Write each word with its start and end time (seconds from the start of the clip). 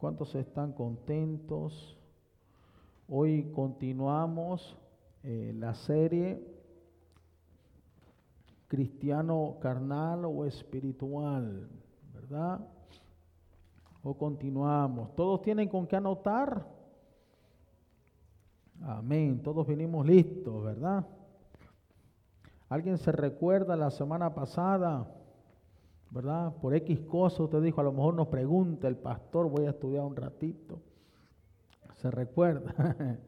¿Cuántos 0.00 0.34
están 0.34 0.72
contentos? 0.72 1.94
Hoy 3.06 3.52
continuamos 3.52 4.74
eh, 5.22 5.52
la 5.54 5.74
serie 5.74 6.42
cristiano 8.66 9.58
carnal 9.60 10.24
o 10.24 10.46
espiritual, 10.46 11.68
¿verdad? 12.14 12.66
O 14.02 14.16
continuamos. 14.16 15.14
¿Todos 15.14 15.42
tienen 15.42 15.68
con 15.68 15.86
qué 15.86 15.96
anotar? 15.96 16.66
Amén. 18.80 19.42
Todos 19.42 19.66
vinimos 19.66 20.06
listos, 20.06 20.64
¿verdad? 20.64 21.06
¿Alguien 22.70 22.96
se 22.96 23.12
recuerda 23.12 23.76
la 23.76 23.90
semana 23.90 24.32
pasada? 24.32 25.19
¿Verdad? 26.10 26.52
Por 26.60 26.74
X 26.74 27.00
cosa 27.00 27.44
usted 27.44 27.62
dijo, 27.62 27.80
a 27.80 27.84
lo 27.84 27.92
mejor 27.92 28.14
nos 28.14 28.28
pregunta 28.28 28.88
el 28.88 28.96
pastor, 28.96 29.48
voy 29.48 29.66
a 29.66 29.70
estudiar 29.70 30.04
un 30.04 30.16
ratito. 30.16 30.80
¿Se 31.96 32.10
recuerda? 32.10 32.96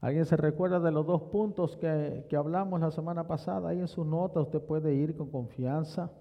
¿Alguien 0.00 0.26
se 0.26 0.36
recuerda 0.36 0.78
de 0.80 0.92
los 0.92 1.06
dos 1.06 1.22
puntos 1.22 1.76
que, 1.76 2.26
que, 2.28 2.36
hablamos 2.36 2.80
la 2.80 2.90
semana 2.90 3.26
pasada? 3.26 3.70
Ahí 3.70 3.80
en 3.80 3.88
sus 3.88 4.06
notas 4.06 4.44
usted 4.44 4.60
puede 4.60 4.94
ir 4.94 5.16
con 5.16 5.30
confianza. 5.30 6.12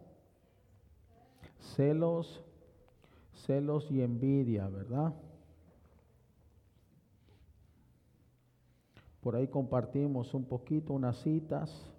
Celos, 1.75 2.43
celos 3.33 3.91
y 3.91 4.01
envidia, 4.01 4.69
¿verdad? 4.69 5.13
Por 9.21 9.35
ahí 9.35 9.47
compartimos 9.47 10.33
un 10.33 10.45
poquito 10.45 10.93
unas 10.93 11.17
citas. 11.17 11.92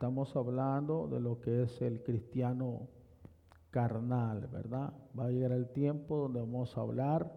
Estamos 0.00 0.34
hablando 0.34 1.08
de 1.08 1.20
lo 1.20 1.42
que 1.42 1.64
es 1.64 1.82
el 1.82 2.02
cristiano 2.02 2.88
carnal, 3.70 4.46
¿verdad? 4.46 4.94
Va 5.16 5.26
a 5.26 5.30
llegar 5.30 5.52
el 5.52 5.68
tiempo 5.68 6.16
donde 6.16 6.40
vamos 6.40 6.74
a 6.74 6.80
hablar 6.80 7.30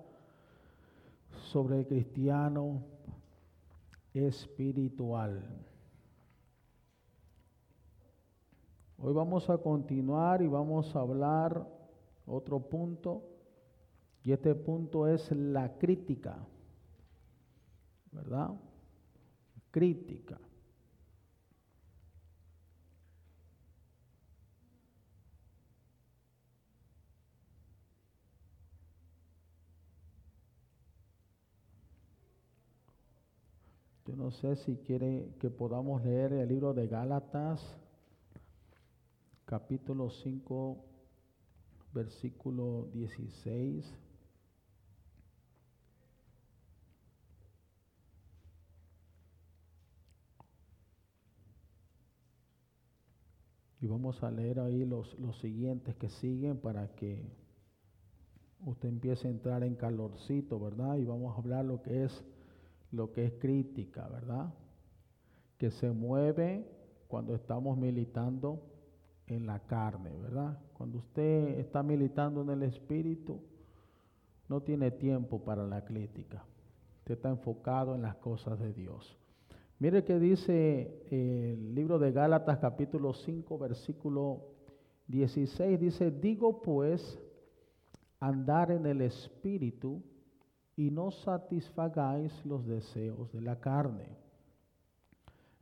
sobre 1.51 1.79
el 1.79 1.87
cristiano 1.87 2.81
espiritual. 4.13 5.43
Hoy 8.97 9.11
vamos 9.11 9.49
a 9.49 9.57
continuar 9.57 10.41
y 10.41 10.47
vamos 10.47 10.95
a 10.95 11.01
hablar 11.01 11.67
otro 12.25 12.61
punto, 12.61 13.23
y 14.23 14.31
este 14.31 14.55
punto 14.55 15.05
es 15.09 15.29
la 15.33 15.77
crítica, 15.77 16.37
¿verdad? 18.13 18.51
Crítica. 19.69 20.39
Yo 34.13 34.17
no 34.25 34.29
sé 34.29 34.55
si 34.57 34.75
quiere 34.75 35.33
que 35.39 35.49
podamos 35.49 36.05
leer 36.05 36.33
el 36.33 36.47
libro 36.47 36.71
de 36.75 36.85
Gálatas, 36.85 37.59
capítulo 39.43 40.11
5, 40.11 40.77
versículo 41.95 42.89
16. 42.93 43.91
Y 53.81 53.87
vamos 53.87 54.21
a 54.21 54.29
leer 54.29 54.59
ahí 54.59 54.85
los, 54.85 55.17
los 55.17 55.39
siguientes 55.39 55.95
que 55.95 56.09
siguen 56.09 56.59
para 56.59 56.87
que 56.93 57.25
usted 58.63 58.89
empiece 58.89 59.27
a 59.27 59.31
entrar 59.31 59.63
en 59.63 59.73
calorcito, 59.73 60.59
¿verdad? 60.59 60.97
Y 60.97 61.03
vamos 61.03 61.35
a 61.35 61.39
hablar 61.39 61.65
lo 61.65 61.81
que 61.81 62.03
es 62.03 62.23
lo 62.93 63.11
que 63.11 63.25
es 63.25 63.33
crítica, 63.33 64.07
¿verdad? 64.07 64.53
Que 65.57 65.71
se 65.71 65.91
mueve 65.91 66.65
cuando 67.07 67.33
estamos 67.35 67.77
militando 67.77 68.61
en 69.27 69.47
la 69.47 69.59
carne, 69.59 70.15
¿verdad? 70.15 70.59
Cuando 70.73 70.99
usted 70.99 71.59
está 71.59 71.81
militando 71.81 72.43
en 72.43 72.51
el 72.51 72.63
espíritu, 72.63 73.41
no 74.47 74.61
tiene 74.61 74.91
tiempo 74.91 75.43
para 75.43 75.65
la 75.65 75.83
crítica. 75.83 76.45
Usted 76.99 77.15
está 77.15 77.29
enfocado 77.29 77.95
en 77.95 78.03
las 78.03 78.15
cosas 78.17 78.59
de 78.59 78.73
Dios. 78.73 79.17
Mire 79.79 80.03
que 80.03 80.19
dice 80.19 81.03
el 81.09 81.73
libro 81.73 81.97
de 81.97 82.11
Gálatas 82.11 82.59
capítulo 82.59 83.13
5 83.13 83.57
versículo 83.57 84.53
16, 85.07 85.79
dice, 85.79 86.11
digo 86.11 86.61
pues, 86.61 87.19
andar 88.19 88.71
en 88.71 88.85
el 88.85 89.01
espíritu 89.01 90.01
y 90.75 90.89
no 90.89 91.11
satisfagáis 91.11 92.33
los 92.45 92.65
deseos 92.65 93.31
de 93.31 93.41
la 93.41 93.59
carne. 93.59 94.07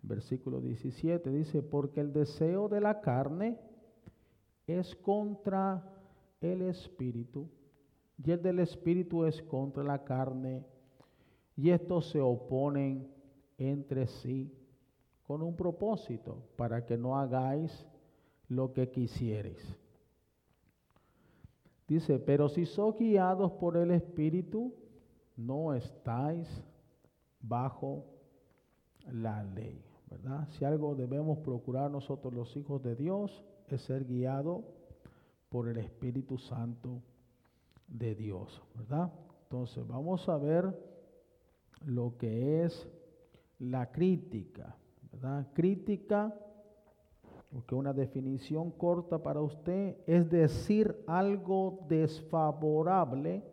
Versículo 0.02 0.62
17 0.62 1.30
dice, 1.30 1.62
porque 1.62 2.02
el 2.02 2.12
deseo 2.14 2.68
de 2.70 2.82
la 2.82 3.02
carne 3.02 3.60
es 4.66 4.96
contra 4.96 5.88
el 6.40 6.64
espíritu 6.64 7.50
y 8.24 8.32
el 8.32 8.42
del 8.42 8.60
espíritu 8.60 9.26
es 9.26 9.42
contra 9.44 9.84
la 9.84 10.04
carne 10.04 10.66
y 11.56 11.70
estos 11.70 12.10
se 12.10 12.22
oponen 12.22 13.08
entre 13.58 14.08
sí 14.08 14.52
con 15.24 15.42
un 15.42 15.56
propósito 15.56 16.44
para 16.56 16.86
que 16.86 16.98
no 16.98 17.18
hagáis 17.18 17.86
lo 18.48 18.74
que 18.74 18.90
quisierais. 18.90 19.78
Dice, 21.88 22.20
pero 22.20 22.48
si 22.50 22.66
sois 22.66 22.98
guiados 22.98 23.52
por 23.54 23.78
el 23.78 23.92
espíritu, 23.92 24.74
no 25.38 25.74
estáis 25.74 26.48
bajo 27.42 28.06
la 29.12 29.44
ley, 29.44 29.84
¿verdad? 30.10 30.48
Si 30.52 30.66
algo 30.66 30.96
debemos 30.96 31.40
procurar 31.40 31.90
nosotros 31.90 32.34
los 32.34 32.56
hijos 32.56 32.82
de 32.84 32.96
Dios 32.96 33.44
es 33.68 33.82
ser 33.82 34.06
guiado 34.06 34.64
por 35.50 35.68
el 35.68 35.78
Espíritu 35.78 36.38
Santo 36.38 37.02
de 37.88 38.16
Dios, 38.16 38.62
¿verdad? 38.76 39.12
Entonces 39.44 39.86
vamos 39.88 40.30
a 40.30 40.38
ver 40.38 40.74
lo 41.86 42.16
que 42.18 42.64
es 42.64 42.88
la 43.60 43.92
crítica, 43.92 44.76
¿verdad? 45.12 45.48
Crítica, 45.54 46.34
porque 47.52 47.76
una 47.76 47.92
definición 47.92 48.72
corta 48.72 49.22
para 49.22 49.42
usted 49.42 49.98
es 50.08 50.30
decir 50.30 51.04
algo 51.06 51.86
desfavorable 51.90 53.44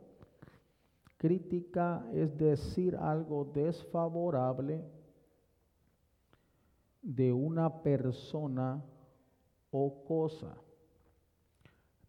Crítica 1.18 2.08
es 2.14 2.38
decir 2.38 2.94
algo 2.94 3.44
desfavorable 3.44 4.84
de 7.02 7.32
una 7.32 7.82
persona 7.82 8.80
o 9.72 10.04
cosa. 10.04 10.56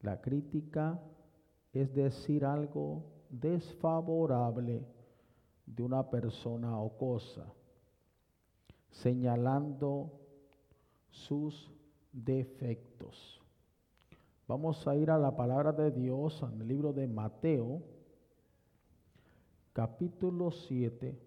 La 0.02 0.22
crítica 0.22 1.02
es 1.74 1.92
decir 1.94 2.46
algo 2.46 3.04
desfavorable 3.30 4.86
de 5.66 5.84
una 5.84 6.08
persona 6.08 6.80
o 6.80 6.96
cosa, 6.96 7.52
señalando 8.92 10.12
sus 11.10 11.72
defectos. 12.12 13.42
Vamos 14.48 14.88
a 14.88 14.96
ir 14.96 15.10
a 15.10 15.18
la 15.18 15.36
palabra 15.36 15.72
de 15.72 15.90
Dios 15.90 16.44
en 16.44 16.62
el 16.62 16.68
libro 16.68 16.94
de 16.94 17.08
Mateo 17.08 17.82
capítulo 19.74 20.52
7, 20.52 21.18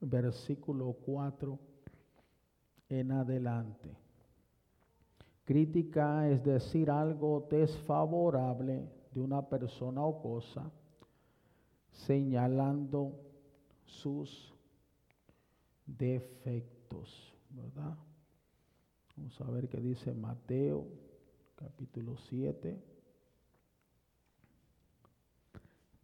versículo 0.00 0.92
4 1.04 1.58
en 2.88 3.12
adelante. 3.12 3.96
Crítica 5.44 6.28
es 6.28 6.42
decir 6.44 6.90
algo 6.90 7.46
desfavorable 7.50 8.88
de 9.12 9.20
una 9.20 9.48
persona 9.48 10.02
o 10.02 10.20
cosa, 10.20 10.70
señalando 11.90 13.12
sus 13.84 14.52
defectos, 15.86 17.32
¿verdad? 17.50 17.96
Vamos 19.16 19.40
a 19.40 19.50
ver 19.50 19.68
qué 19.68 19.80
dice 19.80 20.12
Mateo, 20.12 20.86
capítulo 21.54 22.16
7 22.16 22.95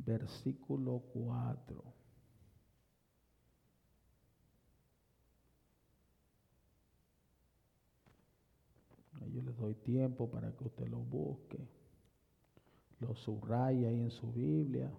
versículo 0.05 1.01
4. 1.13 1.83
Yo 9.33 9.41
les 9.41 9.57
doy 9.57 9.75
tiempo 9.75 10.31
para 10.31 10.55
que 10.55 10.65
usted 10.65 10.89
lo 10.89 10.99
busque, 10.99 11.67
lo 13.01 13.15
subraya 13.15 13.89
ahí 13.89 14.01
en 14.01 14.11
su 14.11 14.31
Biblia. 14.31 14.93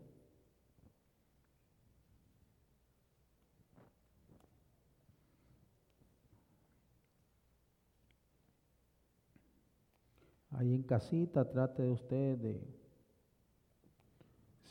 Ahí 10.52 10.74
en 10.74 10.84
casita 10.84 11.50
trate 11.50 11.84
de 11.84 11.92
usted 11.92 12.38
de 12.38 12.83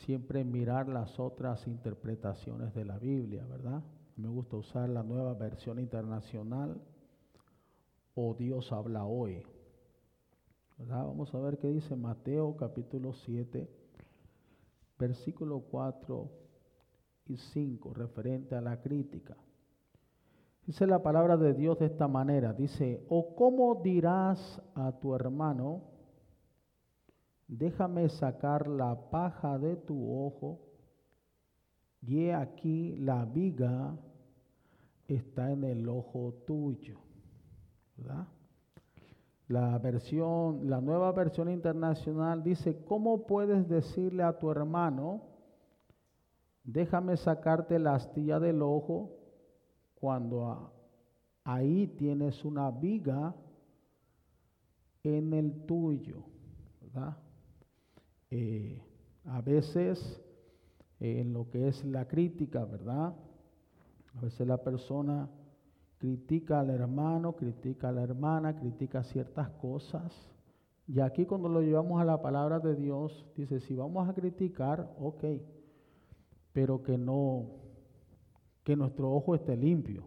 siempre 0.04 0.44
mirar 0.44 0.88
las 0.88 1.18
otras 1.18 1.66
interpretaciones 1.66 2.74
de 2.74 2.84
la 2.84 2.98
Biblia, 2.98 3.44
¿verdad? 3.46 3.82
Me 4.16 4.28
gusta 4.28 4.56
usar 4.56 4.88
la 4.88 5.02
nueva 5.02 5.34
versión 5.34 5.78
internacional 5.78 6.80
o 8.14 8.34
Dios 8.34 8.72
habla 8.72 9.04
hoy. 9.04 9.42
¿verdad? 10.78 11.06
Vamos 11.06 11.34
a 11.34 11.40
ver 11.40 11.58
qué 11.58 11.68
dice 11.68 11.96
Mateo 11.96 12.56
capítulo 12.56 13.12
7, 13.12 13.68
versículo 14.98 15.60
4 15.70 16.30
y 17.26 17.36
5, 17.36 17.94
referente 17.94 18.54
a 18.54 18.60
la 18.60 18.80
crítica. 18.80 19.36
Dice 20.66 20.86
la 20.86 21.02
palabra 21.02 21.36
de 21.36 21.54
Dios 21.54 21.78
de 21.78 21.86
esta 21.86 22.06
manera, 22.06 22.52
dice, 22.52 23.04
o 23.08 23.34
cómo 23.34 23.80
dirás 23.82 24.62
a 24.74 24.92
tu 24.92 25.14
hermano, 25.14 25.91
déjame 27.48 28.08
sacar 28.08 28.68
la 28.68 29.10
paja 29.10 29.58
de 29.58 29.76
tu 29.76 30.26
ojo, 30.26 30.60
y 32.00 32.24
he 32.24 32.34
aquí 32.34 32.96
la 32.96 33.24
viga 33.24 33.96
está 35.06 35.52
en 35.52 35.64
el 35.64 35.88
ojo 35.88 36.34
tuyo. 36.46 36.98
La 39.48 39.78
versión, 39.78 40.68
la 40.68 40.80
nueva 40.80 41.12
versión 41.12 41.50
internacional 41.50 42.42
dice, 42.42 42.84
¿cómo 42.84 43.26
puedes 43.26 43.68
decirle 43.68 44.22
a 44.22 44.38
tu 44.38 44.50
hermano, 44.50 45.22
déjame 46.64 47.16
sacarte 47.16 47.78
la 47.78 47.94
astilla 47.94 48.40
del 48.40 48.62
ojo 48.62 49.10
cuando 49.94 50.72
ahí 51.44 51.86
tienes 51.86 52.44
una 52.44 52.70
viga 52.70 53.34
en 55.04 55.34
el 55.34 55.66
tuyo? 55.66 56.24
¿verdad? 56.80 57.16
Eh, 58.34 58.80
a 59.26 59.42
veces 59.42 60.18
eh, 61.00 61.20
en 61.20 61.34
lo 61.34 61.50
que 61.50 61.68
es 61.68 61.84
la 61.84 62.08
crítica, 62.08 62.64
¿verdad? 62.64 63.14
A 64.16 64.20
veces 64.22 64.46
la 64.46 64.56
persona 64.56 65.28
critica 65.98 66.60
al 66.60 66.70
hermano, 66.70 67.36
critica 67.36 67.90
a 67.90 67.92
la 67.92 68.02
hermana, 68.02 68.56
critica 68.56 69.04
ciertas 69.04 69.50
cosas. 69.50 70.14
Y 70.88 71.00
aquí 71.00 71.26
cuando 71.26 71.50
lo 71.50 71.60
llevamos 71.60 72.00
a 72.00 72.06
la 72.06 72.22
palabra 72.22 72.58
de 72.58 72.74
Dios, 72.74 73.26
dice, 73.36 73.60
si 73.60 73.74
vamos 73.74 74.08
a 74.08 74.14
criticar, 74.14 74.96
ok, 74.98 75.24
pero 76.54 76.82
que 76.82 76.96
no, 76.96 77.50
que 78.64 78.76
nuestro 78.76 79.12
ojo 79.12 79.34
esté 79.34 79.58
limpio, 79.58 80.04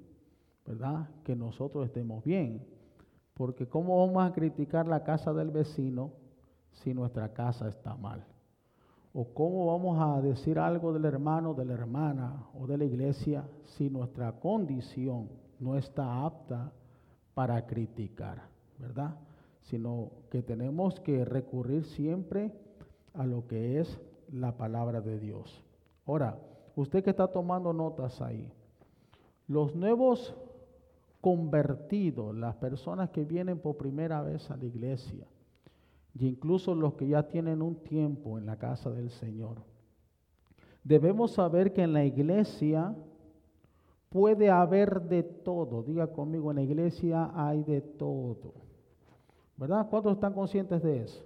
¿verdad? 0.65 1.11
Que 1.23 1.35
nosotros 1.35 1.85
estemos 1.85 2.23
bien. 2.23 2.65
Porque 3.35 3.67
¿cómo 3.67 4.03
vamos 4.03 4.27
a 4.27 4.33
criticar 4.33 4.87
la 4.87 5.03
casa 5.03 5.31
del 5.31 5.51
vecino 5.51 6.24
si 6.83 6.93
nuestra 6.93 7.33
casa 7.33 7.67
está 7.67 7.95
mal? 7.95 8.23
¿O 9.13 9.25
cómo 9.33 9.67
vamos 9.67 9.97
a 9.99 10.21
decir 10.21 10.59
algo 10.59 10.91
del 10.91 11.05
hermano, 11.05 11.53
de 11.53 11.65
la 11.65 11.73
hermana 11.73 12.47
o 12.59 12.67
de 12.67 12.77
la 12.77 12.85
iglesia 12.85 13.45
si 13.63 13.89
nuestra 13.89 14.33
condición 14.33 15.29
no 15.59 15.77
está 15.77 16.25
apta 16.25 16.71
para 17.33 17.65
criticar, 17.65 18.43
¿verdad? 18.77 19.15
Sino 19.61 20.11
que 20.29 20.41
tenemos 20.43 20.99
que 20.99 21.23
recurrir 21.23 21.85
siempre 21.85 22.51
a 23.13 23.25
lo 23.25 23.47
que 23.47 23.79
es 23.79 23.99
la 24.31 24.57
palabra 24.57 25.01
de 25.01 25.19
Dios. 25.19 25.63
Ahora, 26.05 26.37
usted 26.75 27.03
que 27.03 27.11
está 27.11 27.27
tomando 27.27 27.71
notas 27.71 28.21
ahí, 28.21 28.51
los 29.47 29.75
nuevos 29.75 30.35
convertidos, 31.21 32.35
las 32.35 32.55
personas 32.55 33.09
que 33.09 33.25
vienen 33.25 33.59
por 33.59 33.77
primera 33.77 34.21
vez 34.21 34.49
a 34.51 34.57
la 34.57 34.65
iglesia, 34.65 35.25
y 36.17 36.27
incluso 36.27 36.73
los 36.73 36.93
que 36.93 37.07
ya 37.07 37.27
tienen 37.27 37.61
un 37.61 37.75
tiempo 37.75 38.37
en 38.37 38.45
la 38.45 38.57
casa 38.57 38.89
del 38.89 39.09
Señor. 39.09 39.57
Debemos 40.83 41.31
saber 41.31 41.73
que 41.73 41.83
en 41.83 41.93
la 41.93 42.05
iglesia 42.05 42.95
puede 44.09 44.49
haber 44.49 45.01
de 45.01 45.23
todo. 45.23 45.83
Diga 45.83 46.07
conmigo, 46.07 46.51
en 46.51 46.57
la 46.57 46.63
iglesia 46.63 47.31
hay 47.35 47.63
de 47.63 47.81
todo. 47.81 48.53
¿Verdad? 49.57 49.87
¿Cuántos 49.89 50.13
están 50.13 50.33
conscientes 50.33 50.81
de 50.83 51.03
eso? 51.03 51.25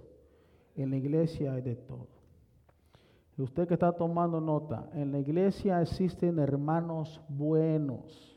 En 0.74 0.90
la 0.90 0.96
iglesia 0.96 1.52
hay 1.52 1.62
de 1.62 1.76
todo. 1.76 2.08
Y 3.36 3.42
usted 3.42 3.68
que 3.68 3.74
está 3.74 3.92
tomando 3.92 4.40
nota, 4.40 4.90
en 4.92 5.12
la 5.12 5.20
iglesia 5.20 5.80
existen 5.80 6.38
hermanos 6.38 7.20
buenos. 7.28 8.36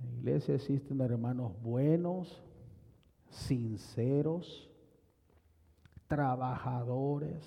En 0.00 0.10
la 0.10 0.16
iglesia 0.18 0.54
existen 0.54 1.00
hermanos 1.00 1.52
buenos, 1.62 2.42
sinceros, 3.30 4.68
trabajadores, 6.06 7.44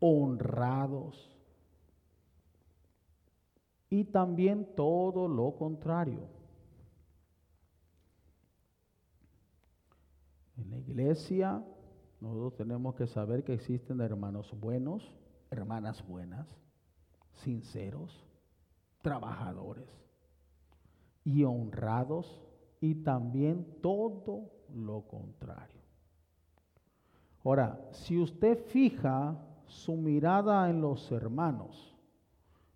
honrados 0.00 1.30
y 3.88 4.04
también 4.04 4.74
todo 4.74 5.28
lo 5.28 5.56
contrario. 5.56 6.28
En 10.56 10.70
la 10.70 10.78
iglesia 10.78 11.64
nosotros 12.20 12.56
tenemos 12.56 12.94
que 12.94 13.06
saber 13.06 13.44
que 13.44 13.54
existen 13.54 14.00
hermanos 14.00 14.52
buenos, 14.58 15.12
hermanas 15.50 16.06
buenas, 16.06 16.46
sinceros, 17.36 18.24
trabajadores 19.02 19.88
y 21.24 21.44
honrados 21.44 22.45
y 22.80 22.96
también 22.96 23.66
todo 23.80 24.50
lo 24.74 25.02
contrario. 25.02 25.80
Ahora, 27.44 27.80
si 27.92 28.18
usted 28.18 28.58
fija 28.66 29.36
su 29.66 29.96
mirada 29.96 30.68
en 30.68 30.80
los 30.80 31.10
hermanos, 31.12 31.94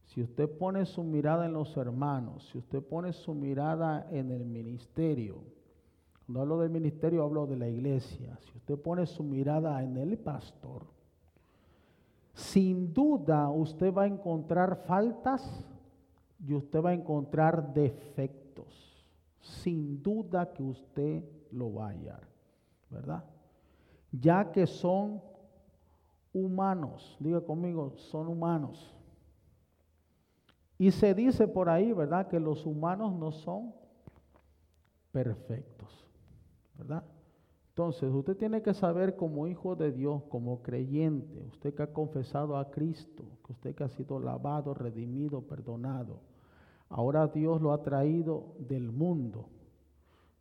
si 0.04 0.22
usted 0.22 0.48
pone 0.48 0.86
su 0.86 1.02
mirada 1.02 1.46
en 1.46 1.52
los 1.52 1.76
hermanos, 1.76 2.48
si 2.50 2.58
usted 2.58 2.82
pone 2.82 3.12
su 3.12 3.34
mirada 3.34 4.08
en 4.10 4.30
el 4.30 4.44
ministerio, 4.44 5.42
cuando 6.26 6.40
hablo 6.40 6.58
del 6.60 6.70
ministerio 6.70 7.24
hablo 7.24 7.46
de 7.46 7.56
la 7.56 7.68
iglesia, 7.68 8.38
si 8.40 8.56
usted 8.56 8.78
pone 8.78 9.06
su 9.06 9.22
mirada 9.22 9.82
en 9.82 9.96
el 9.96 10.18
pastor, 10.18 10.84
sin 12.32 12.92
duda 12.92 13.48
usted 13.50 13.92
va 13.92 14.02
a 14.02 14.06
encontrar 14.06 14.84
faltas 14.86 15.64
y 16.46 16.54
usted 16.54 16.82
va 16.82 16.90
a 16.90 16.94
encontrar 16.94 17.74
defectos 17.74 18.39
sin 19.40 20.02
duda 20.02 20.52
que 20.52 20.62
usted 20.62 21.24
lo 21.50 21.74
va 21.74 21.86
a 21.86 21.90
hallar, 21.90 22.28
¿verdad? 22.90 23.24
Ya 24.12 24.50
que 24.52 24.66
son 24.66 25.22
humanos, 26.32 27.16
diga 27.20 27.40
conmigo, 27.40 27.94
son 27.96 28.28
humanos. 28.28 28.94
Y 30.78 30.90
se 30.90 31.14
dice 31.14 31.46
por 31.46 31.68
ahí, 31.68 31.92
¿verdad? 31.92 32.28
Que 32.28 32.40
los 32.40 32.64
humanos 32.64 33.14
no 33.14 33.32
son 33.32 33.74
perfectos, 35.12 36.06
¿verdad? 36.76 37.04
Entonces, 37.70 38.12
usted 38.12 38.36
tiene 38.36 38.62
que 38.62 38.74
saber 38.74 39.16
como 39.16 39.46
hijo 39.46 39.76
de 39.76 39.92
Dios, 39.92 40.22
como 40.24 40.62
creyente, 40.62 41.42
usted 41.48 41.74
que 41.74 41.82
ha 41.82 41.92
confesado 41.92 42.56
a 42.56 42.70
Cristo, 42.70 43.24
que 43.44 43.52
usted 43.52 43.74
que 43.74 43.84
ha 43.84 43.88
sido 43.88 44.18
lavado, 44.18 44.74
redimido, 44.74 45.42
perdonado, 45.42 46.20
Ahora 46.90 47.28
Dios 47.28 47.62
lo 47.62 47.72
ha 47.72 47.82
traído 47.82 48.56
del 48.58 48.90
mundo, 48.90 49.48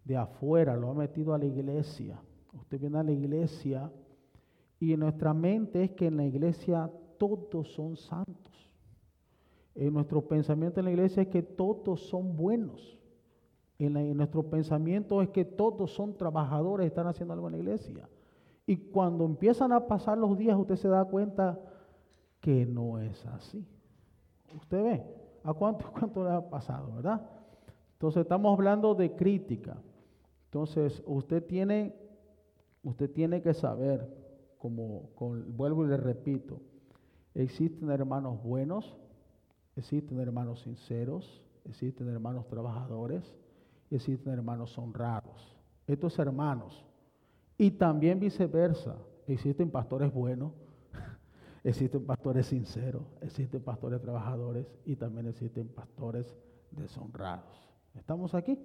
de 0.04 0.18
afuera, 0.18 0.76
lo 0.76 0.90
ha 0.90 0.94
metido 0.96 1.34
a 1.34 1.38
la 1.38 1.46
iglesia. 1.46 2.20
Usted 2.54 2.80
viene 2.80 2.98
a 2.98 3.04
la 3.04 3.12
iglesia 3.12 3.92
y 4.80 4.94
en 4.94 5.02
nuestra 5.02 5.34
mente 5.34 5.84
es 5.84 5.92
que 5.92 6.08
en 6.08 6.18
la 6.18 6.26
iglesia 6.26 6.92
todos 7.20 7.72
son 7.74 7.96
santos. 7.96 8.72
En 9.76 9.94
nuestro 9.94 10.28
pensamiento 10.28 10.80
en 10.80 10.86
la 10.86 10.92
iglesia 10.92 11.22
es 11.22 11.30
que 11.30 11.44
todos 11.44 12.02
son 12.10 12.36
buenos. 12.36 13.00
En, 13.78 14.18
nuestro 14.18 14.44
pensamiento 14.44 15.22
es 15.22 15.30
que 15.30 15.46
todos 15.46 15.94
son 15.94 16.18
trabajadores, 16.18 16.88
están 16.88 17.08
haciendo 17.08 17.34
algo 17.34 17.48
en 17.48 17.54
la 17.54 17.60
iglesia. 17.60 18.10
Y 18.66 18.76
cuando 18.76 19.24
empiezan 19.24 19.72
a 19.72 19.86
pasar 19.86 20.18
los 20.18 20.36
días, 20.36 20.58
usted 20.58 20.76
se 20.78 20.88
da 20.88 21.06
cuenta 21.06 21.60
que 22.42 22.66
no 22.66 23.00
es 23.00 23.24
así. 23.28 23.66
Usted 24.56 24.84
ve, 24.84 25.19
¿A 25.44 25.54
cuánto, 25.54 25.92
cuánto 26.00 26.24
le 26.24 26.32
ha 26.32 26.50
pasado, 26.50 26.96
verdad? 26.96 27.22
Entonces 27.94 28.22
estamos 28.22 28.54
hablando 28.54 28.96
de 28.96 29.16
crítica. 29.16 29.78
Entonces 30.46 31.04
usted 31.06 31.46
tiene, 31.46 31.96
usted 32.84 33.12
tiene 33.12 33.42
que 33.42 33.54
saber, 33.54 34.08
como 34.58 35.10
vuelvo 35.48 35.86
y 35.86 35.90
le 35.90 35.98
repito, 35.98 36.60
existen 37.34 37.92
hermanos 37.92 38.42
buenos, 38.42 38.98
existen 39.76 40.20
hermanos 40.20 40.62
sinceros, 40.62 41.44
existen 41.66 42.10
hermanos 42.10 42.48
trabajadores, 42.48 43.36
existen 43.92 44.34
hermanos 44.34 44.78
honrados. 44.78 45.56
Estos 45.88 46.18
hermanos. 46.20 46.86
Y 47.58 47.72
también 47.72 48.20
viceversa, 48.20 48.96
existen 49.28 49.70
pastores 49.70 50.14
buenos, 50.14 50.54
Existen 51.64 52.06
pastores 52.06 52.48
sinceros, 52.48 53.04
existen 53.22 53.62
pastores 53.62 54.02
trabajadores 54.02 54.66
y 54.86 54.96
también 54.96 55.28
existen 55.28 55.68
pastores 55.68 56.36
deshonrados. 56.72 57.70
¿Estamos 57.96 58.34
aquí? 58.34 58.58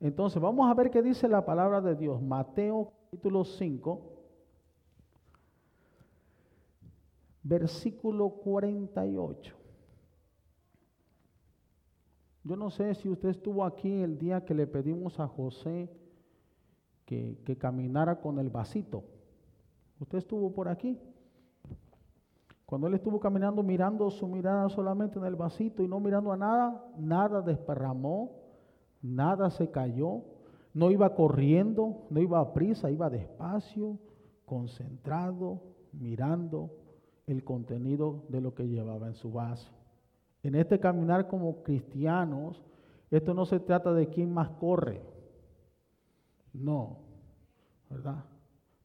Entonces, 0.00 0.40
vamos 0.40 0.70
a 0.70 0.74
ver 0.74 0.90
qué 0.90 1.02
dice 1.02 1.26
la 1.28 1.44
palabra 1.44 1.80
de 1.80 1.96
Dios. 1.96 2.22
Mateo 2.22 2.92
capítulo 3.04 3.44
5, 3.44 4.02
versículo 7.42 8.28
48. 8.30 9.54
Yo 12.44 12.56
no 12.56 12.70
sé 12.70 12.94
si 12.94 13.08
usted 13.08 13.30
estuvo 13.30 13.64
aquí 13.64 14.02
el 14.02 14.18
día 14.18 14.44
que 14.44 14.54
le 14.54 14.66
pedimos 14.66 15.18
a 15.20 15.26
José 15.26 15.90
que, 17.04 17.56
caminara 17.58 18.20
con 18.20 18.38
el 18.38 18.50
vasito. 18.50 19.04
¿Usted 19.98 20.18
estuvo 20.18 20.52
por 20.52 20.68
aquí? 20.68 20.98
Cuando 22.68 22.86
él 22.86 22.92
estuvo 22.92 23.18
caminando 23.18 23.62
mirando 23.62 24.10
su 24.10 24.28
mirada 24.28 24.68
solamente 24.68 25.18
en 25.18 25.24
el 25.24 25.36
vasito 25.36 25.82
y 25.82 25.88
no 25.88 26.00
mirando 26.00 26.32
a 26.32 26.36
nada, 26.36 26.84
nada 26.98 27.40
desparramó, 27.40 28.42
nada 29.00 29.48
se 29.48 29.70
cayó, 29.70 30.20
no 30.74 30.90
iba 30.90 31.14
corriendo, 31.14 32.04
no 32.10 32.20
iba 32.20 32.38
a 32.38 32.52
prisa, 32.52 32.90
iba 32.90 33.08
despacio, 33.08 33.98
concentrado, 34.44 35.62
mirando 35.92 36.68
el 37.26 37.42
contenido 37.42 38.26
de 38.28 38.42
lo 38.42 38.54
que 38.54 38.68
llevaba 38.68 39.06
en 39.06 39.14
su 39.14 39.32
vaso. 39.32 39.72
En 40.42 40.54
este 40.54 40.78
caminar 40.78 41.26
como 41.26 41.62
cristianos, 41.62 42.62
esto 43.10 43.32
no 43.32 43.46
se 43.46 43.60
trata 43.60 43.94
de 43.94 44.08
quién 44.10 44.30
más 44.30 44.50
corre. 44.50 45.00
No, 46.52 46.98
¿verdad? 47.88 48.26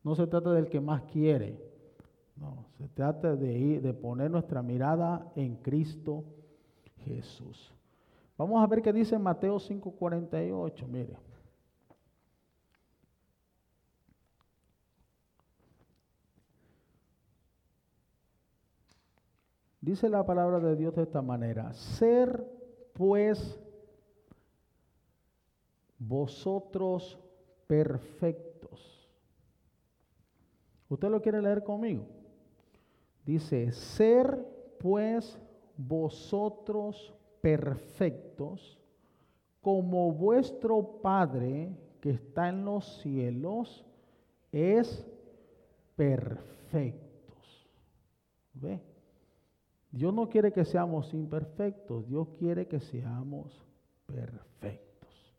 No 0.06 0.16
se 0.16 0.26
trata 0.26 0.54
del 0.54 0.70
que 0.70 0.80
más 0.80 1.02
quiere. 1.04 1.60
No, 2.38 2.66
trata 2.88 3.36
de, 3.36 3.54
ir, 3.54 3.82
de 3.82 3.94
poner 3.94 4.32
nuestra 4.32 4.62
mirada 4.62 5.32
en 5.36 5.56
Cristo 5.58 6.24
Jesús. 7.06 7.74
Vamos 8.38 8.64
a 8.64 8.68
ver 8.68 8.82
qué 8.82 8.92
dice 8.92 9.18
Mateo 9.20 9.60
5:48, 9.60 10.88
mire. 10.88 11.18
Dice 19.82 20.08
la 20.08 20.26
palabra 20.26 20.60
de 20.60 20.78
Dios 20.78 20.96
de 20.96 21.04
esta 21.04 21.22
manera, 21.22 21.74
ser 21.74 22.42
pues 22.94 23.60
vosotros 26.00 27.20
perfectos. 27.68 29.10
¿Usted 30.88 31.10
lo 31.10 31.22
quiere 31.22 31.42
leer 31.42 31.64
conmigo? 31.64 32.23
Dice, 33.26 33.72
ser 33.72 34.46
pues 34.80 35.40
vosotros 35.78 37.14
perfectos 37.42 38.78
como 39.62 40.12
vuestro 40.12 41.02
Padre 41.02 41.74
que 42.02 42.12
está 42.12 42.50
en 42.50 42.66
los 42.66 43.02
cielos 43.02 43.86
es 44.52 45.08
perfectos. 45.96 47.70
¿Ve? 48.54 48.82
Dios 49.90 50.14
no 50.14 50.28
quiere 50.28 50.52
que 50.52 50.66
seamos 50.66 51.14
imperfectos, 51.14 52.08
Dios 52.08 52.28
quiere 52.38 52.68
que 52.68 52.80
seamos 52.80 53.64
perfectos. 54.06 55.34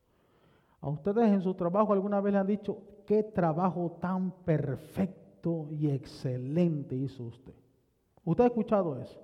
A 0.80 0.88
ustedes 0.88 1.32
en 1.32 1.42
su 1.42 1.54
trabajo 1.54 1.92
alguna 1.92 2.20
vez 2.20 2.32
le 2.32 2.38
han 2.38 2.46
dicho, 2.46 2.78
qué 3.06 3.22
trabajo 3.22 3.98
tan 4.00 4.30
perfecto 4.30 5.68
y 5.70 5.90
excelente 5.90 6.94
hizo 6.96 7.24
usted. 7.24 7.63
Usted 8.24 8.44
ha 8.44 8.46
escuchado 8.48 8.98
eso. 9.00 9.20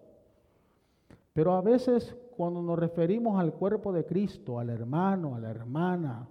Pero 1.32 1.54
a 1.54 1.60
veces 1.60 2.16
cuando 2.36 2.62
nos 2.62 2.78
referimos 2.78 3.38
al 3.38 3.52
cuerpo 3.52 3.92
de 3.92 4.04
Cristo, 4.04 4.58
al 4.58 4.70
hermano, 4.70 5.34
a 5.34 5.40
la 5.40 5.50
hermana, 5.50 6.28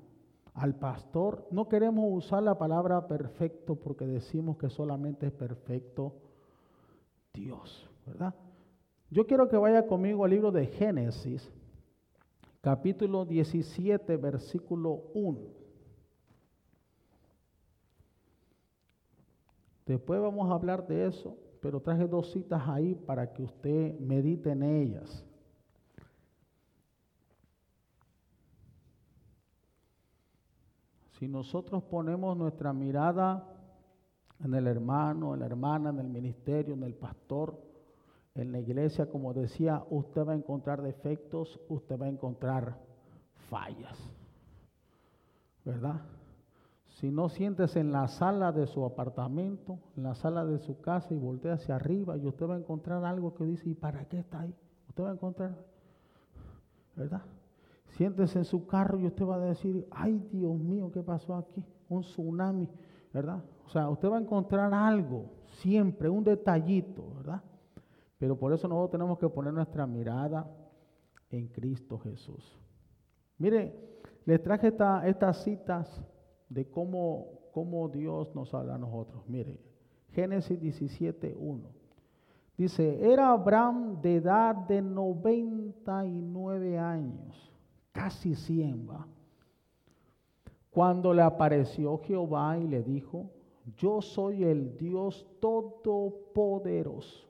al 0.54 0.76
pastor, 0.76 1.48
no 1.52 1.70
queremos 1.70 2.06
usar 2.08 2.44
la 2.44 2.58
palabra 2.58 3.08
perfecto 3.08 3.76
porque 3.76 4.06
decimos 4.06 4.58
que 4.58 4.70
solamente 4.70 5.28
es 5.28 5.32
perfecto 5.32 6.16
Dios, 7.34 7.88
¿verdad? 8.06 8.34
Yo 9.10 9.26
quiero 9.26 9.48
que 9.48 9.58
vaya 9.58 9.88
conmigo 9.88 10.26
al 10.26 10.32
libro 10.32 10.52
de 10.52 10.68
Génesis, 10.68 11.50
capítulo 12.62 13.26
17, 13.26 14.18
versículo 14.18 15.04
1. 15.14 15.40
Después 19.86 20.22
vamos 20.22 20.52
a 20.52 20.54
hablar 20.54 20.86
de 20.86 21.08
eso, 21.08 21.38
pero 21.62 21.82
traje 21.82 22.08
dos 22.08 22.32
citas 22.32 22.62
ahí 22.68 22.96
para 22.96 23.34
que 23.34 23.44
usted 23.44 24.00
medite 24.00 24.52
en 24.52 24.64
ellas. 24.64 25.26
Si 31.20 31.28
nosotros 31.28 31.84
ponemos 31.84 32.38
nuestra 32.38 32.72
mirada 32.72 33.46
en 34.42 34.54
el 34.54 34.68
hermano, 34.68 35.34
en 35.34 35.42
la 35.42 35.48
hermana, 35.48 35.90
en 35.90 36.00
el 36.00 36.08
ministerio, 36.08 36.74
en 36.74 36.84
el 36.84 36.94
pastor, 36.94 37.62
en 38.36 38.54
la 38.54 38.60
iglesia, 38.60 39.10
como 39.10 39.34
decía, 39.34 39.84
usted 39.90 40.26
va 40.26 40.32
a 40.32 40.36
encontrar 40.36 40.82
defectos, 40.82 41.60
usted 41.68 42.00
va 42.00 42.06
a 42.06 42.10
encontrar 42.10 42.78
fallas. 43.50 43.98
¿Verdad? 45.66 46.02
Si 47.00 47.12
no 47.12 47.30
sientes 47.30 47.78
en 47.78 47.94
la 47.94 48.10
sala 48.10 48.52
de 48.52 48.68
su 48.68 48.84
apartamento, 48.84 49.80
en 49.96 50.04
la 50.04 50.16
sala 50.16 50.46
de 50.46 50.60
su 50.60 50.82
casa 50.82 51.14
y 51.14 51.18
voltea 51.18 51.54
hacia 51.54 51.78
arriba 51.78 52.18
y 52.18 52.26
usted 52.28 52.46
va 52.46 52.56
a 52.56 52.60
encontrar 52.60 53.06
algo 53.06 53.34
que 53.34 53.46
dice, 53.46 53.70
¿y 53.70 53.74
para 53.74 54.04
qué 54.04 54.20
está 54.20 54.42
ahí? 54.42 54.54
Usted 54.90 55.06
va 55.06 55.12
a 55.12 55.14
encontrar, 55.14 55.56
¿verdad? 56.98 57.22
Siéntese 57.92 58.40
en 58.40 58.44
su 58.44 58.68
carro 58.68 59.00
y 59.00 59.06
usted 59.06 59.26
va 59.26 59.36
a 59.36 59.40
decir, 59.40 59.88
ay 59.92 60.28
Dios 60.30 60.60
mío, 60.60 60.92
¿qué 60.92 61.02
pasó 61.02 61.36
aquí? 61.36 61.64
Un 61.88 62.02
tsunami, 62.02 62.68
¿verdad? 63.14 63.46
O 63.66 63.70
sea, 63.70 63.88
usted 63.88 64.10
va 64.10 64.18
a 64.18 64.22
encontrar 64.22 64.74
algo, 64.74 65.32
siempre, 65.62 66.10
un 66.10 66.26
detallito, 66.26 67.14
¿verdad? 67.16 67.42
Pero 68.18 68.38
por 68.38 68.52
eso 68.52 68.68
nosotros 68.68 68.92
tenemos 68.92 69.18
que 69.18 69.30
poner 69.30 69.54
nuestra 69.54 69.88
mirada 69.88 70.46
en 71.30 71.48
Cristo 71.48 71.98
Jesús. 71.98 72.60
Mire, 73.38 74.02
les 74.26 74.44
traje 74.44 74.74
estas 75.06 75.44
citas 75.46 76.06
de 76.50 76.70
cómo, 76.70 77.28
cómo 77.54 77.88
Dios 77.90 78.34
nos 78.36 78.54
habla 78.54 78.76
a 78.76 78.78
nosotros. 78.78 79.24
Mire, 79.28 79.60
Génesis 80.12 80.60
17, 80.60 81.36
1. 81.40 81.70
Dice, 82.58 83.12
era 83.12 83.32
Abraham 83.32 84.02
de 84.02 84.16
edad 84.16 84.56
de 84.56 84.82
99 84.82 86.78
años, 86.78 87.52
casi 87.94 88.36
100, 88.36 88.90
¿va? 88.90 89.08
Cuando 90.70 91.14
le 91.14 91.22
apareció 91.22 91.98
Jehová 92.00 92.58
y 92.58 92.68
le 92.68 92.84
dijo, 92.84 93.30
yo 93.78 94.02
soy 94.02 94.44
el 94.44 94.76
Dios 94.78 95.26
todopoderoso 95.40 97.30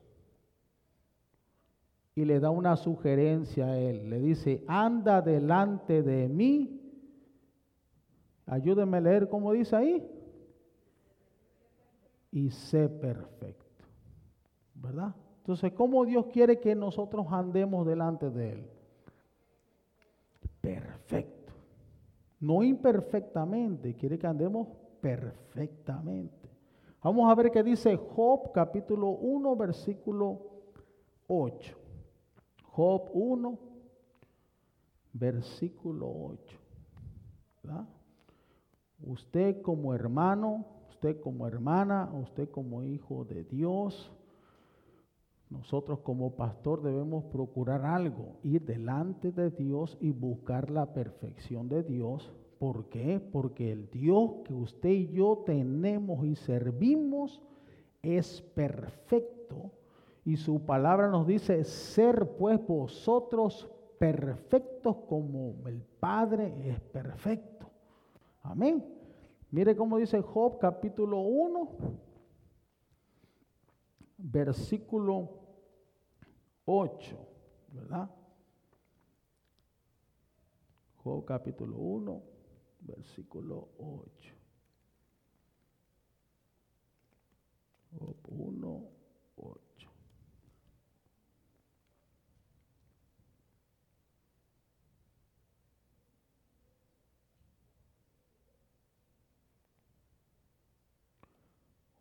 y 2.16 2.26
le 2.26 2.40
da 2.40 2.50
una 2.50 2.76
sugerencia 2.76 3.68
a 3.68 3.78
él. 3.80 4.10
Le 4.10 4.20
dice, 4.20 4.64
anda 4.68 5.22
delante 5.22 6.04
de 6.04 6.28
mí. 6.28 6.79
Ayúdenme 8.50 8.98
a 8.98 9.02
leer 9.02 9.30
como 9.30 9.52
dice 9.54 9.76
ahí. 9.76 10.12
Y 12.32 12.50
sé 12.50 12.90
perfecto. 12.90 13.86
¿Verdad? 14.74 15.16
Entonces, 15.38 15.72
¿cómo 15.74 16.06
Dios 16.06 16.28
quiere 16.28 16.60
que 16.60 16.76
nosotros 16.76 17.28
andemos 17.30 17.86
delante 17.86 18.30
de 18.30 18.52
Él? 18.52 18.70
Perfecto. 20.62 21.54
No 22.40 22.64
imperfectamente, 22.64 23.96
quiere 23.96 24.18
que 24.18 24.28
andemos 24.28 24.68
perfectamente. 25.02 26.50
Vamos 27.04 27.30
a 27.32 27.36
ver 27.36 27.52
qué 27.52 27.64
dice 27.64 27.96
Job 27.96 28.52
capítulo 28.52 29.10
1, 29.10 29.56
versículo 29.56 30.42
8. 31.28 31.78
Job 32.64 33.10
1, 33.14 33.60
versículo 35.14 36.08
8. 36.08 36.60
Usted 39.02 39.62
como 39.62 39.94
hermano, 39.94 40.66
usted 40.90 41.20
como 41.22 41.48
hermana, 41.48 42.10
usted 42.14 42.50
como 42.50 42.84
hijo 42.84 43.26
de 43.26 43.44
Dios, 43.44 44.12
nosotros 45.50 46.00
como 46.00 46.36
pastor 46.36 46.84
debemos 46.84 47.24
procurar 47.26 47.86
algo, 47.86 48.38
ir 48.44 48.66
delante 48.66 49.32
de 49.32 49.50
Dios 49.50 49.98
y 50.00 50.12
buscar 50.12 50.70
la 50.70 50.94
perfección 50.94 51.70
de 51.70 51.82
Dios. 51.84 52.32
¿Por 52.60 52.90
qué? 52.90 53.20
Porque 53.20 53.72
el 53.72 53.90
Dios 53.90 54.32
que 54.46 54.54
usted 54.54 54.90
y 54.90 55.08
yo 55.08 55.44
tenemos 55.46 56.26
y 56.26 56.36
servimos 56.36 57.42
es 58.04 58.42
perfecto 58.42 59.72
y 60.24 60.38
su 60.38 60.64
palabra 60.66 61.10
nos 61.10 61.26
dice, 61.26 61.64
ser 61.64 62.38
pues 62.38 62.60
vosotros 62.68 63.68
perfectos 63.98 64.98
como 65.08 65.56
el 65.66 65.82
Padre 66.00 66.54
es 66.70 66.80
perfecto. 66.80 67.49
Amén. 68.42 68.84
Mire 69.52 69.76
cómo 69.76 69.98
dice 69.98 70.22
Job 70.22 70.60
capítulo 70.60 71.20
1, 71.22 71.78
versículo 74.18 75.40
8, 76.66 77.18
¿verdad? 77.74 78.10
Job 81.04 81.26
capítulo 81.26 81.78
1, 81.78 82.24
versículo 82.82 83.70
8. 83.78 84.36
Job 87.98 88.18
1, 88.28 88.90
8. 89.38 89.70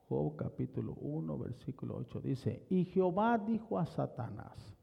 Job 0.09 0.37
capítulo 0.37 0.95
1, 0.95 1.39
versículo 1.39 1.97
8 1.97 2.21
dice, 2.21 2.67
y 2.71 2.87
Jehová 2.87 3.37
dijo 3.37 3.79
a 3.79 3.85
Satanás, 3.85 4.75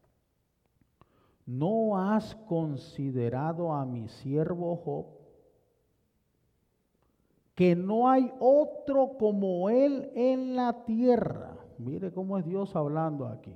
¿no 1.44 1.98
has 1.98 2.34
considerado 2.34 3.72
a 3.72 3.84
mi 3.84 4.08
siervo 4.08 4.76
Job? 4.76 5.06
Que 7.56 7.74
no 7.74 8.08
hay 8.08 8.32
otro 8.38 9.16
como 9.18 9.68
él 9.68 10.12
en 10.14 10.54
la 10.54 10.84
tierra. 10.84 11.56
Mire 11.78 12.12
cómo 12.12 12.38
es 12.38 12.44
Dios 12.44 12.76
hablando 12.76 13.26
aquí. 13.26 13.54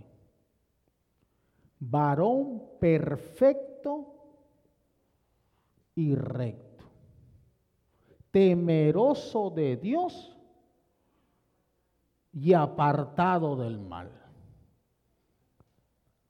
Varón 1.78 2.62
perfecto 2.80 4.14
y 5.94 6.14
recto. 6.14 6.84
Temeroso 8.30 9.50
de 9.50 9.76
Dios 9.76 10.36
y 12.32 12.52
apartado 12.52 13.56
del 13.56 13.78
mal. 13.78 14.10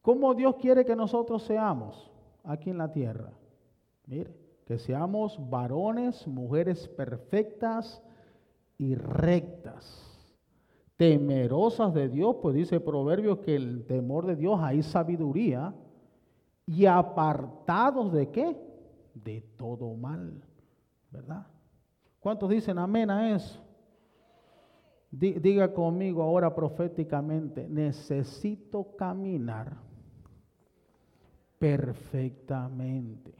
¿Cómo 0.03 0.35
Dios 0.35 0.57
quiere 0.57 0.85
que 0.85 0.97
nosotros 0.97 1.43
seamos 1.43 2.11
aquí 2.45 2.71
en 2.71 2.79
la 2.79 2.91
tierra? 2.91 3.33
Mire, 4.07 4.35
que 4.67 4.79
seamos 4.79 5.39
varones, 5.51 6.27
mujeres 6.27 6.89
perfectas 6.89 8.03
y 8.79 8.95
rectas, 8.95 10.07
temerosas 10.97 11.93
de 11.93 12.09
Dios, 12.09 12.37
pues 12.41 12.55
dice 12.55 12.81
Proverbios 12.81 13.39
que 13.39 13.57
el 13.57 13.85
temor 13.87 14.27
de 14.27 14.37
Dios 14.37 14.59
hay 14.63 14.83
sabiduría, 14.83 15.75
y 16.67 16.87
apartados 16.87 18.13
de 18.13 18.31
qué? 18.31 18.57
De 19.15 19.41
todo 19.57 19.95
mal, 19.95 20.41
¿verdad? 21.11 21.47
¿Cuántos 22.21 22.49
dicen 22.49 22.79
amén 22.79 23.11
a 23.11 23.35
eso? 23.35 23.61
Diga 25.11 25.75
conmigo 25.75 26.23
ahora 26.23 26.55
proféticamente, 26.55 27.69
necesito 27.69 28.95
caminar 28.97 29.77
perfectamente. 31.59 33.35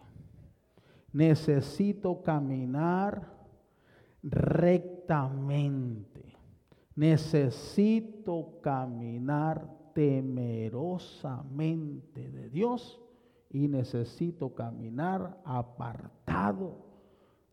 Necesito 1.13 2.23
caminar 2.23 3.41
rectamente. 4.23 6.37
Necesito 6.97 8.61
caminar 8.61 9.93
temerosamente 9.95 12.31
de 12.31 12.51
Dios 12.51 13.01
y 13.49 13.69
necesito 13.69 14.55
caminar 14.55 15.41
apartado 15.45 16.85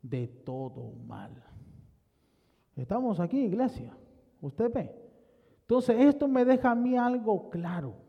de 0.02 0.28
todo 0.28 0.94
mal. 1.08 1.44
Estamos 2.76 3.20
aquí, 3.20 3.46
iglesia. 3.46 3.96
¿Usted 4.42 4.72
ve? 4.74 4.96
Entonces, 5.62 5.98
esto 6.00 6.28
me 6.28 6.46
deja 6.46 6.72
a 6.72 6.76
mí 6.76 6.96
algo 6.96 7.50
claro. 7.50 8.08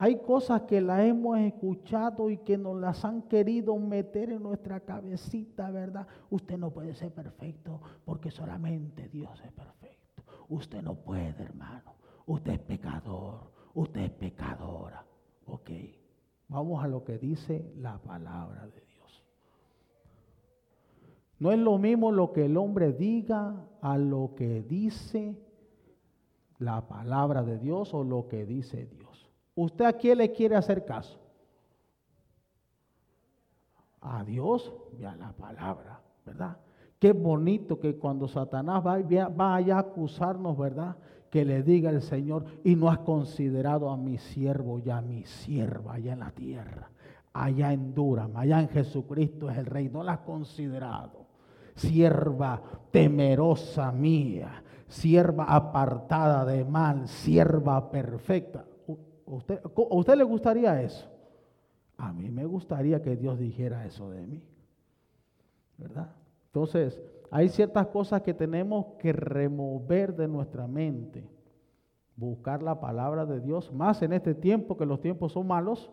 Hay 0.00 0.20
cosas 0.20 0.62
que 0.62 0.80
las 0.80 1.00
hemos 1.00 1.38
escuchado 1.38 2.30
y 2.30 2.38
que 2.38 2.56
nos 2.56 2.76
las 2.80 3.04
han 3.04 3.22
querido 3.22 3.76
meter 3.76 4.30
en 4.30 4.44
nuestra 4.44 4.80
cabecita, 4.80 5.70
¿verdad? 5.70 6.06
Usted 6.30 6.56
no 6.56 6.70
puede 6.70 6.94
ser 6.94 7.12
perfecto 7.12 7.80
porque 8.04 8.30
solamente 8.30 9.08
Dios 9.08 9.40
es 9.44 9.52
perfecto. 9.52 10.22
Usted 10.48 10.82
no 10.82 10.94
puede, 10.94 11.42
hermano. 11.42 11.94
Usted 12.26 12.52
es 12.52 12.60
pecador. 12.60 13.50
Usted 13.74 14.02
es 14.02 14.10
pecadora. 14.12 15.04
Ok. 15.46 15.70
Vamos 16.48 16.82
a 16.82 16.88
lo 16.88 17.02
que 17.02 17.18
dice 17.18 17.72
la 17.76 17.98
palabra 17.98 18.66
de 18.66 18.80
Dios. 18.80 18.87
No 21.38 21.52
es 21.52 21.58
lo 21.58 21.78
mismo 21.78 22.10
lo 22.10 22.32
que 22.32 22.46
el 22.46 22.56
hombre 22.56 22.92
diga 22.92 23.64
a 23.80 23.96
lo 23.96 24.34
que 24.34 24.62
dice 24.62 25.38
la 26.58 26.88
palabra 26.88 27.44
de 27.44 27.58
Dios 27.58 27.94
o 27.94 28.02
lo 28.02 28.26
que 28.26 28.44
dice 28.44 28.86
Dios. 28.86 29.30
¿Usted 29.54 29.84
a 29.84 29.92
quién 29.92 30.18
le 30.18 30.32
quiere 30.32 30.56
hacer 30.56 30.84
caso? 30.84 31.20
A 34.00 34.24
Dios 34.24 34.72
y 34.98 35.04
a 35.04 35.14
la 35.14 35.32
palabra, 35.32 36.00
¿verdad? 36.26 36.56
Qué 36.98 37.12
bonito 37.12 37.78
que 37.78 37.96
cuando 37.96 38.26
Satanás 38.26 38.84
va, 38.84 38.98
vaya 39.28 39.76
a 39.76 39.80
acusarnos, 39.80 40.58
¿verdad? 40.58 40.96
Que 41.30 41.44
le 41.44 41.62
diga 41.62 41.90
el 41.90 42.02
Señor, 42.02 42.44
y 42.64 42.74
no 42.74 42.88
has 42.88 42.98
considerado 42.98 43.90
a 43.90 43.96
mi 43.96 44.18
siervo 44.18 44.80
y 44.80 44.90
a 44.90 45.00
mi 45.00 45.24
sierva 45.24 45.94
allá 45.94 46.14
en 46.14 46.20
la 46.20 46.30
tierra, 46.32 46.90
allá 47.32 47.72
en 47.72 47.94
Durham, 47.94 48.36
allá 48.36 48.60
en 48.60 48.68
Jesucristo 48.68 49.48
es 49.50 49.58
el 49.58 49.66
Rey, 49.66 49.88
no 49.88 50.02
la 50.02 50.14
has 50.14 50.20
considerado 50.20 51.27
sierva 51.78 52.60
temerosa 52.90 53.92
mía, 53.92 54.62
sierva 54.88 55.44
apartada 55.44 56.44
de 56.44 56.64
mal, 56.64 57.08
sierva 57.08 57.90
perfecta. 57.90 58.64
¿Usted, 59.26 59.60
¿A 59.64 59.94
usted 59.94 60.16
le 60.16 60.24
gustaría 60.24 60.82
eso? 60.82 61.08
A 61.96 62.12
mí 62.12 62.30
me 62.30 62.44
gustaría 62.44 63.02
que 63.02 63.16
Dios 63.16 63.38
dijera 63.38 63.84
eso 63.86 64.10
de 64.10 64.26
mí. 64.26 64.42
¿Verdad? 65.76 66.10
Entonces, 66.46 67.00
hay 67.30 67.48
ciertas 67.48 67.86
cosas 67.88 68.22
que 68.22 68.34
tenemos 68.34 68.86
que 68.98 69.12
remover 69.12 70.16
de 70.16 70.28
nuestra 70.28 70.66
mente. 70.66 71.28
Buscar 72.16 72.62
la 72.62 72.80
palabra 72.80 73.26
de 73.26 73.40
Dios, 73.40 73.72
más 73.72 74.02
en 74.02 74.12
este 74.12 74.34
tiempo 74.34 74.76
que 74.76 74.86
los 74.86 75.00
tiempos 75.00 75.32
son 75.32 75.46
malos. 75.46 75.92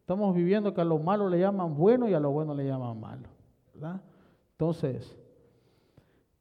Estamos 0.00 0.34
viviendo 0.34 0.72
que 0.72 0.80
a 0.80 0.84
lo 0.84 0.98
malo 0.98 1.28
le 1.28 1.38
llaman 1.38 1.76
bueno 1.76 2.08
y 2.08 2.14
a 2.14 2.20
lo 2.20 2.30
bueno 2.30 2.54
le 2.54 2.66
llaman 2.66 2.98
malo. 2.98 3.28
¿verdad? 3.74 4.00
Entonces, 4.60 5.16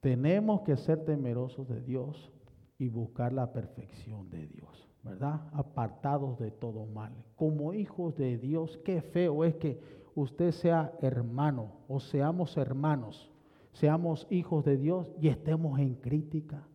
tenemos 0.01 0.59
que 0.63 0.75
ser 0.75 1.05
temerosos 1.05 1.69
de 1.69 1.79
Dios 1.79 2.33
y 2.77 2.89
buscar 2.89 3.31
la 3.31 3.53
perfección 3.53 4.29
de 4.29 4.45
Dios, 4.45 4.89
¿verdad? 5.03 5.47
Apartados 5.53 6.37
de 6.37 6.51
todo 6.51 6.85
mal. 6.85 7.13
Como 7.37 7.73
hijos 7.73 8.17
de 8.17 8.37
Dios, 8.37 8.77
qué 8.83 9.01
feo 9.01 9.45
es 9.45 9.55
que 9.55 9.79
usted 10.15 10.51
sea 10.51 10.91
hermano 11.01 11.71
o 11.87 12.01
seamos 12.01 12.57
hermanos, 12.57 13.31
seamos 13.71 14.27
hijos 14.29 14.65
de 14.65 14.75
Dios 14.75 15.09
y 15.21 15.29
estemos 15.29 15.79
en 15.79 15.95
crítica, 15.95 16.67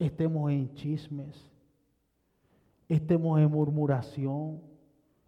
estemos 0.00 0.50
en 0.50 0.74
chismes, 0.74 1.52
estemos 2.88 3.38
en 3.38 3.48
murmuración, 3.48 4.60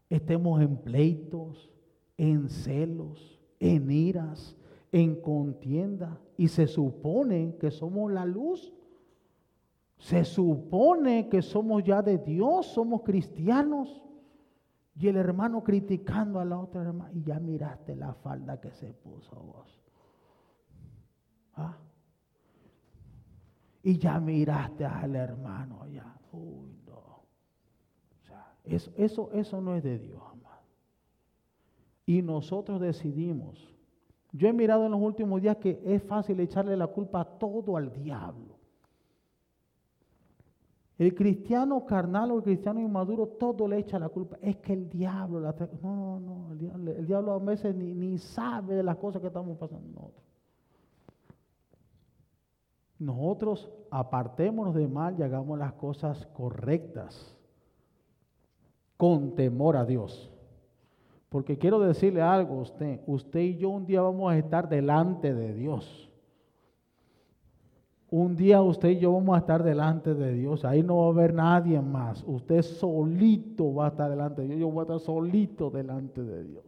estemos 0.09 0.61
en 0.61 0.77
pleitos, 0.77 1.71
en 2.17 2.49
celos 2.49 3.30
en 3.61 3.91
iras, 3.91 4.57
en 4.91 5.21
contienda. 5.21 6.19
Y 6.37 6.49
se 6.49 6.67
supone 6.67 7.57
que 7.61 7.71
somos 7.71 8.11
la 8.11 8.25
luz. 8.25 8.73
Se 9.99 10.25
supone 10.25 11.29
que 11.29 11.43
somos 11.43 11.85
ya 11.85 12.03
de 12.03 12.19
Dios, 12.19 12.67
somos 12.67 13.03
cristianos. 13.03 14.03
Y 14.97 15.09
el 15.09 15.17
hermano 15.17 15.63
criticando 15.63 16.41
a 16.41 16.45
la 16.45 16.59
otra 16.59 16.83
hermana. 16.83 17.13
Y 17.13 17.23
ya 17.23 17.39
miraste 17.39 17.95
la 17.95 18.15
falda 18.15 18.61
que 18.61 18.73
se 18.73 18.93
puso 18.95 19.37
vos. 19.37 19.81
¿Ah? 21.55 21.77
Y 23.83 23.99
ya 23.99 24.19
miraste 24.19 24.85
al 24.85 25.15
hermano 25.15 25.83
allá. 25.83 26.19
Uy, 26.33 26.79
no. 26.87 26.93
O 26.93 28.23
sea, 28.27 28.55
eso, 28.65 28.91
eso, 28.97 29.31
eso 29.33 29.61
no 29.61 29.75
es 29.75 29.83
de 29.83 29.99
Dios 29.99 30.23
y 32.11 32.23
nosotros 32.23 32.81
decidimos. 32.81 33.73
Yo 34.33 34.49
he 34.49 34.53
mirado 34.53 34.85
en 34.85 34.91
los 34.91 35.01
últimos 35.01 35.41
días 35.41 35.59
que 35.59 35.81
es 35.85 36.03
fácil 36.03 36.41
echarle 36.41 36.77
la 36.77 36.89
culpa 36.89 37.25
todo 37.25 37.77
al 37.77 37.93
diablo. 37.93 38.59
El 40.99 41.15
cristiano 41.15 41.87
carnal 41.87 42.33
o 42.33 42.39
el 42.39 42.43
cristiano 42.43 42.81
inmaduro 42.81 43.29
todo 43.29 43.69
le 43.69 43.79
echa 43.79 43.97
la 44.01 44.09
culpa. 44.09 44.39
Es 44.43 44.57
que 44.57 44.73
el 44.73 44.91
diablo 44.91 45.39
la 45.39 45.55
No, 45.83 46.19
no, 46.19 46.51
el 46.51 47.07
diablo, 47.07 47.33
a 47.33 47.39
veces 47.39 47.77
ni, 47.77 47.95
ni, 47.95 48.19
sabe 48.19 48.75
de 48.75 48.83
las 48.83 48.97
cosas 48.97 49.21
que 49.21 49.29
estamos 49.29 49.57
pasando 49.57 49.89
nosotros. 49.89 50.25
Nosotros 52.99 53.71
apartémonos 53.89 54.75
de 54.75 54.89
mal 54.89 55.15
y 55.17 55.23
hagamos 55.23 55.57
las 55.57 55.75
cosas 55.75 56.27
correctas 56.35 57.37
con 58.97 59.37
temor 59.37 59.77
a 59.77 59.85
Dios. 59.85 60.33
Porque 61.31 61.57
quiero 61.57 61.79
decirle 61.79 62.21
algo 62.21 62.59
a 62.59 62.63
usted. 62.63 63.01
Usted 63.07 63.41
y 63.41 63.57
yo 63.57 63.71
un 63.71 63.87
día 63.87 64.03
vamos 64.03 64.31
a 64.33 64.37
estar 64.37 64.69
delante 64.69 65.33
de 65.33 65.55
Dios. 65.55 66.11
Un 68.11 68.35
día 68.35 68.61
usted 68.61 68.89
y 68.89 68.99
yo 68.99 69.13
vamos 69.13 69.37
a 69.37 69.39
estar 69.39 69.63
delante 69.63 70.13
de 70.13 70.33
Dios. 70.35 70.65
Ahí 70.65 70.83
no 70.83 70.97
va 70.97 71.07
a 71.07 71.11
haber 71.11 71.33
nadie 71.33 71.81
más. 71.81 72.25
Usted 72.27 72.63
solito 72.63 73.73
va 73.73 73.87
a 73.87 73.89
estar 73.91 74.11
delante 74.11 74.43
de 74.43 74.49
Dios. 74.49 74.61
Yo 74.61 74.71
voy 74.71 74.81
a 74.81 74.83
estar 74.83 74.99
solito 74.99 75.71
delante 75.71 76.21
de 76.21 76.45
Dios. 76.45 76.65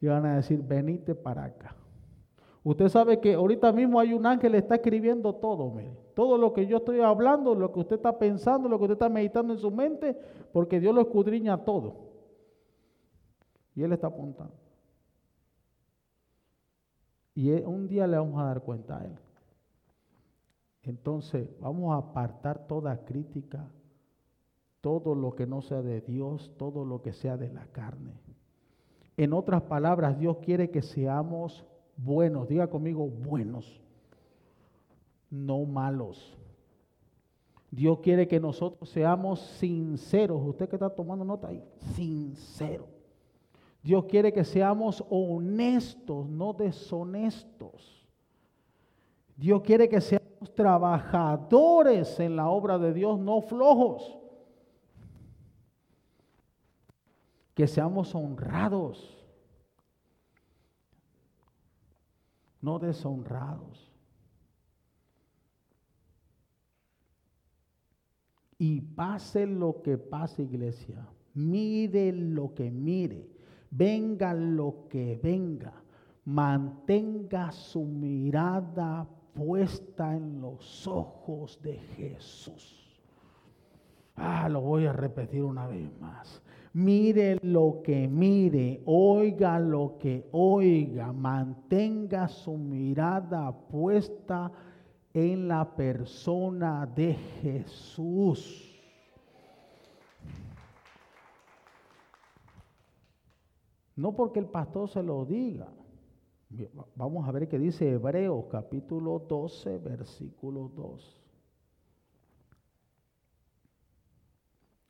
y 0.00 0.06
van 0.06 0.24
a 0.24 0.36
decir, 0.36 0.62
venite 0.66 1.14
para 1.14 1.44
acá. 1.44 1.76
Usted 2.64 2.88
sabe 2.88 3.20
que 3.20 3.34
ahorita 3.34 3.72
mismo 3.72 4.00
hay 4.00 4.14
un 4.14 4.24
ángel 4.24 4.52
que 4.52 4.58
está 4.58 4.76
escribiendo 4.76 5.34
todo, 5.34 5.70
mire. 5.70 5.96
Todo 6.14 6.38
lo 6.38 6.54
que 6.54 6.66
yo 6.66 6.78
estoy 6.78 7.00
hablando, 7.00 7.54
lo 7.54 7.70
que 7.72 7.80
usted 7.80 7.96
está 7.96 8.18
pensando, 8.18 8.70
lo 8.70 8.78
que 8.78 8.84
usted 8.84 8.94
está 8.94 9.10
meditando 9.10 9.52
en 9.52 9.58
su 9.58 9.70
mente, 9.70 10.18
porque 10.50 10.80
Dios 10.80 10.94
lo 10.94 11.02
escudriña 11.02 11.58
todo. 11.58 12.05
Y 13.76 13.82
Él 13.82 13.92
está 13.92 14.08
apuntando. 14.08 14.54
Y 17.34 17.50
un 17.50 17.86
día 17.86 18.06
le 18.06 18.16
vamos 18.16 18.40
a 18.40 18.46
dar 18.46 18.62
cuenta 18.62 18.98
a 18.98 19.04
Él. 19.04 19.18
Entonces, 20.82 21.48
vamos 21.60 21.92
a 21.92 21.98
apartar 21.98 22.66
toda 22.66 23.04
crítica, 23.04 23.68
todo 24.80 25.14
lo 25.14 25.34
que 25.34 25.46
no 25.46 25.60
sea 25.60 25.82
de 25.82 26.00
Dios, 26.00 26.50
todo 26.56 26.84
lo 26.86 27.02
que 27.02 27.12
sea 27.12 27.36
de 27.36 27.52
la 27.52 27.66
carne. 27.66 28.12
En 29.18 29.34
otras 29.34 29.62
palabras, 29.62 30.18
Dios 30.18 30.38
quiere 30.38 30.70
que 30.70 30.80
seamos 30.80 31.66
buenos, 31.96 32.48
diga 32.48 32.68
conmigo 32.68 33.06
buenos, 33.06 33.82
no 35.30 35.64
malos. 35.64 36.38
Dios 37.70 37.98
quiere 37.98 38.26
que 38.26 38.40
nosotros 38.40 38.88
seamos 38.88 39.40
sinceros. 39.58 40.40
Usted 40.42 40.68
que 40.68 40.76
está 40.76 40.88
tomando 40.88 41.24
nota 41.24 41.48
ahí, 41.48 41.62
sincero. 41.94 42.95
Dios 43.86 44.04
quiere 44.06 44.32
que 44.32 44.44
seamos 44.44 45.04
honestos, 45.08 46.28
no 46.28 46.52
deshonestos. 46.52 48.04
Dios 49.36 49.62
quiere 49.62 49.88
que 49.88 50.00
seamos 50.00 50.52
trabajadores 50.56 52.18
en 52.18 52.34
la 52.34 52.48
obra 52.48 52.78
de 52.78 52.92
Dios, 52.92 53.16
no 53.18 53.40
flojos. 53.40 54.18
Que 57.54 57.68
seamos 57.68 58.12
honrados 58.12 59.16
no 62.66 62.80
deshonrados. 62.80 63.92
Y 68.58 68.80
pase 68.80 69.46
lo 69.46 69.82
que 69.82 69.96
pase, 69.96 70.42
iglesia, 70.42 71.06
mire 71.32 72.10
lo 72.12 72.52
que 72.54 72.70
mire, 72.70 73.35
venga 73.76 74.32
lo 74.32 74.86
que 74.88 75.18
venga, 75.22 75.72
mantenga 76.24 77.52
su 77.52 77.84
mirada 77.84 79.06
puesta 79.34 80.16
en 80.16 80.40
los 80.40 80.86
ojos 80.86 81.60
de 81.62 81.74
Jesús. 81.96 83.02
Ah, 84.16 84.48
lo 84.48 84.62
voy 84.62 84.86
a 84.86 84.92
repetir 84.92 85.42
una 85.42 85.66
vez 85.66 85.90
más. 86.00 86.42
Mire 86.72 87.38
lo 87.42 87.80
que 87.82 88.08
mire, 88.08 88.82
oiga 88.86 89.58
lo 89.58 89.96
que 89.98 90.28
oiga, 90.32 91.12
mantenga 91.12 92.28
su 92.28 92.56
mirada 92.56 93.50
puesta 93.52 94.50
en 95.12 95.48
la 95.48 95.74
persona 95.74 96.86
de 96.86 97.14
Jesús. 97.14 98.65
No 103.96 104.14
porque 104.14 104.38
el 104.38 104.46
pastor 104.46 104.88
se 104.90 105.02
lo 105.02 105.24
diga. 105.24 105.72
Vamos 106.94 107.26
a 107.26 107.32
ver 107.32 107.48
qué 107.48 107.58
dice 107.58 107.90
Hebreos 107.90 108.44
capítulo 108.50 109.18
12, 109.18 109.78
versículo 109.78 110.70
2. 110.74 111.22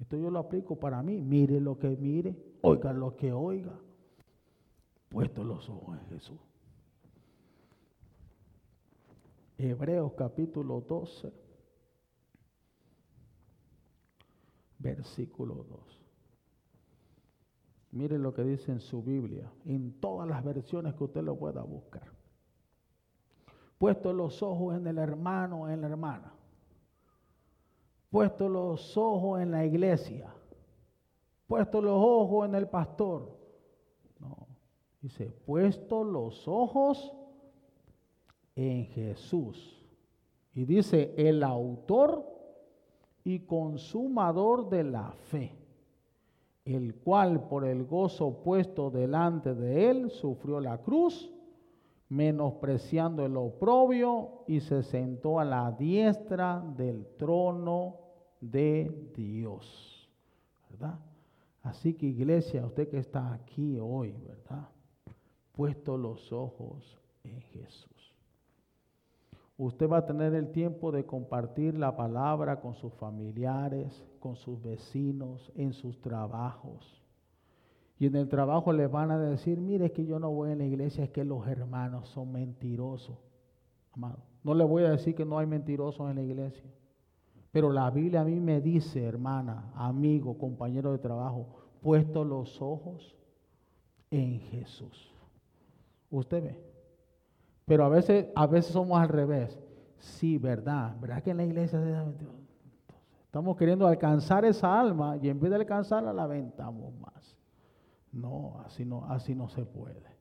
Esto 0.01 0.17
yo 0.19 0.31
lo 0.31 0.41
aplico 0.41 0.79
para 0.79 1.03
mí. 1.03 1.21
Mire 1.23 1.61
lo 1.61 1.79
que 1.79 1.89
mire, 1.97 2.37
oiga 2.63 2.93
lo 2.93 3.17
que 3.17 3.33
oiga. 3.33 3.79
Puesto 5.09 5.45
los 5.45 5.69
ojos 5.71 5.99
en 5.99 6.07
Jesús. 6.09 6.41
Hebreos 9.59 10.13
capítulo 10.15 10.83
12, 10.83 11.33
versículo 14.79 15.65
2. 15.65 16.06
Mire 17.97 18.19
lo 18.19 18.33
que 18.33 18.45
dice 18.45 18.73
en 18.73 18.81
su 18.81 19.03
Biblia, 19.03 19.51
en 19.65 20.01
todas 20.01 20.29
las 20.29 20.45
versiones 20.45 20.95
que 20.95 21.05
usted 21.05 21.23
lo 21.23 21.37
pueda 21.37 21.63
buscar. 21.63 22.13
Puesto 23.79 24.13
los 24.13 24.43
ojos 24.43 24.77
en 24.77 24.87
el 24.87 24.99
hermano, 24.99 25.69
en 25.69 25.81
la 25.81 25.89
hermana 25.89 26.37
puesto 28.17 28.49
los 28.49 28.97
ojos 28.97 29.43
en 29.43 29.51
la 29.51 29.67
iglesia, 29.67 30.35
puesto 31.47 31.83
los 31.83 31.99
ojos 32.03 32.49
en 32.49 32.55
el 32.55 32.67
pastor. 32.67 33.37
No, 34.19 34.47
dice, 35.03 35.27
puesto 35.45 36.03
los 36.03 36.49
ojos 36.49 37.13
en 38.55 38.87
Jesús. 38.87 39.87
Y 40.55 40.65
dice, 40.65 41.13
el 41.17 41.43
autor 41.43 42.25
y 43.23 43.41
consumador 43.41 44.71
de 44.71 44.85
la 44.85 45.13
fe, 45.13 45.55
el 46.67 46.97
cual 46.97 47.47
por 47.49 47.65
el 47.65 47.85
gozo 47.85 48.43
puesto 48.43 48.91
delante 48.91 49.55
de 49.55 49.89
él 49.89 50.11
sufrió 50.11 50.61
la 50.61 50.79
cruz, 50.79 51.33
menospreciando 52.09 53.25
el 53.25 53.37
oprobio 53.37 54.43
y 54.49 54.61
se 54.61 54.83
sentó 54.83 55.39
a 55.39 55.45
la 55.45 55.71
diestra 55.71 56.61
del 56.77 57.07
trono 57.17 58.01
de 58.41 59.11
Dios, 59.15 60.11
¿verdad? 60.69 60.99
Así 61.63 61.95
que 61.95 62.07
iglesia, 62.07 62.67
usted 62.67 62.89
que 62.89 62.99
está 62.99 63.33
aquí 63.33 63.79
hoy, 63.81 64.13
¿verdad? 64.27 64.69
Puesto 65.53 65.97
los 65.97 66.33
ojos 66.33 66.99
en 67.23 67.41
Jesús. 67.41 67.96
Usted 69.59 69.89
va 69.89 69.99
a 69.99 70.07
tener 70.07 70.35
el 70.35 70.53
tiempo 70.53 70.93
de 70.93 71.07
compartir 71.07 71.79
la 71.79 71.97
palabra 71.97 72.61
con 72.61 72.75
sus 72.75 72.93
familiares, 72.95 74.05
con 74.21 74.37
sus 74.37 74.63
vecinos, 74.63 75.51
en 75.55 75.73
sus 75.73 76.01
trabajos. 76.01 77.03
Y 77.99 78.07
en 78.07 78.17
el 78.17 78.29
trabajo 78.29 78.73
le 78.73 78.87
van 78.87 79.11
a 79.11 79.19
decir, 79.19 79.59
mire 79.59 79.93
que 79.93 80.05
yo 80.05 80.19
no 80.19 80.31
voy 80.31 80.51
a 80.51 80.57
la 80.57 80.67
iglesia, 80.67 81.05
es 81.05 81.11
que 81.11 81.25
los 81.25 81.47
hermanos 81.49 82.09
son 82.11 82.33
mentirosos. 82.33 83.17
Amado, 83.93 84.19
no 84.45 84.55
le 84.55 84.65
voy 84.65 84.85
a 84.85 84.91
decir 84.91 85.15
que 85.15 85.25
no 85.25 85.39
hay 85.39 85.47
mentirosos 85.47 86.11
en 86.11 86.17
la 86.17 86.23
iglesia. 86.23 86.71
Pero 87.51 87.73
la 87.73 87.91
Biblia 87.91 88.21
a 88.21 88.25
mí 88.25 88.39
me 88.39 88.61
dice, 88.61 89.03
hermana, 89.03 89.73
amigo, 89.75 90.37
compañero 90.37 90.93
de 90.93 90.99
trabajo, 90.99 91.47
puesto 91.81 92.23
los 92.23 92.61
ojos 92.61 93.17
en 94.11 94.41
Jesús. 94.41 95.15
Usted 96.11 96.43
ve. 96.43 96.76
Pero 97.67 97.85
a 97.85 97.89
veces, 97.89 98.29
a 98.35 98.47
veces 98.47 98.73
somos 98.73 98.99
al 98.99 99.09
revés. 99.09 99.59
Sí, 99.99 100.39
verdad. 100.39 100.97
¿Verdad 101.01 101.23
que 101.23 101.33
en 101.33 101.37
la 101.39 101.45
iglesia 101.45 102.07
estamos 103.25 103.57
queriendo 103.57 103.87
alcanzar 103.87 104.45
esa 104.45 104.81
alma 104.81 105.19
y 105.21 105.29
en 105.29 105.41
vez 105.41 105.51
de 105.51 105.57
alcanzarla 105.57 106.13
la 106.13 106.23
aventamos 106.23 106.95
más? 106.95 107.37
No, 108.13 108.61
así 108.65 108.85
no, 108.85 109.05
así 109.07 109.35
no 109.35 109.49
se 109.49 109.65
puede. 109.65 110.17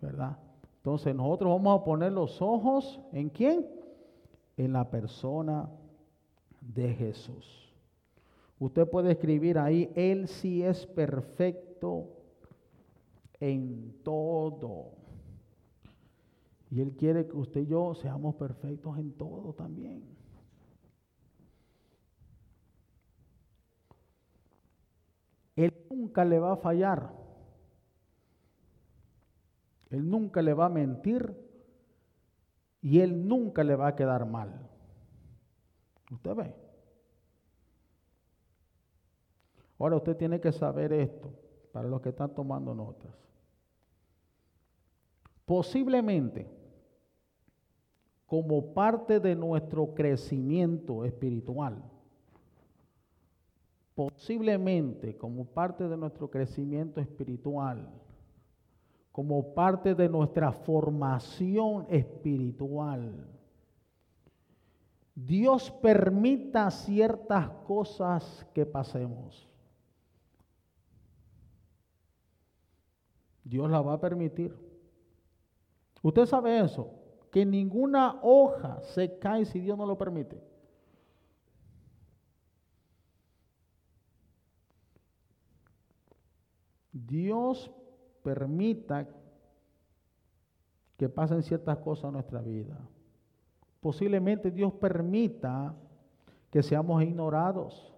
¿Verdad? 0.00 0.38
Entonces 0.76 1.14
nosotros 1.14 1.52
vamos 1.52 1.78
a 1.78 1.84
poner 1.84 2.12
los 2.12 2.40
ojos 2.40 2.98
en 3.12 3.28
quién? 3.28 3.66
En 4.56 4.72
la 4.72 4.88
persona 4.88 5.68
de 6.62 6.94
Jesús. 6.94 7.74
Usted 8.58 8.88
puede 8.88 9.12
escribir 9.12 9.58
ahí, 9.58 9.90
Él 9.94 10.28
sí 10.28 10.62
es 10.62 10.86
perfecto 10.86 12.08
en 13.38 13.94
todo. 14.02 14.99
Y 16.70 16.80
Él 16.80 16.94
quiere 16.96 17.26
que 17.26 17.36
usted 17.36 17.62
y 17.62 17.66
yo 17.66 17.94
seamos 17.94 18.36
perfectos 18.36 18.96
en 18.96 19.12
todo 19.12 19.52
también. 19.54 20.04
Él 25.56 25.74
nunca 25.90 26.24
le 26.24 26.38
va 26.38 26.52
a 26.52 26.56
fallar. 26.56 27.12
Él 29.90 30.08
nunca 30.08 30.42
le 30.42 30.54
va 30.54 30.66
a 30.66 30.70
mentir. 30.70 31.34
Y 32.80 33.00
Él 33.00 33.26
nunca 33.26 33.64
le 33.64 33.74
va 33.74 33.88
a 33.88 33.96
quedar 33.96 34.24
mal. 34.24 34.68
Usted 36.10 36.34
ve. 36.34 36.54
Ahora 39.78 39.96
usted 39.96 40.16
tiene 40.16 40.40
que 40.40 40.52
saber 40.52 40.92
esto, 40.92 41.32
para 41.72 41.88
los 41.88 42.00
que 42.00 42.10
están 42.10 42.34
tomando 42.34 42.74
notas. 42.74 43.12
Posiblemente, 45.46 46.59
como 48.30 48.74
parte 48.74 49.18
de 49.18 49.34
nuestro 49.34 49.92
crecimiento 49.92 51.04
espiritual, 51.04 51.82
posiblemente 53.92 55.16
como 55.16 55.46
parte 55.46 55.88
de 55.88 55.96
nuestro 55.96 56.30
crecimiento 56.30 57.00
espiritual, 57.00 57.88
como 59.10 59.52
parte 59.52 59.96
de 59.96 60.08
nuestra 60.08 60.52
formación 60.52 61.86
espiritual, 61.88 63.26
Dios 65.16 65.72
permita 65.82 66.70
ciertas 66.70 67.48
cosas 67.66 68.46
que 68.54 68.64
pasemos. 68.64 69.48
Dios 73.42 73.68
la 73.68 73.80
va 73.80 73.94
a 73.94 74.00
permitir. 74.00 74.56
Usted 76.00 76.26
sabe 76.26 76.60
eso, 76.60 76.99
que 77.30 77.46
ninguna 77.46 78.18
hoja 78.22 78.80
se 78.82 79.18
cae 79.18 79.44
si 79.44 79.60
Dios 79.60 79.78
no 79.78 79.86
lo 79.86 79.96
permite. 79.96 80.42
Dios 86.92 87.70
permita 88.22 89.06
que 90.96 91.08
pasen 91.08 91.42
ciertas 91.42 91.78
cosas 91.78 92.06
en 92.06 92.14
nuestra 92.14 92.42
vida. 92.42 92.76
Posiblemente 93.80 94.50
Dios 94.50 94.72
permita 94.74 95.74
que 96.50 96.62
seamos 96.62 97.02
ignorados. 97.02 97.94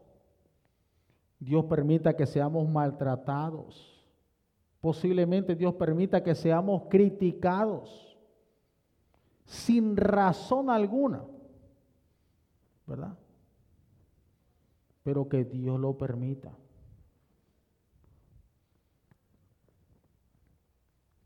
Dios 1.41 1.65
permita 1.65 2.15
que 2.15 2.27
seamos 2.27 2.69
maltratados. 2.69 4.07
Posiblemente 4.81 5.57
Dios 5.57 5.75
permita 5.75 6.23
que 6.23 6.35
seamos 6.35 6.83
criticados 6.89 8.12
sin 9.45 9.97
razón 9.97 10.71
alguna. 10.71 11.25
¿Verdad? 12.87 13.17
Pero 15.03 15.29
que 15.29 15.45
Dios 15.45 15.79
lo 15.79 15.97
permita. 15.97 16.53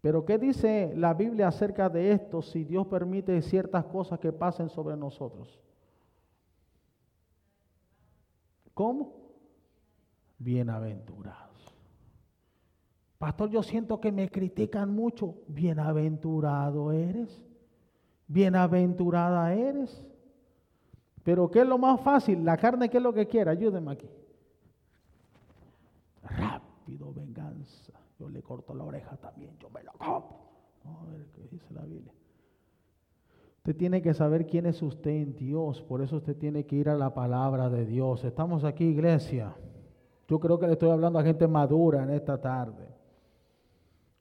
Pero 0.00 0.24
¿qué 0.24 0.38
dice 0.38 0.92
la 0.94 1.14
Biblia 1.14 1.48
acerca 1.48 1.88
de 1.88 2.12
esto 2.12 2.40
si 2.40 2.62
Dios 2.62 2.87
permite 2.87 3.42
ciertas 3.42 3.85
cosas 3.87 4.20
que 4.20 4.33
pasen 4.33 4.68
sobre 4.68 4.96
nosotros? 4.96 5.61
¿Cómo? 8.72 9.14
Bienaventurados. 10.38 11.74
Pastor, 13.18 13.50
yo 13.50 13.62
siento 13.62 14.00
que 14.00 14.12
me 14.12 14.31
critican 14.31 14.94
mucho. 14.94 15.38
Bienaventurado 15.48 16.92
eres. 16.92 17.42
Bienaventurada 18.28 19.54
eres. 19.54 20.04
Pero 21.22 21.50
¿qué 21.50 21.60
es 21.60 21.66
lo 21.66 21.78
más 21.78 22.00
fácil? 22.00 22.44
La 22.44 22.56
carne, 22.56 22.88
¿qué 22.88 22.98
es 22.98 23.02
lo 23.02 23.12
que 23.12 23.26
quiere? 23.26 23.50
Ayúdenme 23.50 23.92
aquí. 23.92 24.08
Rápido, 26.22 27.12
venganza 27.12 27.96
yo 28.18 28.28
le 28.28 28.42
corto 28.42 28.74
la 28.74 28.84
oreja 28.84 29.16
también, 29.16 29.56
yo 29.58 29.68
me 29.70 29.82
lo 29.82 29.92
como. 29.92 30.46
a 30.84 31.04
ver 31.10 31.26
qué 31.34 31.46
dice 31.50 31.72
la 31.74 31.82
Biblia. 31.82 32.12
Usted 33.58 33.76
tiene 33.76 34.00
que 34.00 34.14
saber 34.14 34.46
quién 34.46 34.66
es 34.66 34.80
usted 34.80 35.10
en 35.10 35.36
Dios, 35.36 35.82
por 35.82 36.00
eso 36.00 36.16
usted 36.16 36.36
tiene 36.36 36.64
que 36.64 36.76
ir 36.76 36.88
a 36.88 36.94
la 36.94 37.12
palabra 37.12 37.68
de 37.68 37.84
Dios. 37.84 38.24
Estamos 38.24 38.64
aquí, 38.64 38.84
iglesia. 38.84 39.54
Yo 40.28 40.38
creo 40.38 40.58
que 40.58 40.66
le 40.66 40.74
estoy 40.74 40.90
hablando 40.90 41.18
a 41.18 41.24
gente 41.24 41.46
madura 41.46 42.02
en 42.04 42.10
esta 42.10 42.40
tarde. 42.40 42.86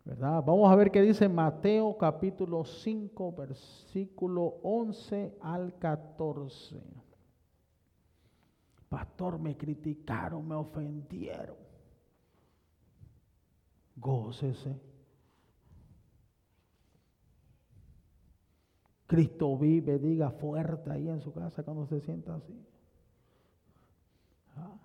Vamos 0.05 0.71
a 0.71 0.75
ver 0.75 0.91
qué 0.91 1.01
dice 1.01 1.27
Mateo 1.27 1.97
capítulo 1.97 2.63
5, 2.63 3.31
versículo 3.33 4.59
11 4.63 5.37
al 5.41 5.77
14. 5.79 6.79
Pastor, 8.87 9.39
me 9.39 9.57
criticaron, 9.57 10.47
me 10.47 10.55
ofendieron 10.55 11.65
gócese. 13.95 14.79
Cristo 19.07 19.57
vive, 19.57 19.99
diga 19.99 20.31
fuerte 20.31 20.91
ahí 20.91 21.07
en 21.07 21.21
su 21.21 21.31
casa 21.31 21.63
cuando 21.63 21.85
se 21.85 22.01
sienta 22.01 22.35
así. 22.35 22.59
Ah. 24.55 24.77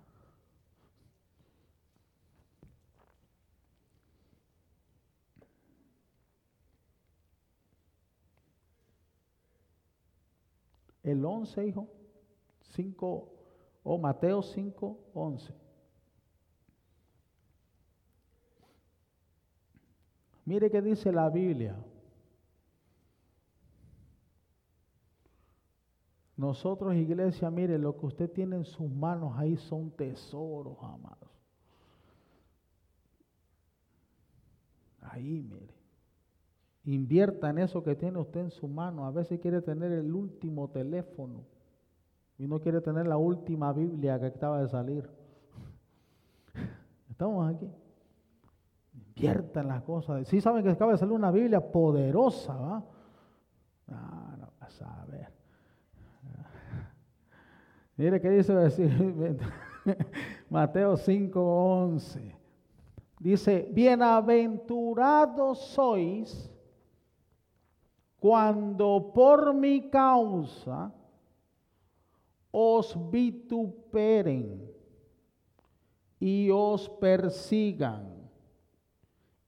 El 11.11 11.25
11, 11.25 11.67
hijo, 11.67 11.87
5, 12.73 13.29
o 13.83 13.97
Mateo 13.97 14.41
5, 14.41 14.99
11. 15.13 15.53
Mire 20.45 20.71
qué 20.71 20.81
dice 20.81 21.11
la 21.11 21.29
Biblia. 21.29 21.75
Nosotros, 26.37 26.95
iglesia, 26.95 27.51
mire, 27.51 27.77
lo 27.77 27.95
que 27.97 28.05
usted 28.05 28.31
tiene 28.31 28.55
en 28.55 28.65
sus 28.65 28.89
manos 28.89 29.37
ahí 29.37 29.57
son 29.57 29.91
tesoros, 29.91 30.77
amados. 30.81 31.29
Ahí, 35.01 35.43
mire. 35.43 35.70
Invierta 36.85 37.49
en 37.49 37.59
eso 37.59 37.83
que 37.83 37.95
tiene 37.95 38.19
usted 38.19 38.39
en 38.39 38.51
su 38.51 38.67
mano. 38.67 39.05
A 39.05 39.11
veces 39.11 39.39
quiere 39.39 39.61
tener 39.61 39.91
el 39.91 40.13
último 40.13 40.69
teléfono 40.69 41.43
y 42.37 42.47
no 42.47 42.59
quiere 42.59 42.81
tener 42.81 43.05
la 43.05 43.17
última 43.17 43.71
Biblia 43.71 44.19
que 44.19 44.27
acaba 44.27 44.61
de 44.61 44.67
salir. 44.67 45.09
Estamos 47.09 47.49
aquí 47.49 47.69
en 49.15 49.67
las 49.67 49.83
cosas. 49.83 50.27
Sí 50.27 50.41
saben 50.41 50.63
que 50.63 50.71
acaba 50.71 50.93
de 50.93 50.97
salir 50.97 51.13
una 51.13 51.31
Biblia 51.31 51.61
poderosa, 51.61 52.55
¿va? 52.55 52.83
Ah, 53.89 54.35
no 54.39 54.49
vas 54.59 54.81
a 54.81 55.05
ver. 55.05 55.27
Mire 57.97 58.19
qué 58.19 58.29
dice 58.29 58.53
Mateo 60.49 60.97
5:11. 60.97 62.35
Dice, 63.19 63.69
bienaventurados 63.71 65.59
sois 65.59 66.50
cuando 68.21 69.11
por 69.15 69.51
mi 69.51 69.89
causa 69.89 70.93
os 72.51 72.95
vituperen 73.09 74.71
y 76.19 76.51
os 76.51 76.87
persigan 76.87 78.29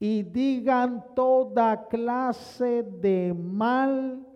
y 0.00 0.24
digan 0.24 1.14
toda 1.14 1.86
clase 1.86 2.82
de 2.82 3.32
mal 3.32 4.26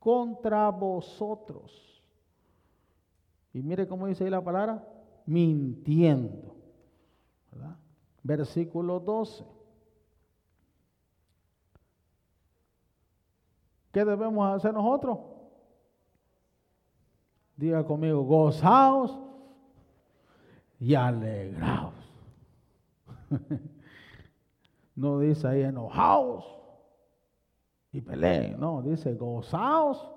contra 0.00 0.68
vosotros. 0.70 2.02
Y 3.54 3.62
mire 3.62 3.86
cómo 3.86 4.08
dice 4.08 4.24
ahí 4.24 4.30
la 4.30 4.42
palabra, 4.42 4.84
mintiendo. 5.26 6.56
Versículo 8.24 8.98
12. 8.98 9.59
¿Qué 13.92 14.04
debemos 14.04 14.56
hacer 14.56 14.72
nosotros? 14.72 15.18
Diga 17.56 17.84
conmigo, 17.84 18.22
gozaos 18.22 19.18
y 20.78 20.94
alegraos. 20.94 21.94
No 24.96 25.18
dice 25.18 25.48
ahí 25.48 25.62
enojaos 25.62 26.44
y 27.90 28.02
peleen, 28.02 28.60
no, 28.60 28.82
dice 28.82 29.14
gozaos 29.14 30.12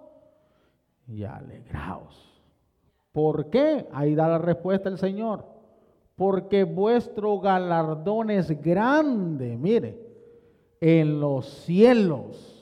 y 1.07 1.23
alegraos. 1.23 2.43
¿Por 3.13 3.49
qué? 3.49 3.88
Ahí 3.93 4.13
da 4.13 4.27
la 4.27 4.39
respuesta 4.39 4.89
el 4.89 4.97
Señor. 4.97 5.45
Porque 6.15 6.65
vuestro 6.65 7.39
galardón 7.39 8.29
es 8.29 8.62
grande, 8.62 9.55
mire, 9.55 10.05
en 10.81 11.21
los 11.21 11.47
cielos. 11.47 12.52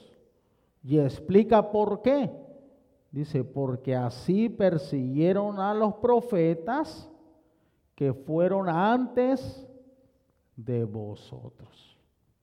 Y 0.84 1.00
explica 1.00 1.72
por 1.72 2.02
qué. 2.02 2.32
Dice, 3.12 3.44
porque 3.44 3.96
así 3.96 4.50
persiguieron 4.50 5.60
a 5.60 5.74
los 5.74 5.96
profetas 5.96 7.10
que 7.96 8.14
fueron 8.14 8.70
antes 8.70 9.68
de 10.56 10.86
vosotros. 10.86 11.92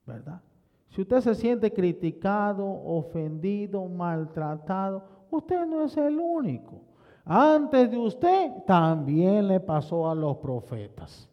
¿verdad? 0.08 0.40
Si 0.88 1.02
usted 1.02 1.20
se 1.20 1.34
siente 1.34 1.72
criticado, 1.72 2.66
ofendido, 2.66 3.84
maltratado, 3.86 5.04
usted 5.30 5.66
no 5.66 5.84
es 5.84 5.96
el 5.96 6.18
único. 6.18 6.80
Antes 7.24 7.90
de 7.90 7.98
usted 7.98 8.52
también 8.66 9.46
le 9.46 9.60
pasó 9.60 10.08
a 10.08 10.14
los 10.14 10.38
profetas. 10.38 11.28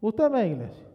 Usted 0.00 0.30
ve, 0.30 0.48
iglesia. 0.48 0.89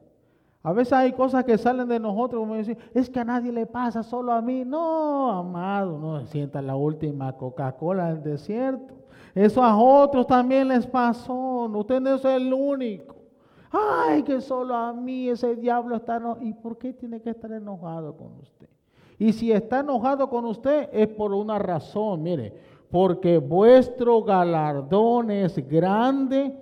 A 0.65 0.73
veces 0.73 0.93
hay 0.93 1.11
cosas 1.13 1.43
que 1.43 1.59
salen 1.59 1.87
de 1.87 1.99
nosotros 1.99 2.41
como 2.41 2.55
decir, 2.55 2.75
es 2.95 3.07
que 3.07 3.19
a 3.19 3.23
nadie 3.23 3.51
le 3.51 3.67
pasa, 3.67 4.01
solo 4.01 4.31
a 4.33 4.41
mí. 4.41 4.65
No, 4.65 5.31
amado, 5.31 5.99
no 5.99 6.25
sienta 6.25 6.59
la 6.59 6.75
última 6.75 7.33
Coca-Cola 7.33 8.07
del 8.07 8.23
desierto. 8.23 8.95
Eso 9.35 9.63
a 9.63 9.77
otros 9.77 10.25
también 10.25 10.67
les 10.69 10.87
pasó. 10.87 11.69
Usted 11.71 12.01
no 12.01 12.15
es 12.15 12.25
el 12.25 12.51
único. 12.51 13.13
Ay, 13.71 14.23
que 14.23 14.41
solo 14.41 14.75
a 14.75 14.91
mí 14.91 15.29
ese 15.29 15.55
diablo 15.55 15.97
está 15.97 16.15
enojado. 16.15 16.43
¿Y 16.43 16.53
por 16.53 16.79
qué 16.79 16.93
tiene 16.93 17.21
que 17.21 17.29
estar 17.29 17.51
enojado 17.51 18.17
con 18.17 18.39
usted? 18.41 18.67
Y 19.19 19.33
si 19.33 19.51
está 19.51 19.81
enojado 19.81 20.27
con 20.31 20.45
usted 20.45 20.89
es 20.91 21.07
por 21.09 21.31
una 21.31 21.59
razón, 21.59 22.23
mire, 22.23 22.51
porque 22.89 23.37
vuestro 23.37 24.23
galardón 24.23 25.29
es 25.29 25.55
grande 25.69 26.57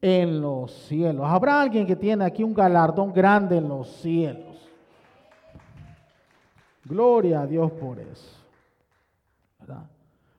En 0.00 0.40
los 0.40 0.72
cielos. 0.72 1.24
Habrá 1.26 1.60
alguien 1.60 1.86
que 1.86 1.96
tiene 1.96 2.24
aquí 2.24 2.44
un 2.44 2.54
galardón 2.54 3.12
grande 3.12 3.56
en 3.56 3.68
los 3.68 3.88
cielos. 3.88 4.56
Gloria 6.84 7.40
a 7.40 7.46
Dios 7.46 7.72
por 7.72 7.98
eso. 7.98 8.36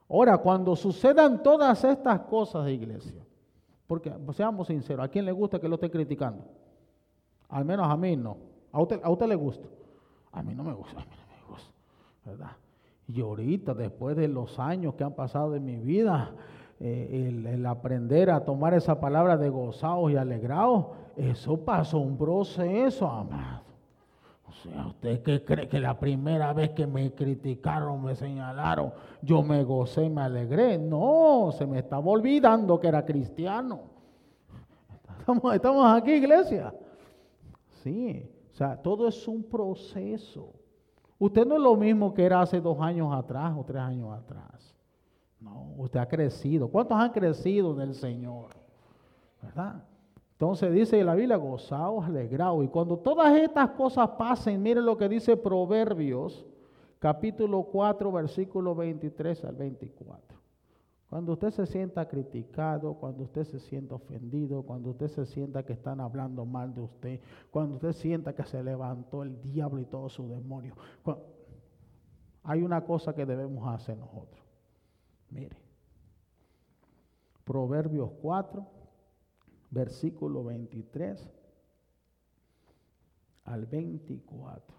Ahora, 0.10 0.38
cuando 0.38 0.76
sucedan 0.76 1.44
todas 1.44 1.84
estas 1.84 2.22
cosas, 2.22 2.70
iglesia, 2.70 3.22
porque 3.86 4.14
seamos 4.34 4.68
sinceros, 4.68 5.06
¿a 5.06 5.10
quién 5.10 5.26
le 5.26 5.32
gusta 5.34 5.60
que 5.60 5.68
lo 5.68 5.76
esté 5.76 5.92
criticando? 5.92 6.46
Al 7.50 7.66
menos 7.66 7.90
a 7.90 7.98
mí 7.98 8.16
no. 8.16 8.38
¿A 8.72 8.82
usted, 8.82 9.02
a 9.04 9.10
usted 9.10 9.28
le 9.28 9.36
gusta? 9.36 9.68
A 10.32 10.42
mí 10.44 10.54
no 10.56 10.64
me 10.64 10.74
gusta, 10.74 11.02
a 11.02 11.06
mí 11.06 11.12
no 11.12 11.36
me 11.36 11.54
gusta, 11.54 11.72
¿verdad? 12.26 12.52
Y 13.08 13.22
ahorita, 13.22 13.74
después 13.74 14.16
de 14.16 14.28
los 14.28 14.60
años 14.60 14.96
que 14.96 15.04
han 15.04 15.14
pasado 15.14 15.56
en 15.56 15.66
mi 15.66 15.78
vida, 15.78 16.32
eh, 16.80 17.44
el, 17.54 17.66
aprender 17.66 18.30
a 18.30 18.46
tomar 18.46 18.76
esa 18.76 19.00
palabra 19.00 19.36
de 19.36 19.50
gozados 19.50 20.12
y 20.12 20.16
alegrados, 20.16 20.88
eso 21.16 21.58
pasó 21.58 21.98
un 21.98 22.18
proceso, 22.18 23.08
amado. 23.08 23.64
O 24.48 24.52
sea, 24.54 24.88
¿usted 24.88 25.24
qué 25.24 25.44
cree 25.44 25.68
que 25.68 25.80
la 25.80 26.00
primera 26.00 26.54
vez 26.54 26.72
que 26.72 26.86
me 26.86 27.12
criticaron, 27.14 28.04
me 28.04 28.16
señalaron, 28.16 28.94
yo 29.22 29.42
me 29.42 29.64
gocé 29.64 30.06
y 30.06 30.10
me 30.10 30.22
alegré? 30.22 30.78
No, 30.78 31.50
se 31.52 31.66
me 31.66 31.80
estaba 31.80 32.06
olvidando 32.06 32.80
que 32.80 32.88
era 32.88 33.04
cristiano. 33.04 33.82
Estamos, 35.20 35.54
estamos 35.54 35.86
aquí, 35.98 36.12
iglesia. 36.12 36.74
Sí, 37.84 38.30
o 38.52 38.56
sea, 38.56 38.78
todo 38.78 39.08
es 39.08 39.28
un 39.28 39.44
proceso. 39.44 40.54
Usted 41.20 41.46
no 41.46 41.56
es 41.56 41.62
lo 41.62 41.76
mismo 41.76 42.14
que 42.14 42.24
era 42.24 42.42
hace 42.42 42.62
dos 42.62 42.80
años 42.80 43.14
atrás 43.14 43.54
o 43.58 43.64
tres 43.64 43.82
años 43.82 44.12
atrás. 44.14 44.77
Usted 45.78 46.00
ha 46.00 46.08
crecido. 46.08 46.68
¿Cuántos 46.70 46.98
han 46.98 47.12
crecido 47.12 47.74
en 47.74 47.82
el 47.82 47.94
Señor? 47.94 48.48
¿Verdad? 49.42 49.84
Entonces 50.34 50.72
dice 50.72 51.04
la 51.04 51.16
Biblia, 51.16 51.38
gozaos, 51.38 52.06
alegraos. 52.06 52.64
Y 52.64 52.68
cuando 52.68 52.98
todas 52.98 53.36
estas 53.36 53.72
cosas 53.72 54.10
pasen, 54.18 54.62
miren 54.62 54.86
lo 54.86 54.98
que 54.98 55.10
dice 55.10 55.36
Proverbios, 55.36 56.46
capítulo 57.00 57.64
4, 57.64 58.12
versículo 58.12 58.76
23 58.76 59.46
al 59.46 59.56
24. 59.56 60.38
Cuando 61.10 61.34
usted 61.34 61.52
se 61.52 61.66
sienta 61.66 62.08
criticado, 62.08 62.94
cuando 62.96 63.24
usted 63.24 63.46
se 63.46 63.60
sienta 63.60 63.96
ofendido, 63.96 64.62
cuando 64.62 64.90
usted 64.92 65.08
se 65.08 65.26
sienta 65.26 65.64
que 65.64 65.74
están 65.74 66.02
hablando 66.02 66.46
mal 66.46 66.76
de 66.76 66.82
usted, 66.82 67.20
cuando 67.50 67.76
usted 67.76 67.94
sienta 67.94 68.36
que 68.36 68.44
se 68.44 68.62
levantó 68.62 69.24
el 69.24 69.42
diablo 69.42 69.80
y 69.80 69.86
todos 69.86 70.14
sus 70.14 70.30
demonios, 70.30 70.78
hay 72.44 72.62
una 72.62 72.84
cosa 72.84 73.16
que 73.16 73.26
debemos 73.26 73.68
hacer 73.74 73.98
nosotros. 73.98 74.47
Mire, 75.30 75.58
Proverbios 77.44 78.12
4, 78.22 78.66
versículo 79.72 80.44
23 80.44 81.30
al 83.46 83.66
24. 83.66 84.76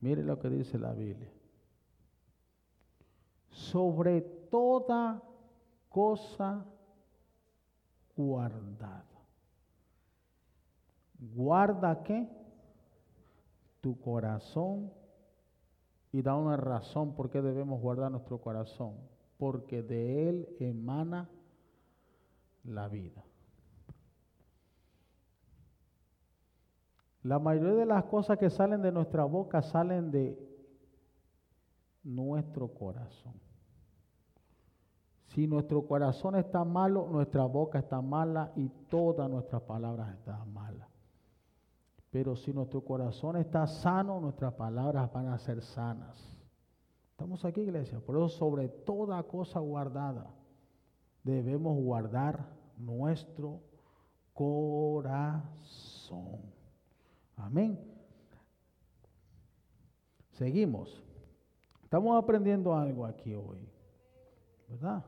Mire 0.00 0.22
lo 0.22 0.38
que 0.38 0.48
dice 0.48 0.78
la 0.78 0.92
Biblia. 0.92 1.37
Sobre 3.58 4.20
toda 4.50 5.20
cosa 5.88 6.64
guardada. 8.16 9.04
Guarda 11.18 12.02
qué? 12.04 12.28
Tu 13.80 13.98
corazón. 14.00 14.92
Y 16.12 16.22
da 16.22 16.36
una 16.36 16.56
razón 16.56 17.14
por 17.14 17.30
qué 17.30 17.42
debemos 17.42 17.80
guardar 17.80 18.12
nuestro 18.12 18.40
corazón. 18.40 18.94
Porque 19.38 19.82
de 19.82 20.28
él 20.28 20.56
emana 20.60 21.28
la 22.62 22.86
vida. 22.86 23.24
La 27.24 27.40
mayoría 27.40 27.74
de 27.74 27.86
las 27.86 28.04
cosas 28.04 28.38
que 28.38 28.50
salen 28.50 28.82
de 28.82 28.92
nuestra 28.92 29.24
boca 29.24 29.62
salen 29.62 30.12
de 30.12 30.38
nuestro 32.04 32.68
corazón. 32.68 33.47
Si 35.38 35.46
nuestro 35.46 35.86
corazón 35.86 36.34
está 36.34 36.64
malo, 36.64 37.06
nuestra 37.08 37.44
boca 37.44 37.78
está 37.78 38.02
mala 38.02 38.50
y 38.56 38.68
todas 38.90 39.30
nuestras 39.30 39.62
palabras 39.62 40.12
están 40.12 40.52
malas. 40.52 40.88
Pero 42.10 42.34
si 42.34 42.52
nuestro 42.52 42.80
corazón 42.80 43.36
está 43.36 43.64
sano, 43.68 44.18
nuestras 44.18 44.54
palabras 44.54 45.12
van 45.12 45.28
a 45.28 45.38
ser 45.38 45.62
sanas. 45.62 46.36
Estamos 47.12 47.44
aquí, 47.44 47.60
iglesia. 47.60 48.00
Por 48.00 48.16
eso, 48.16 48.28
sobre 48.30 48.68
toda 48.68 49.22
cosa 49.22 49.60
guardada, 49.60 50.28
debemos 51.22 51.78
guardar 51.78 52.44
nuestro 52.76 53.60
corazón. 54.32 55.62
Amén. 57.36 57.78
Seguimos. 60.32 61.00
Estamos 61.84 62.20
aprendiendo 62.20 62.74
algo 62.74 63.06
aquí 63.06 63.36
hoy. 63.36 63.70
¿Verdad? 64.68 65.04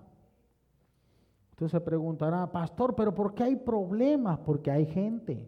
Usted 1.61 1.77
se 1.77 1.81
preguntará, 1.83 2.51
pastor, 2.51 2.95
pero 2.95 3.15
¿por 3.15 3.35
qué 3.35 3.43
hay 3.43 3.55
problemas? 3.55 4.39
Porque 4.39 4.71
hay 4.71 4.87
gente. 4.87 5.47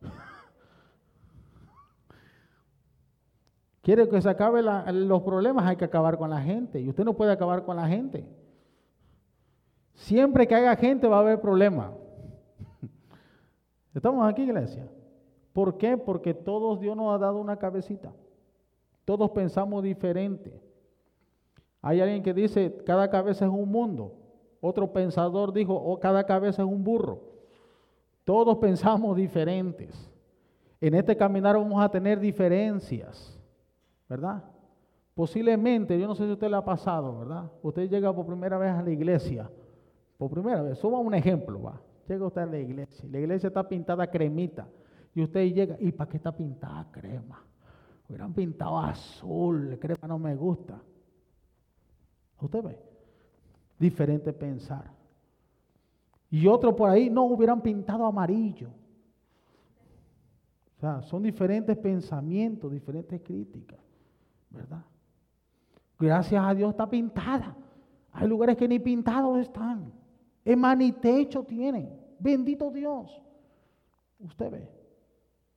Quiere 3.82 4.08
que 4.08 4.20
se 4.20 4.28
acabe 4.28 4.60
los 4.60 5.22
problemas, 5.22 5.64
hay 5.64 5.76
que 5.76 5.84
acabar 5.84 6.18
con 6.18 6.28
la 6.28 6.40
gente. 6.40 6.80
Y 6.80 6.88
usted 6.88 7.04
no 7.04 7.14
puede 7.14 7.30
acabar 7.30 7.64
con 7.64 7.76
la 7.76 7.86
gente. 7.86 8.26
Siempre 9.94 10.48
que 10.48 10.56
haya 10.56 10.74
gente 10.74 11.06
va 11.06 11.18
a 11.18 11.20
haber 11.20 11.40
problemas. 11.40 11.92
¿Estamos 13.94 14.28
aquí, 14.28 14.42
iglesia? 14.42 14.88
¿Por 15.52 15.78
qué? 15.78 15.96
Porque 15.96 16.34
todos 16.34 16.80
Dios 16.80 16.96
nos 16.96 17.14
ha 17.14 17.18
dado 17.18 17.38
una 17.38 17.58
cabecita. 17.58 18.12
Todos 19.04 19.30
pensamos 19.30 19.84
diferente. 19.84 20.60
Hay 21.80 22.00
alguien 22.00 22.24
que 22.24 22.34
dice, 22.34 22.82
cada 22.84 23.08
cabeza 23.08 23.44
es 23.44 23.50
un 23.52 23.70
mundo. 23.70 24.18
Otro 24.64 24.92
pensador 24.92 25.52
dijo, 25.52 25.74
oh, 25.74 25.98
cada 25.98 26.24
cabeza 26.24 26.62
es 26.62 26.68
un 26.68 26.84
burro. 26.84 27.18
Todos 28.22 28.58
pensamos 28.58 29.16
diferentes. 29.16 30.08
En 30.80 30.94
este 30.94 31.16
caminar 31.16 31.56
vamos 31.56 31.82
a 31.82 31.88
tener 31.88 32.20
diferencias, 32.20 33.36
¿verdad? 34.08 34.44
Posiblemente, 35.14 35.98
yo 35.98 36.06
no 36.06 36.14
sé 36.14 36.26
si 36.26 36.30
usted 36.30 36.48
le 36.48 36.56
ha 36.56 36.64
pasado, 36.64 37.18
¿verdad? 37.18 37.50
Usted 37.60 37.90
llega 37.90 38.14
por 38.14 38.24
primera 38.24 38.56
vez 38.56 38.70
a 38.70 38.82
la 38.82 38.90
iglesia, 38.92 39.50
por 40.16 40.30
primera 40.30 40.62
vez, 40.62 40.78
suba 40.78 41.00
un 41.00 41.12
ejemplo, 41.12 41.60
va. 41.60 41.80
Llega 42.06 42.24
usted 42.24 42.42
a 42.42 42.46
la 42.46 42.58
iglesia, 42.58 43.08
la 43.10 43.18
iglesia 43.18 43.48
está 43.48 43.68
pintada 43.68 44.06
cremita, 44.06 44.68
y 45.12 45.24
usted 45.24 45.52
llega, 45.52 45.76
¿y 45.80 45.90
para 45.90 46.08
qué 46.08 46.18
está 46.18 46.30
pintada 46.30 46.88
crema? 46.92 47.44
Hubieran 48.08 48.32
pintado 48.32 48.78
azul, 48.78 49.76
crema 49.80 50.06
no 50.06 50.20
me 50.20 50.36
gusta. 50.36 50.80
¿Usted 52.40 52.62
ve? 52.62 52.91
Diferente 53.78 54.32
pensar. 54.32 54.90
Y 56.30 56.46
otro 56.46 56.74
por 56.74 56.88
ahí, 56.88 57.10
no, 57.10 57.24
hubieran 57.24 57.60
pintado 57.60 58.06
amarillo. 58.06 58.70
O 60.76 60.80
sea, 60.80 61.02
son 61.02 61.22
diferentes 61.22 61.76
pensamientos, 61.76 62.72
diferentes 62.72 63.20
críticas, 63.20 63.78
¿verdad? 64.50 64.82
Gracias 65.98 66.44
a 66.44 66.54
Dios 66.54 66.70
está 66.70 66.88
pintada. 66.88 67.56
Hay 68.12 68.26
lugares 68.26 68.56
que 68.56 68.66
ni 68.66 68.78
pintados 68.78 69.38
están. 69.38 69.92
Es 70.44 70.56
manitecho 70.56 71.44
tienen. 71.44 71.96
Bendito 72.18 72.70
Dios. 72.70 73.22
Usted 74.18 74.50
ve. 74.50 74.68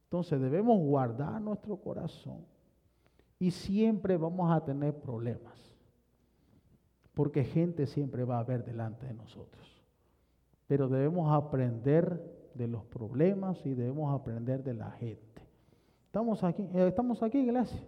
Entonces 0.05 0.39
debemos 0.39 0.79
guardar 0.79 1.41
nuestro 1.41 1.75
corazón 1.77 2.45
y 3.39 3.51
siempre 3.51 4.17
vamos 4.17 4.51
a 4.51 4.63
tener 4.63 4.97
problemas, 4.99 5.74
porque 7.15 7.43
gente 7.43 7.87
siempre 7.87 8.23
va 8.23 8.37
a 8.37 8.41
haber 8.41 8.63
delante 8.63 9.07
de 9.07 9.13
nosotros. 9.13 9.65
Pero 10.67 10.87
debemos 10.87 11.31
aprender 11.31 12.21
de 12.53 12.67
los 12.67 12.83
problemas 12.85 13.65
y 13.65 13.73
debemos 13.73 14.13
aprender 14.13 14.63
de 14.63 14.73
la 14.73 14.91
gente. 14.91 15.41
Estamos 16.05 16.43
aquí, 16.43 16.67
eh, 16.73 16.87
estamos 16.87 17.23
aquí, 17.23 17.39
iglesia. 17.39 17.81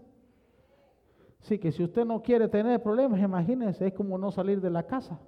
Sí, 1.41 1.59
que 1.59 1.71
si 1.71 1.83
usted 1.83 2.05
no 2.05 2.21
quiere 2.21 2.47
tener 2.47 2.81
problemas, 2.81 3.21
imagínense, 3.21 3.87
es 3.87 3.93
como 3.93 4.17
no 4.17 4.31
salir 4.31 4.59
de 4.59 4.69
la 4.69 4.83
casa. 4.83 5.19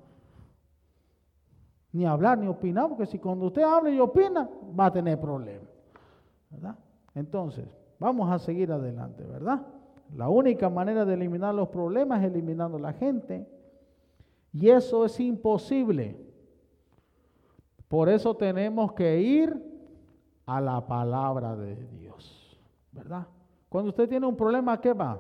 Ni 1.92 2.06
hablar, 2.06 2.38
ni 2.38 2.48
opinar, 2.48 2.90
porque 2.90 3.06
si 3.06 3.20
cuando 3.20 3.48
usted 3.48 3.64
habla 3.64 3.90
y 3.90 4.00
opina, 4.00 4.50
va 4.78 4.88
a 4.88 4.94
tener 4.94 5.20
problemas. 5.20 5.70
¿verdad? 6.50 6.76
Entonces, 7.16 7.66
vamos 8.00 8.32
a 8.32 8.40
seguir 8.40 8.72
adelante, 8.72 9.24
¿verdad? 9.24 9.66
La 10.16 10.30
única 10.30 10.70
manera 10.70 11.06
de 11.06 11.14
eliminar 11.14 11.54
los 11.54 11.70
problemas 11.70 12.22
es 12.22 12.32
eliminando 12.32 12.80
la 12.80 12.94
gente. 12.94 13.48
Y 14.54 14.70
eso 14.70 15.06
es 15.06 15.20
imposible. 15.20 16.18
Por 17.88 18.10
eso 18.10 18.36
tenemos 18.36 18.94
que 18.94 19.20
ir 19.20 19.70
a 20.46 20.62
la 20.62 20.86
palabra 20.86 21.56
de 21.56 21.76
Dios, 21.88 22.58
¿verdad? 22.92 23.28
Cuando 23.68 23.90
usted 23.90 24.10
tiene 24.10 24.26
un 24.26 24.36
problema, 24.36 24.80
qué 24.80 24.94
va? 24.94 25.20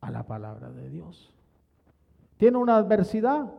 A 0.00 0.10
la 0.10 0.26
palabra 0.26 0.70
de 0.70 0.88
Dios. 0.88 1.32
Tiene 2.36 2.58
una 2.58 2.76
adversidad. 2.76 3.52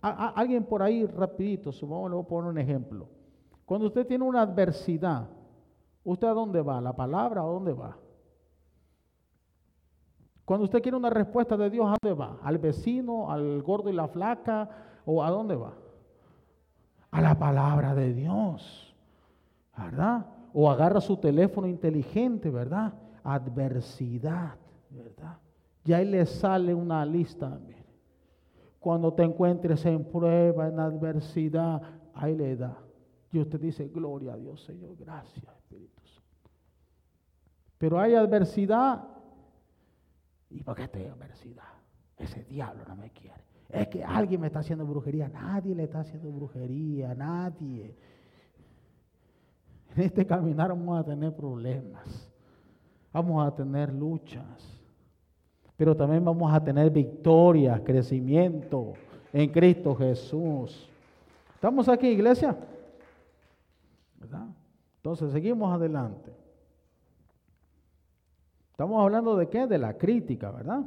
alguien 0.00 0.64
por 0.64 0.82
ahí, 0.82 1.06
rapidito, 1.06 1.72
supongamos, 1.72 2.10
le 2.10 2.16
voy 2.16 2.24
a 2.24 2.28
poner 2.28 2.50
un 2.50 2.58
ejemplo. 2.58 3.08
Cuando 3.64 3.88
usted 3.88 4.06
tiene 4.06 4.24
una 4.24 4.42
adversidad, 4.42 5.28
¿usted 6.04 6.28
a 6.28 6.32
dónde 6.32 6.62
va? 6.62 6.78
¿A 6.78 6.80
la 6.80 6.94
palabra 6.94 7.44
o 7.44 7.50
a 7.50 7.52
dónde 7.52 7.72
va? 7.72 7.96
Cuando 10.46 10.64
usted 10.64 10.80
quiere 10.80 10.96
una 10.96 11.10
respuesta 11.10 11.56
de 11.56 11.68
Dios, 11.68 11.86
¿a 11.88 11.96
dónde 12.00 12.14
va? 12.14 12.38
¿Al 12.44 12.58
vecino, 12.58 13.32
al 13.32 13.62
gordo 13.62 13.90
y 13.90 13.92
la 13.92 14.06
flaca? 14.06 14.70
¿O 15.04 15.22
a 15.22 15.28
dónde 15.28 15.56
va? 15.56 15.74
A 17.10 17.20
la 17.20 17.36
palabra 17.36 17.96
de 17.96 18.14
Dios, 18.14 18.94
¿verdad? 19.76 20.24
O 20.52 20.70
agarra 20.70 21.00
su 21.00 21.16
teléfono 21.16 21.66
inteligente, 21.66 22.48
¿verdad? 22.48 22.94
Adversidad, 23.24 24.54
¿verdad? 24.88 25.36
Y 25.84 25.92
ahí 25.92 26.04
le 26.04 26.24
sale 26.24 26.72
una 26.72 27.04
lista. 27.04 27.58
Cuando 28.78 29.12
te 29.12 29.24
encuentres 29.24 29.84
en 29.84 30.04
prueba, 30.04 30.68
en 30.68 30.78
adversidad, 30.78 31.82
ahí 32.14 32.36
le 32.36 32.54
da. 32.54 32.78
Y 33.32 33.40
usted 33.40 33.60
dice, 33.60 33.88
gloria 33.88 34.34
a 34.34 34.36
Dios, 34.36 34.62
Señor, 34.62 34.94
gracias, 34.96 35.44
Espíritu 35.56 36.02
Santo. 36.06 36.50
Pero 37.78 37.98
hay 37.98 38.14
adversidad. 38.14 39.15
¿Y 40.56 40.62
por 40.62 40.74
qué 40.74 40.84
estoy 40.84 41.04
adversidad? 41.04 41.64
Ese 42.16 42.42
diablo 42.44 42.82
no 42.88 42.96
me 42.96 43.10
quiere. 43.10 43.44
Es 43.68 43.88
que 43.88 44.02
alguien 44.02 44.40
me 44.40 44.46
está 44.46 44.60
haciendo 44.60 44.86
brujería. 44.86 45.28
Nadie 45.28 45.74
le 45.74 45.84
está 45.84 46.00
haciendo 46.00 46.30
brujería, 46.30 47.14
nadie. 47.14 47.94
En 49.94 50.02
este 50.02 50.26
caminar 50.26 50.70
vamos 50.70 50.98
a 50.98 51.04
tener 51.04 51.34
problemas. 51.36 52.32
Vamos 53.12 53.46
a 53.46 53.54
tener 53.54 53.92
luchas. 53.92 54.82
Pero 55.76 55.94
también 55.94 56.24
vamos 56.24 56.50
a 56.50 56.64
tener 56.64 56.90
victorias, 56.90 57.82
crecimiento 57.82 58.94
en 59.34 59.50
Cristo 59.50 59.94
Jesús. 59.94 60.88
¿Estamos 61.54 61.86
aquí, 61.86 62.08
iglesia? 62.08 62.56
Entonces, 64.96 65.32
seguimos 65.32 65.70
adelante. 65.70 66.45
Estamos 68.76 69.02
hablando 69.02 69.38
de 69.38 69.48
qué? 69.48 69.66
De 69.66 69.78
la 69.78 69.96
crítica, 69.96 70.50
¿verdad? 70.50 70.84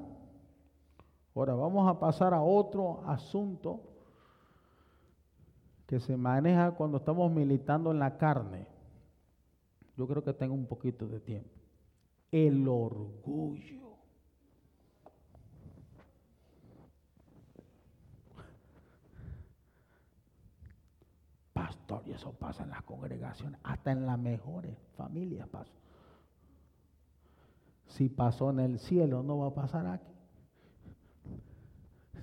Ahora 1.33 1.55
vamos 1.55 1.89
a 1.89 1.99
pasar 1.99 2.35
a 2.35 2.41
otro 2.43 3.01
asunto 3.07 3.81
que 5.87 5.99
se 5.99 6.15
maneja 6.15 6.69
cuando 6.75 6.97
estamos 6.97 7.31
militando 7.31 7.89
en 7.89 7.97
la 7.97 8.15
carne. 8.15 8.67
Yo 9.97 10.07
creo 10.07 10.23
que 10.23 10.33
tengo 10.33 10.53
un 10.53 10.67
poquito 10.67 11.07
de 11.07 11.19
tiempo. 11.19 11.49
El 12.31 12.67
orgullo. 12.67 13.79
y 22.05 22.11
eso 22.11 22.33
pasa 22.33 22.63
en 22.63 22.69
las 22.69 22.83
congregaciones, 22.83 23.59
hasta 23.63 23.91
en 23.91 24.05
las 24.05 24.19
mejores 24.19 24.77
familias 24.95 25.47
pasa. 25.49 25.78
Si 27.89 28.07
pasó 28.07 28.51
en 28.51 28.59
el 28.59 28.79
cielo, 28.79 29.23
no 29.23 29.39
va 29.39 29.47
a 29.47 29.53
pasar 29.53 29.85
aquí. 29.87 30.13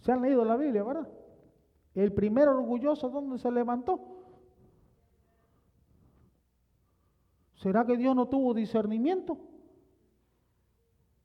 Se 0.00 0.12
han 0.12 0.20
leído 0.20 0.44
la 0.44 0.56
Biblia, 0.56 0.82
¿verdad? 0.82 1.08
El 1.94 2.12
primer 2.12 2.48
orgulloso, 2.48 3.08
¿dónde 3.08 3.38
se 3.38 3.50
levantó? 3.50 4.00
¿Será 7.54 7.84
que 7.84 7.96
Dios 7.96 8.14
no 8.14 8.28
tuvo 8.28 8.54
discernimiento? 8.54 9.38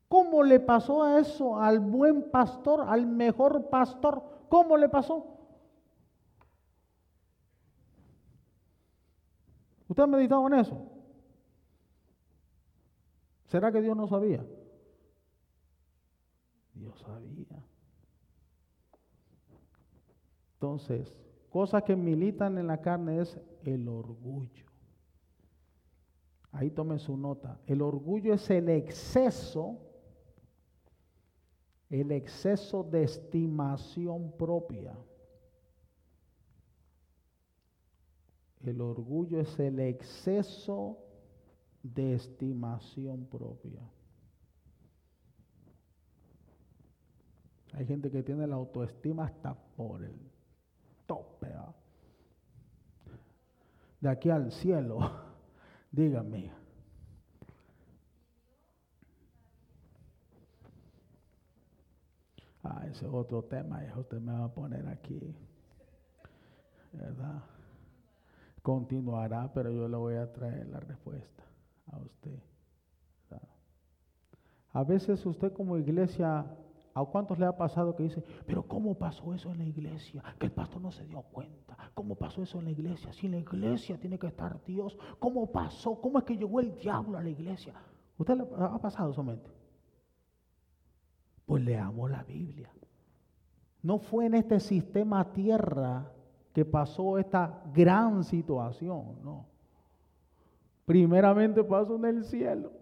¿Cómo 0.08 0.42
le 0.42 0.60
pasó 0.60 1.18
eso 1.18 1.58
al 1.58 1.80
buen 1.80 2.30
pastor, 2.30 2.84
al 2.86 3.06
mejor 3.06 3.68
pastor? 3.68 4.22
¿Cómo 4.48 4.76
le 4.76 4.88
pasó? 4.88 5.26
¿Usted 9.88 10.02
ha 10.02 10.06
meditado 10.06 10.46
en 10.48 10.54
eso? 10.54 10.95
¿Será 13.46 13.70
que 13.70 13.80
Dios 13.80 13.96
no 13.96 14.08
sabía? 14.08 14.44
Dios 16.74 16.98
sabía. 16.98 17.64
Entonces, 20.54 21.16
cosas 21.50 21.82
que 21.84 21.94
militan 21.94 22.58
en 22.58 22.66
la 22.66 22.80
carne 22.80 23.20
es 23.20 23.38
el 23.62 23.88
orgullo. 23.88 24.66
Ahí 26.50 26.70
tomen 26.70 26.98
su 26.98 27.16
nota. 27.16 27.60
El 27.66 27.82
orgullo 27.82 28.34
es 28.34 28.48
el 28.50 28.68
exceso, 28.68 29.78
el 31.90 32.10
exceso 32.12 32.82
de 32.82 33.04
estimación 33.04 34.32
propia. 34.32 34.96
El 38.64 38.80
orgullo 38.80 39.38
es 39.38 39.58
el 39.60 39.78
exceso 39.80 41.05
de 41.94 42.14
estimación 42.14 43.26
propia. 43.26 43.80
Hay 47.74 47.86
gente 47.86 48.10
que 48.10 48.22
tiene 48.22 48.46
la 48.46 48.56
autoestima 48.56 49.26
hasta 49.26 49.54
por 49.54 50.02
el 50.02 50.18
tope. 51.06 51.52
De 54.00 54.08
aquí 54.08 54.30
al 54.30 54.50
cielo, 54.52 54.98
dígame. 55.92 56.50
Ah, 62.62 62.84
ese 62.90 63.06
es 63.06 63.12
otro 63.12 63.44
tema, 63.44 63.84
eso 63.84 64.00
usted 64.00 64.20
me 64.20 64.32
va 64.32 64.44
a 64.44 64.52
poner 64.52 64.88
aquí. 64.88 65.36
¿Verdad? 66.92 67.42
continuará, 68.62 69.52
pero 69.54 69.70
yo 69.70 69.86
le 69.86 69.96
voy 69.96 70.16
a 70.16 70.32
traer 70.32 70.66
la 70.66 70.80
respuesta 70.80 71.36
a 71.92 71.98
usted. 71.98 72.40
A 74.76 74.84
veces 74.84 75.24
usted 75.24 75.54
como 75.54 75.78
iglesia, 75.78 76.44
¿a 76.92 77.04
cuántos 77.06 77.38
le 77.38 77.46
ha 77.46 77.56
pasado 77.56 77.96
que 77.96 78.02
dice, 78.02 78.22
pero 78.46 78.62
cómo 78.62 78.94
pasó 78.94 79.32
eso 79.32 79.50
en 79.50 79.56
la 79.56 79.64
iglesia? 79.64 80.22
Que 80.38 80.44
el 80.44 80.52
pastor 80.52 80.82
no 80.82 80.92
se 80.92 81.06
dio 81.06 81.22
cuenta. 81.22 81.74
¿Cómo 81.94 82.14
pasó 82.14 82.42
eso 82.42 82.58
en 82.58 82.66
la 82.66 82.72
iglesia? 82.72 83.10
Si 83.14 83.24
en 83.24 83.32
la 83.32 83.38
iglesia 83.38 83.98
tiene 83.98 84.18
que 84.18 84.26
estar 84.26 84.62
Dios, 84.66 84.98
¿cómo 85.18 85.50
pasó? 85.50 85.98
¿Cómo 85.98 86.18
es 86.18 86.24
que 86.24 86.36
llegó 86.36 86.60
el 86.60 86.76
diablo 86.76 87.16
a 87.16 87.22
la 87.22 87.30
iglesia? 87.30 87.72
¿Usted 88.18 88.36
le 88.36 88.44
ha 88.58 88.78
pasado 88.78 89.12
eso 89.12 89.22
mente? 89.22 89.50
Pues 91.46 91.64
leamos 91.64 92.10
la 92.10 92.22
Biblia. 92.24 92.70
No 93.80 93.98
fue 93.98 94.26
en 94.26 94.34
este 94.34 94.60
sistema 94.60 95.32
tierra 95.32 96.12
que 96.52 96.66
pasó 96.66 97.16
esta 97.16 97.62
gran 97.72 98.24
situación, 98.24 99.22
no. 99.24 99.46
Primeramente 100.86 101.62
pasó 101.62 101.96
en 101.96 102.04
el 102.06 102.24
cielo, 102.24 102.72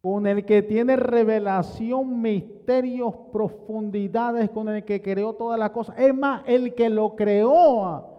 con 0.00 0.26
el 0.26 0.46
que 0.46 0.62
tiene 0.62 0.96
revelación, 0.96 2.22
misterios, 2.22 3.14
profundidades, 3.30 4.48
con 4.48 4.70
el 4.70 4.84
que 4.84 5.02
creó 5.02 5.34
todas 5.34 5.58
las 5.58 5.70
cosas. 5.70 5.98
Es 5.98 6.14
más, 6.14 6.42
el 6.46 6.74
que 6.74 6.88
lo 6.88 7.14
creó 7.14 8.14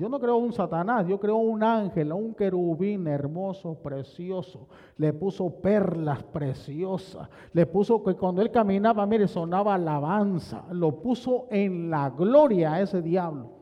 yo 0.00 0.08
no 0.08 0.18
creo 0.18 0.38
un 0.38 0.52
Satanás, 0.52 1.06
yo 1.06 1.20
creo 1.20 1.36
un 1.36 1.62
ángel, 1.62 2.12
un 2.12 2.34
querubín 2.34 3.06
hermoso, 3.06 3.74
precioso. 3.74 4.66
Le 4.96 5.12
puso 5.12 5.60
perlas 5.60 6.22
preciosas. 6.22 7.28
Le 7.52 7.66
puso 7.66 8.02
que 8.02 8.14
cuando 8.14 8.40
él 8.40 8.50
caminaba, 8.50 9.04
mire, 9.04 9.28
sonaba 9.28 9.74
alabanza. 9.74 10.64
Lo 10.70 11.02
puso 11.02 11.48
en 11.50 11.90
la 11.90 12.08
gloria 12.08 12.72
a 12.72 12.80
ese 12.80 13.02
diablo. 13.02 13.59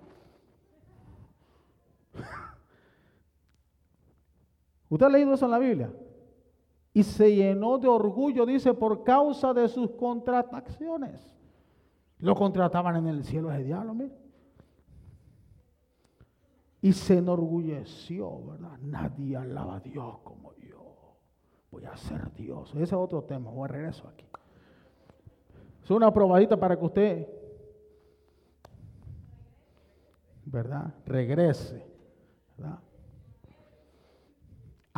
¿Usted 4.88 5.06
ha 5.06 5.10
leído 5.10 5.34
eso 5.34 5.44
en 5.44 5.50
la 5.50 5.58
Biblia? 5.58 5.92
Y 6.92 7.02
se 7.02 7.34
llenó 7.34 7.78
de 7.78 7.88
orgullo, 7.88 8.46
dice, 8.46 8.74
por 8.74 9.04
causa 9.04 9.52
de 9.52 9.68
sus 9.68 9.90
contrataciones. 9.92 11.34
Lo 12.18 12.34
contrataban 12.34 12.96
en 12.96 13.06
el 13.06 13.24
cielo 13.24 13.52
ese 13.52 13.64
diablo, 13.64 13.94
mire 13.94 14.28
y 16.80 16.92
se 16.92 17.18
enorgulleció, 17.18 18.44
¿verdad? 18.46 18.78
Nadie 18.80 19.36
alaba 19.36 19.76
a 19.76 19.80
Dios 19.80 20.18
como 20.22 20.54
yo. 20.54 21.16
Voy 21.70 21.84
a 21.84 21.96
ser 21.96 22.32
Dios. 22.34 22.70
Ese 22.74 22.82
es 22.82 22.92
otro 22.92 23.22
tema, 23.24 23.50
voy 23.50 23.64
a 23.64 23.68
regreso 23.68 24.08
aquí. 24.08 24.26
Es 25.82 25.90
una 25.90 26.12
probadita 26.12 26.56
para 26.56 26.78
que 26.78 26.84
usted, 26.84 27.28
¿verdad? 30.44 30.94
Regrese, 31.06 31.84
¿verdad? 32.56 32.78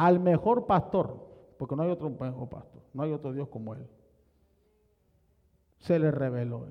Al 0.01 0.19
mejor 0.19 0.65
pastor, 0.65 1.15
porque 1.59 1.77
no 1.77 1.83
hay 1.83 1.91
otro 1.91 2.09
mejor 2.09 2.49
pastor, 2.49 2.81
no 2.95 3.03
hay 3.03 3.13
otro 3.13 3.35
Dios 3.35 3.49
como 3.49 3.75
Él. 3.75 3.87
Se 5.81 5.99
le 5.99 6.11
reveló. 6.11 6.67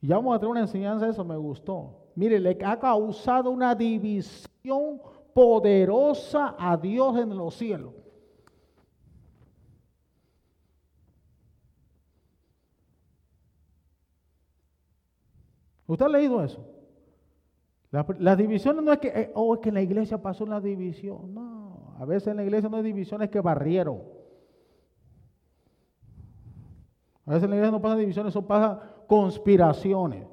Y 0.00 0.06
ya 0.06 0.14
vamos 0.14 0.36
a 0.36 0.38
tener 0.38 0.52
una 0.52 0.60
enseñanza 0.60 1.06
de 1.06 1.10
eso, 1.10 1.24
me 1.24 1.36
gustó. 1.36 2.06
Mire, 2.14 2.38
le 2.38 2.56
ha 2.64 2.78
causado 2.78 3.50
una 3.50 3.74
división 3.74 5.00
poderosa 5.34 6.54
a 6.56 6.76
Dios 6.76 7.18
en 7.18 7.36
los 7.36 7.56
cielos. 7.56 7.92
¿Usted 15.88 16.06
ha 16.06 16.08
leído 16.08 16.44
eso? 16.44 16.64
Las 17.90 18.38
divisiones 18.38 18.84
no 18.84 18.92
es 18.92 19.00
que, 19.00 19.08
eh, 19.08 19.32
oh, 19.34 19.56
es 19.56 19.60
que 19.60 19.70
en 19.70 19.74
la 19.74 19.82
iglesia 19.82 20.22
pasó 20.22 20.44
una 20.44 20.60
división. 20.60 21.34
No, 21.34 21.67
a 21.98 22.04
veces 22.04 22.28
en 22.28 22.36
la 22.36 22.44
iglesia 22.44 22.68
no 22.68 22.76
hay 22.76 22.84
divisiones 22.84 23.28
que 23.28 23.40
barrieron. 23.40 24.02
A 27.26 27.32
veces 27.32 27.44
en 27.44 27.50
la 27.50 27.56
iglesia 27.56 27.72
no 27.72 27.82
pasan 27.82 27.98
divisiones, 27.98 28.32
son 28.32 28.46
pasan 28.46 28.78
conspiraciones. 29.08 30.24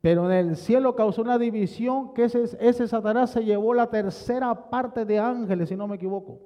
Pero 0.00 0.30
en 0.30 0.48
el 0.48 0.56
cielo 0.56 0.96
causó 0.96 1.22
una 1.22 1.38
división 1.38 2.14
que 2.14 2.24
ese, 2.24 2.88
Satanás 2.88 3.30
se 3.30 3.44
llevó 3.44 3.74
la 3.74 3.90
tercera 3.90 4.68
parte 4.68 5.04
de 5.04 5.20
ángeles, 5.20 5.68
si 5.68 5.76
no 5.76 5.86
me 5.86 5.96
equivoco. 5.96 6.40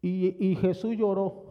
Y, 0.00 0.52
y 0.52 0.54
Jesús 0.54 0.96
lloró. 0.96 1.46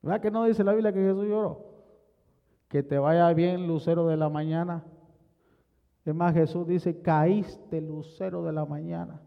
¿Verdad 0.00 0.22
que 0.22 0.30
no 0.30 0.44
dice 0.44 0.64
la 0.64 0.72
Biblia 0.72 0.92
que 0.92 1.00
Jesús 1.00 1.26
lloró? 1.26 1.66
Que 2.68 2.82
te 2.82 2.98
vaya 2.98 3.30
bien, 3.34 3.66
lucero 3.66 4.06
de 4.06 4.16
la 4.16 4.30
mañana. 4.30 4.84
Es 6.08 6.14
más, 6.14 6.32
Jesús 6.32 6.66
dice, 6.66 7.02
caíste, 7.02 7.82
lucero 7.82 8.42
de 8.42 8.50
la 8.50 8.64
mañana. 8.64 9.20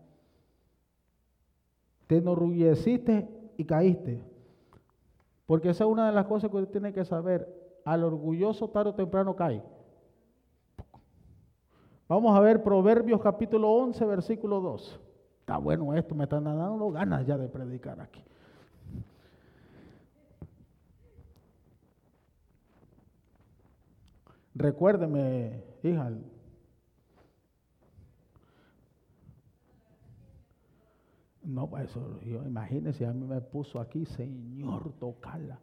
Te 2.08 2.18
enorgulleciste 2.18 3.30
y 3.56 3.66
caíste. 3.66 4.24
Porque 5.46 5.70
esa 5.70 5.84
es 5.84 5.90
una 5.92 6.08
de 6.08 6.12
las 6.12 6.26
cosas 6.26 6.50
que 6.50 6.58
usted 6.58 6.72
tiene 6.72 6.92
que 6.92 7.06
saber. 7.06 7.48
Al 7.86 8.04
orgulloso 8.04 8.68
tarde 8.68 8.90
o 8.90 8.96
temprano 8.96 9.36
cae. 9.36 9.62
Vamos 12.08 12.36
a 12.36 12.40
ver 12.40 12.64
Proverbios 12.64 13.22
capítulo 13.22 13.70
11, 13.70 14.04
versículo 14.04 14.60
2. 14.60 15.00
Está 15.42 15.58
bueno 15.60 15.94
esto, 15.94 16.16
me 16.16 16.24
están 16.24 16.46
dando 16.46 16.90
ganas 16.90 17.28
ya 17.28 17.38
de 17.38 17.48
predicar 17.48 18.02
aquí. 18.02 18.24
Recuérdeme, 24.56 25.64
hija. 25.84 26.12
No, 31.44 31.68
pues 31.68 31.90
eso, 31.90 32.20
yo 32.22 32.44
imagínese, 32.46 33.06
a 33.06 33.14
mí 33.14 33.26
me 33.26 33.42
puso 33.42 33.80
aquí, 33.80 34.06
Señor, 34.06 34.94
tocala. 35.00 35.60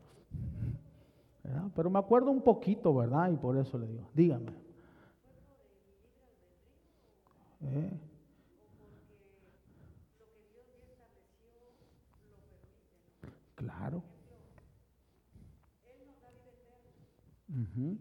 Pero 1.74 1.90
me 1.90 1.98
acuerdo 1.98 2.30
un 2.30 2.42
poquito, 2.42 2.94
¿verdad? 2.94 3.30
Y 3.30 3.36
por 3.36 3.56
eso 3.56 3.78
le 3.78 3.86
digo, 3.86 4.08
dígame. 4.14 4.52
¿Eh? 7.62 7.90
Claro. 13.54 14.02
¿verdad? 17.48 17.98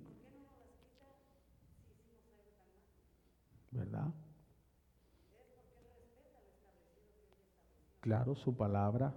Claro, 8.08 8.36
su 8.36 8.56
palabra. 8.56 9.14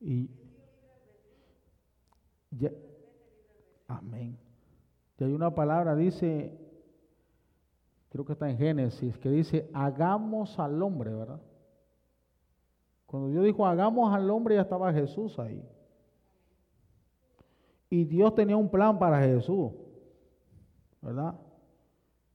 Y 0.00 0.30
ya, 2.50 2.70
amén. 3.86 4.38
Y 5.18 5.24
hay 5.24 5.34
una 5.34 5.54
palabra, 5.54 5.94
dice, 5.94 6.58
creo 8.08 8.24
que 8.24 8.32
está 8.32 8.48
en 8.48 8.56
Génesis, 8.56 9.18
que 9.18 9.28
dice, 9.28 9.68
hagamos 9.74 10.58
al 10.58 10.82
hombre, 10.82 11.12
¿verdad? 11.12 11.42
Cuando 13.04 13.28
Dios 13.28 13.44
dijo, 13.44 13.66
hagamos 13.66 14.14
al 14.14 14.30
hombre, 14.30 14.54
ya 14.54 14.62
estaba 14.62 14.90
Jesús 14.90 15.38
ahí. 15.38 15.62
Y 17.90 18.06
Dios 18.06 18.34
tenía 18.34 18.56
un 18.56 18.70
plan 18.70 18.98
para 18.98 19.20
Jesús, 19.20 19.72
¿verdad? 21.02 21.34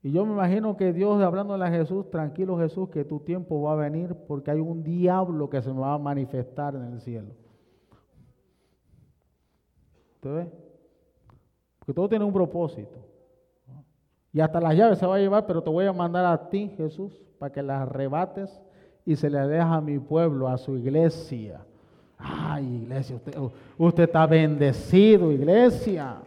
Y 0.04 0.12
yo 0.12 0.26
me 0.26 0.34
imagino 0.34 0.76
que 0.76 0.92
Dios 0.92 1.22
hablándole 1.22 1.64
a 1.64 1.72
Jesús, 1.72 2.10
tranquilo 2.12 2.60
Jesús, 2.60 2.90
que 2.90 3.06
tu 3.06 3.22
tiempo 3.22 3.62
va 3.62 3.72
a 3.72 3.76
venir 3.78 4.14
porque 4.28 4.52
hay 4.52 4.60
un 4.60 4.84
diablo 4.84 5.50
que 5.50 5.62
se 5.62 5.72
me 5.72 5.80
va 5.80 5.94
a 5.94 5.98
manifestar 5.98 6.76
en 6.76 6.84
el 6.84 7.00
cielo. 7.00 7.30
¿Usted 10.16 10.36
ve? 10.36 10.52
Porque 11.80 11.94
todo 11.94 12.10
tiene 12.10 12.26
un 12.26 12.34
propósito. 12.34 12.98
Y 14.34 14.42
hasta 14.42 14.60
las 14.60 14.76
llaves 14.76 15.00
se 15.00 15.06
va 15.06 15.16
a 15.16 15.20
llevar, 15.20 15.46
pero 15.46 15.64
te 15.64 15.70
voy 15.70 15.86
a 15.86 15.94
mandar 15.94 16.26
a 16.26 16.50
ti, 16.50 16.74
Jesús, 16.76 17.14
para 17.40 17.54
que 17.54 17.64
las 17.64 17.84
arrebates 17.84 18.62
y 19.06 19.16
se 19.16 19.30
le 19.30 19.40
deja 19.48 19.76
a 19.76 19.82
mi 19.82 20.00
pueblo, 20.00 20.50
a 20.50 20.58
su 20.58 20.76
iglesia. 20.76 21.62
Ay, 22.18 22.84
iglesia, 22.84 23.16
usted, 23.16 23.38
usted 23.78 24.04
está 24.04 24.26
bendecido, 24.28 25.32
iglesia. 25.32 26.18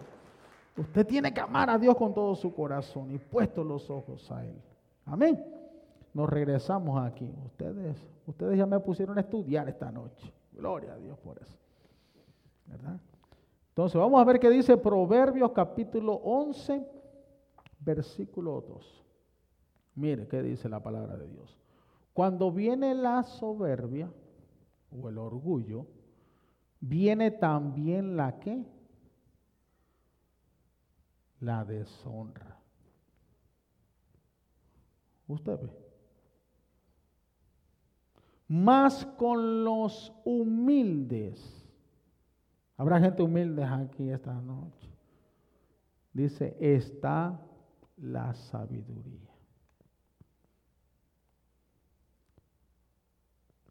Usted 0.77 1.07
tiene 1.07 1.33
que 1.33 1.41
amar 1.41 1.71
a 1.71 1.79
Dios 1.79 1.97
con 1.97 2.13
todo 2.13 2.35
su 2.35 2.53
corazón 2.55 3.11
y 3.11 3.19
puesto 3.19 3.65
los 3.65 3.89
ojos 3.89 4.31
a 4.31 4.45
Él. 4.45 4.61
Amén. 5.07 5.43
Nos 6.13 6.29
regresamos 6.29 7.03
aquí. 7.03 7.33
Ustedes, 7.47 7.97
ustedes 8.27 8.59
ya 8.59 8.67
me 8.67 8.79
pusieron 8.81 9.17
a 9.17 9.23
estudiar 9.23 9.69
esta 9.69 9.91
noche. 9.91 10.33
Gloria 10.53 10.95
a 10.95 10.99
Dios 10.99 11.19
por 11.19 11.41
eso. 11.41 11.57
¿Verdad? 12.67 13.01
Entonces 13.69 14.01
vamos 14.01 14.21
a 14.21 14.25
ver 14.25 14.41
qué 14.41 14.51
dice 14.51 14.77
Proverbios 14.77 15.53
capítulo 15.53 16.15
11, 16.15 16.83
versículo 17.81 18.61
2. 18.61 19.05
Mire 19.95 20.27
qué 20.29 20.43
dice 20.43 20.69
la 20.69 20.83
palabra 20.83 21.17
de 21.17 21.29
Dios. 21.29 21.57
Cuando 22.13 22.51
viene 22.51 22.95
la 22.95 23.23
soberbia 23.23 24.11
o 24.91 25.09
el 25.09 25.19
orgullo, 25.19 25.87
viene 26.81 27.31
también 27.31 28.17
la 28.17 28.39
que 28.39 28.65
la 31.41 31.65
deshonra. 31.65 32.57
Usted 35.29 35.59
ve. 35.61 35.87
Más 38.49 39.05
con 39.19 39.65
los 39.65 40.13
humildes. 40.25 41.65
Habrá 42.77 43.01
gente 43.01 43.23
humilde 43.23 43.65
aquí 43.65 44.09
esta 44.11 44.35
noche. 44.35 44.89
Dice, 46.13 46.57
está 46.61 47.41
la 47.97 48.35
sabiduría. 48.35 49.26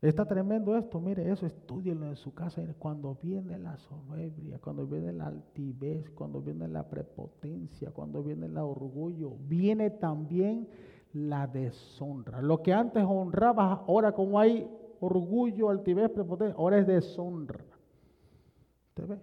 Está 0.07 0.23
tremendo 0.25 0.77
esto, 0.77 0.99
mire 0.99 1.31
eso, 1.31 1.47
estudienlo 1.47 2.05
en 2.07 2.15
su 2.15 2.31
casa. 2.33 2.61
Cuando 2.77 3.17
viene 3.21 3.57
la 3.57 3.75
soberbia, 3.77 4.59
cuando 4.59 4.85
viene 4.85 5.11
la 5.11 5.27
altivez, 5.27 6.11
cuando 6.11 6.41
viene 6.41 6.67
la 6.67 6.87
prepotencia, 6.87 7.89
cuando 7.91 8.21
viene 8.21 8.45
el 8.45 8.57
orgullo, 8.57 9.35
viene 9.47 9.89
también 9.89 10.67
la 11.13 11.47
deshonra. 11.47 12.41
Lo 12.41 12.61
que 12.61 12.71
antes 12.71 13.03
honraba, 13.03 13.83
ahora 13.87 14.11
como 14.11 14.39
hay 14.39 14.69
orgullo, 14.99 15.69
altivez, 15.69 16.11
prepotencia, 16.11 16.55
ahora 16.55 16.77
es 16.77 16.85
deshonra. 16.85 17.65
¿Usted 18.89 19.07
ve? 19.07 19.19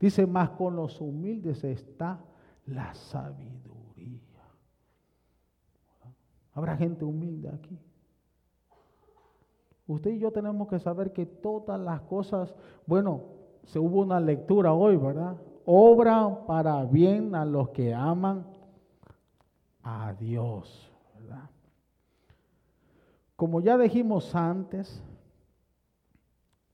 Dice, 0.00 0.26
más 0.26 0.50
con 0.50 0.74
los 0.74 1.00
humildes 1.00 1.62
está 1.62 2.24
la 2.66 2.92
sabiduría. 2.94 4.18
Habrá 6.54 6.76
gente 6.76 7.04
humilde 7.04 7.48
aquí. 7.50 7.78
Usted 9.88 10.10
y 10.10 10.18
yo 10.18 10.30
tenemos 10.30 10.68
que 10.68 10.78
saber 10.78 11.14
que 11.14 11.24
todas 11.24 11.80
las 11.80 12.02
cosas, 12.02 12.54
bueno, 12.86 13.22
se 13.64 13.78
hubo 13.78 14.00
una 14.00 14.20
lectura 14.20 14.74
hoy, 14.74 14.98
¿verdad? 14.98 15.38
Obra 15.64 16.44
para 16.46 16.84
bien 16.84 17.34
a 17.34 17.46
los 17.46 17.70
que 17.70 17.94
aman 17.94 18.46
a 19.82 20.12
Dios, 20.12 20.92
¿verdad? 21.14 21.48
Como 23.34 23.60
ya 23.62 23.78
dijimos 23.78 24.34
antes, 24.34 25.02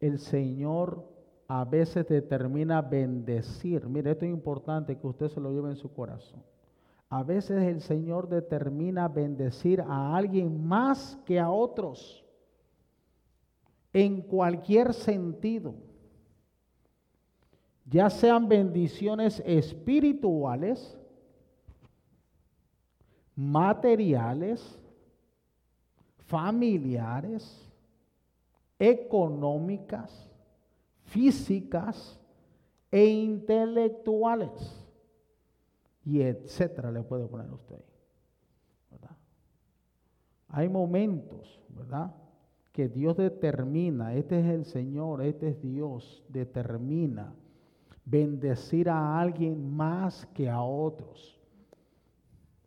el 0.00 0.18
Señor 0.18 1.08
a 1.46 1.64
veces 1.64 2.08
determina 2.08 2.82
bendecir. 2.82 3.86
Mire, 3.86 4.10
esto 4.10 4.24
es 4.24 4.32
importante 4.32 4.98
que 4.98 5.06
usted 5.06 5.28
se 5.28 5.40
lo 5.40 5.52
lleve 5.52 5.70
en 5.70 5.76
su 5.76 5.92
corazón. 5.92 6.42
A 7.10 7.22
veces 7.22 7.62
el 7.62 7.80
Señor 7.80 8.28
determina 8.28 9.06
bendecir 9.06 9.82
a 9.82 10.16
alguien 10.16 10.66
más 10.66 11.16
que 11.24 11.38
a 11.38 11.48
otros 11.48 12.23
en 13.95 14.22
cualquier 14.22 14.92
sentido, 14.92 15.76
ya 17.86 18.11
sean 18.11 18.49
bendiciones 18.49 19.40
espirituales, 19.47 20.99
materiales, 23.36 24.78
familiares, 26.26 27.70
económicas, 28.80 30.28
físicas 31.05 32.18
e 32.90 33.07
intelectuales. 33.07 34.80
Y 36.05 36.20
etcétera 36.20 36.90
le 36.90 37.03
puede 37.03 37.26
poner 37.26 37.51
usted. 37.53 37.82
¿verdad? 38.90 39.16
Hay 40.49 40.68
momentos, 40.68 41.61
¿verdad? 41.68 42.12
Que 42.74 42.88
Dios 42.88 43.16
determina, 43.16 44.14
este 44.14 44.40
es 44.40 44.46
el 44.46 44.64
Señor, 44.64 45.22
este 45.22 45.50
es 45.50 45.62
Dios, 45.62 46.24
determina 46.28 47.32
bendecir 48.04 48.90
a 48.90 49.20
alguien 49.20 49.76
más 49.76 50.26
que 50.34 50.50
a 50.50 50.60
otros. 50.60 51.40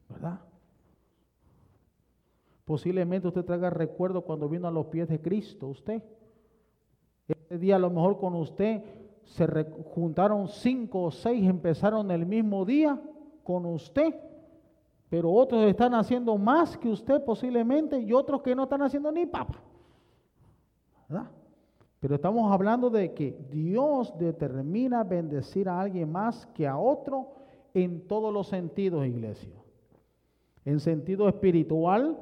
¿Verdad? 0.07 0.39
Posiblemente 2.63 3.27
usted 3.27 3.43
traiga 3.43 3.69
recuerdo 3.69 4.21
cuando 4.21 4.47
vino 4.47 4.65
a 4.69 4.71
los 4.71 4.85
pies 4.85 5.09
de 5.09 5.21
Cristo, 5.21 5.67
usted. 5.67 6.01
Ese 7.27 7.57
día 7.57 7.75
a 7.75 7.79
lo 7.79 7.89
mejor 7.89 8.17
con 8.17 8.33
usted 8.35 8.81
se 9.25 9.45
juntaron 9.93 10.47
cinco 10.47 11.03
o 11.03 11.11
seis, 11.11 11.45
empezaron 11.45 12.09
el 12.11 12.25
mismo 12.25 12.63
día 12.63 12.97
con 13.43 13.65
usted, 13.65 14.15
pero 15.09 15.33
otros 15.33 15.65
están 15.65 15.93
haciendo 15.95 16.37
más 16.37 16.77
que 16.77 16.87
usted 16.87 17.21
posiblemente 17.25 17.99
y 17.99 18.13
otros 18.13 18.41
que 18.41 18.55
no 18.55 18.63
están 18.63 18.83
haciendo 18.83 19.11
ni 19.11 19.25
papa. 19.25 19.66
Pero 21.99 22.15
estamos 22.15 22.51
hablando 22.51 22.89
de 22.89 23.13
que 23.13 23.37
Dios 23.49 24.13
determina 24.17 25.03
bendecir 25.03 25.67
a 25.67 25.79
alguien 25.79 26.11
más 26.11 26.45
que 26.47 26.67
a 26.67 26.77
otro 26.77 27.33
en 27.73 28.07
todos 28.07 28.33
los 28.33 28.47
sentidos, 28.47 29.05
iglesia. 29.05 29.55
En 30.65 30.79
sentido 30.79 31.27
espiritual, 31.29 32.19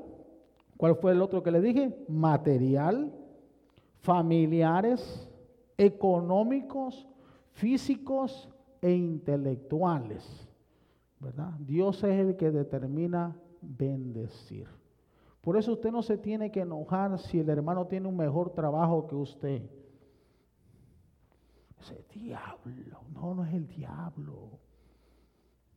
¿cuál 0.77 0.95
fue 0.95 1.11
el 1.11 1.21
otro 1.21 1.41
que 1.43 1.51
le 1.51 1.61
dije? 1.61 2.05
Material, 2.07 3.11
familiares, 3.99 5.27
económicos, 5.77 7.07
físicos 7.53 8.47
e 8.81 8.91
intelectuales. 8.91 10.47
¿Verdad? 11.19 11.51
Dios 11.59 12.03
es 12.03 12.19
el 12.19 12.35
que 12.35 12.51
determina 12.51 13.35
bendecir. 13.61 14.67
Por 15.45 15.57
eso 15.57 15.73
usted 15.73 15.91
no 15.91 16.01
se 16.01 16.17
tiene 16.17 16.51
que 16.51 16.61
enojar 16.61 17.19
si 17.19 17.39
el 17.39 17.47
hermano 17.49 17.85
tiene 17.85 18.07
un 18.07 18.17
mejor 18.17 18.49
trabajo 18.49 19.05
que 19.05 19.13
usted. 19.13 19.61
Ese 21.79 22.03
diablo, 22.11 23.01
no, 23.13 23.35
no 23.35 23.45
es 23.45 23.53
el 23.53 23.67
diablo. 23.67 24.49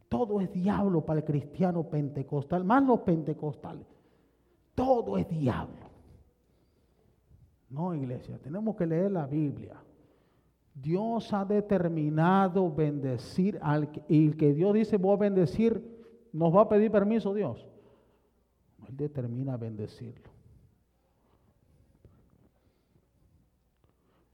Todo 0.08 0.40
es 0.40 0.50
diablo 0.50 1.04
para 1.04 1.20
el 1.20 1.26
cristiano 1.26 1.82
pentecostal, 1.82 2.64
más 2.64 2.82
los 2.82 3.00
pentecostales. 3.00 3.86
Todo 4.74 5.18
es 5.18 5.28
diablo. 5.28 5.90
No, 7.68 7.94
iglesia, 7.94 8.38
tenemos 8.38 8.74
que 8.74 8.86
leer 8.86 9.12
la 9.12 9.26
Biblia. 9.26 9.76
Dios 10.74 11.30
ha 11.34 11.44
determinado 11.44 12.72
bendecir 12.72 13.58
al 13.60 13.90
y 14.08 14.28
el 14.28 14.36
que 14.38 14.54
Dios 14.54 14.72
dice 14.72 14.96
voy 14.96 15.12
a 15.12 15.18
bendecir, 15.18 16.06
nos 16.32 16.56
va 16.56 16.62
a 16.62 16.68
pedir 16.70 16.90
permiso 16.90 17.34
Dios. 17.34 17.67
Él 18.86 18.96
determina 18.96 19.56
bendecirlo. 19.56 20.30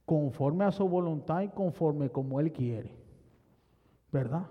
Conforme 0.05 0.65
a 0.65 0.73
su 0.73 0.87
voluntad 0.87 1.43
y 1.43 1.49
conforme 1.49 2.11
como 2.11 2.41
Él 2.41 2.53
quiere. 2.53 2.95
¿Verdad? 4.13 4.47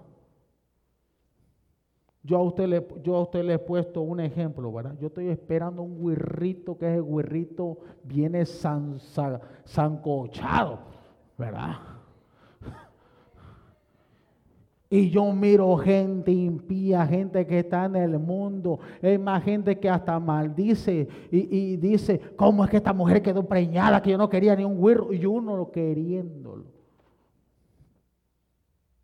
Yo 2.24 2.38
a 2.38 2.42
usted 2.42 2.68
le, 2.68 2.88
yo 3.04 3.18
a 3.18 3.22
usted 3.22 3.44
le 3.44 3.56
he 3.56 3.60
puesto 3.60 4.02
un 4.02 4.22
ejemplo, 4.22 4.72
¿verdad? 4.72 4.98
Yo 4.98 5.08
estoy 5.08 5.28
esperando 5.28 5.84
un 5.84 6.00
guirrito 6.00 6.78
que 6.78 6.90
ese 6.90 7.02
guirrito 7.02 7.80
viene 8.04 8.46
sancochado, 9.66 10.80
¿verdad? 11.38 11.93
Y 14.94 15.10
yo 15.10 15.34
miro 15.34 15.76
gente 15.78 16.32
impía, 16.32 17.08
gente 17.08 17.48
que 17.48 17.58
está 17.58 17.86
en 17.86 17.96
el 17.96 18.20
mundo. 18.20 18.78
Hay 19.02 19.18
más 19.18 19.44
gente 19.44 19.80
que 19.80 19.90
hasta 19.90 20.20
maldice 20.20 21.08
y, 21.32 21.78
dice, 21.78 22.22
¿cómo 22.36 22.64
es 22.64 22.70
que 22.70 22.78
esta 22.78 22.94
mujer 22.94 23.24
quedó 23.24 23.44
preñada 23.44 24.04
que 24.04 24.12
yo 24.12 24.20
no 24.20 24.30
quería 24.30 24.56
ni 24.56 24.64
un 24.64 24.78
güiro? 24.78 25.12
Y 25.12 25.26
uno 25.26 25.58
lo 25.58 25.72
queriéndolo. 25.72 26.66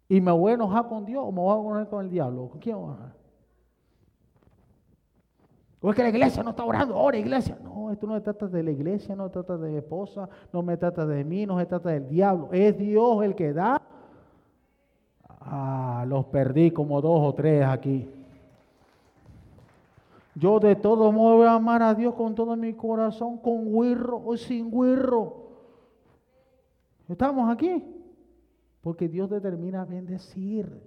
¿Y 0.07 0.21
me 0.21 0.31
voy 0.31 0.51
a 0.51 0.55
enojar 0.55 0.87
con 0.87 1.07
Dios 1.07 1.23
o 1.25 1.31
me 1.31 1.39
voy 1.39 1.57
a 1.57 1.59
enojar 1.59 1.89
con 1.89 2.05
el 2.05 2.11
diablo? 2.11 2.49
¿Con 2.49 2.59
quién 2.59 2.75
voy 2.75 2.91
a 2.91 2.93
enojar? 2.93 3.13
¿O 5.81 5.89
es 5.89 5.95
que 5.95 6.03
la 6.03 6.09
iglesia 6.09 6.43
no 6.43 6.51
está 6.51 6.65
orando? 6.65 6.93
Ahora, 6.93 7.17
iglesia. 7.17 7.57
No, 7.63 7.91
esto 7.91 8.05
no 8.05 8.13
se 8.13 8.21
trata 8.21 8.45
de 8.45 8.61
la 8.61 8.69
iglesia, 8.69 9.15
no 9.15 9.25
se 9.25 9.31
trata 9.31 9.57
de 9.57 9.71
mi 9.71 9.77
esposa, 9.77 10.29
no 10.53 10.61
me 10.61 10.77
trata 10.77 11.07
de 11.07 11.23
mí, 11.23 11.47
no 11.47 11.57
se 11.57 11.65
trata 11.65 11.89
del 11.89 12.07
diablo. 12.07 12.49
Es 12.51 12.77
Dios 12.77 13.23
el 13.23 13.33
que 13.33 13.53
da 13.53 13.81
Ah, 15.51 16.05
los 16.07 16.25
perdí 16.25 16.69
como 16.69 17.01
dos 17.01 17.21
o 17.23 17.33
tres 17.33 17.65
aquí. 17.65 18.07
Yo 20.35 20.59
de 20.59 20.75
todo 20.75 21.11
modo 21.11 21.37
voy 21.37 21.47
a 21.47 21.53
amar 21.53 21.81
a 21.81 21.95
Dios 21.95 22.13
con 22.13 22.35
todo 22.35 22.55
mi 22.55 22.73
corazón, 22.73 23.39
con 23.39 23.73
guirro 23.73 24.21
o 24.23 24.37
sin 24.37 24.69
guirro. 24.69 25.49
Estamos 27.07 27.51
aquí 27.51 27.83
porque 28.81 29.09
Dios 29.09 29.27
determina 29.29 29.85
bendecir. 29.85 30.81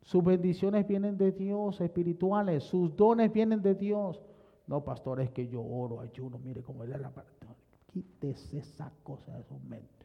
Sus 0.00 0.24
bendiciones 0.24 0.88
vienen 0.88 1.18
de 1.18 1.32
Dios, 1.32 1.78
espirituales, 1.82 2.64
sus 2.64 2.96
dones 2.96 3.30
vienen 3.30 3.60
de 3.60 3.74
Dios. 3.74 4.18
No, 4.66 4.82
pastor, 4.82 5.20
es 5.20 5.30
que 5.30 5.46
yo 5.46 5.62
oro, 5.62 6.00
ayuno, 6.00 6.38
mire 6.38 6.62
cómo 6.62 6.84
es 6.84 6.88
la 6.88 7.10
parte. 7.10 7.46
Quítese 7.92 8.58
esa 8.58 8.90
cosa 9.02 9.36
de 9.36 9.44
su 9.44 9.58
mente. 9.60 9.98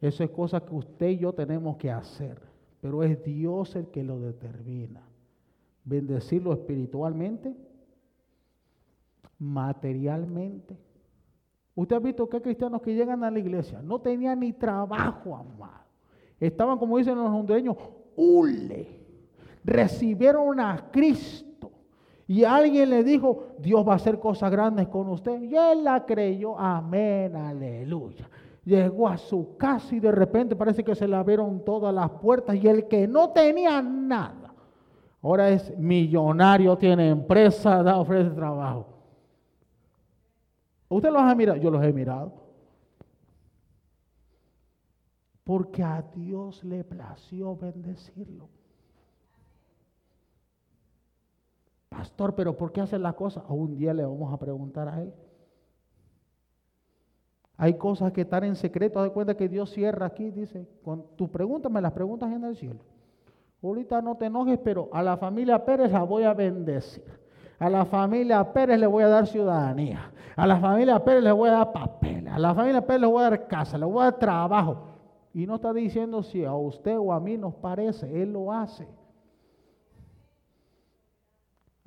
Eso 0.00 0.24
es 0.24 0.30
cosa 0.30 0.60
que 0.60 0.74
usted 0.74 1.08
y 1.10 1.18
yo 1.18 1.32
tenemos 1.32 1.76
que 1.76 1.90
hacer, 1.90 2.40
pero 2.80 3.02
es 3.02 3.22
Dios 3.24 3.74
el 3.76 3.88
que 3.88 4.04
lo 4.04 4.20
determina. 4.20 5.02
Bendecirlo 5.84 6.52
espiritualmente, 6.52 7.54
materialmente. 9.38 10.76
Usted 11.74 11.96
ha 11.96 12.00
visto 12.00 12.28
que 12.28 12.36
hay 12.36 12.42
cristianos 12.42 12.82
que 12.82 12.94
llegan 12.94 13.24
a 13.24 13.30
la 13.30 13.38
iglesia, 13.38 13.80
no 13.82 14.00
tenían 14.00 14.40
ni 14.40 14.52
trabajo, 14.52 15.36
amado. 15.36 15.86
Estaban, 16.38 16.78
como 16.78 16.98
dicen 16.98 17.16
los 17.16 17.30
hondureños, 17.30 17.76
hule. 18.16 18.86
Recibieron 19.64 20.60
a 20.60 20.90
Cristo. 20.90 21.72
Y 22.26 22.44
alguien 22.44 22.90
le 22.90 23.02
dijo, 23.02 23.54
Dios 23.58 23.86
va 23.86 23.94
a 23.94 23.96
hacer 23.96 24.20
cosas 24.20 24.50
grandes 24.50 24.88
con 24.88 25.08
usted. 25.08 25.40
Y 25.42 25.56
él 25.56 25.82
la 25.82 26.04
creyó. 26.04 26.58
Amén, 26.58 27.34
aleluya 27.34 28.28
llegó 28.68 29.08
a 29.08 29.16
su 29.16 29.56
casa 29.56 29.94
y 29.94 30.00
de 30.00 30.12
repente 30.12 30.54
parece 30.54 30.84
que 30.84 30.94
se 30.94 31.08
le 31.08 31.16
abrieron 31.16 31.64
todas 31.64 31.92
las 31.92 32.10
puertas 32.10 32.54
y 32.56 32.68
el 32.68 32.86
que 32.86 33.08
no 33.08 33.30
tenía 33.30 33.80
nada, 33.80 34.54
ahora 35.22 35.48
es 35.48 35.76
millonario, 35.78 36.76
tiene 36.76 37.08
empresa, 37.08 37.82
da, 37.82 37.98
ofrece 37.98 38.30
trabajo. 38.30 38.86
¿Usted 40.88 41.10
los 41.10 41.22
ha 41.22 41.34
mirado? 41.34 41.58
Yo 41.58 41.70
los 41.70 41.82
he 41.82 41.92
mirado. 41.92 42.32
Porque 45.44 45.82
a 45.82 46.02
Dios 46.14 46.62
le 46.64 46.84
plació 46.84 47.56
bendecirlo. 47.56 48.48
Pastor, 51.88 52.34
pero 52.34 52.56
¿por 52.56 52.70
qué 52.70 52.82
hace 52.82 52.98
la 52.98 53.14
cosa? 53.14 53.42
Un 53.48 53.76
día 53.76 53.94
le 53.94 54.04
vamos 54.04 54.32
a 54.32 54.38
preguntar 54.38 54.88
a 54.88 55.02
él. 55.02 55.12
Hay 57.60 57.74
cosas 57.74 58.12
que 58.12 58.20
están 58.20 58.44
en 58.44 58.54
secreto. 58.54 59.00
Haz 59.00 59.10
cuenta 59.10 59.36
que 59.36 59.48
Dios 59.48 59.70
cierra 59.70 60.06
aquí, 60.06 60.30
dice, 60.30 60.66
con 60.84 61.04
tus 61.16 61.28
preguntas 61.28 61.70
me 61.70 61.82
las 61.82 61.92
preguntas 61.92 62.32
en 62.32 62.44
el 62.44 62.56
cielo. 62.56 62.78
Ahorita 63.60 64.00
no 64.00 64.16
te 64.16 64.26
enojes, 64.26 64.60
pero 64.62 64.88
a 64.92 65.02
la 65.02 65.16
familia 65.16 65.64
Pérez 65.64 65.90
la 65.90 66.04
voy 66.04 66.22
a 66.22 66.32
bendecir. 66.32 67.02
A 67.58 67.68
la 67.68 67.84
familia 67.84 68.52
Pérez 68.52 68.78
le 68.78 68.86
voy 68.86 69.02
a 69.02 69.08
dar 69.08 69.26
ciudadanía. 69.26 70.12
A 70.36 70.46
la 70.46 70.60
familia 70.60 71.04
Pérez 71.04 71.24
le 71.24 71.32
voy 71.32 71.48
a 71.48 71.52
dar 71.54 71.72
papel. 71.72 72.28
A 72.28 72.38
la 72.38 72.54
familia 72.54 72.86
Pérez 72.86 73.00
le 73.00 73.06
voy 73.08 73.24
a 73.24 73.30
dar 73.30 73.48
casa, 73.48 73.76
le 73.76 73.84
voy 73.84 74.02
a 74.02 74.04
dar 74.04 74.18
trabajo. 74.20 74.76
Y 75.34 75.44
no 75.44 75.56
está 75.56 75.72
diciendo 75.72 76.22
si 76.22 76.44
a 76.44 76.54
usted 76.54 76.96
o 76.96 77.12
a 77.12 77.18
mí 77.18 77.36
nos 77.36 77.54
parece, 77.54 78.22
Él 78.22 78.32
lo 78.32 78.52
hace. 78.52 78.86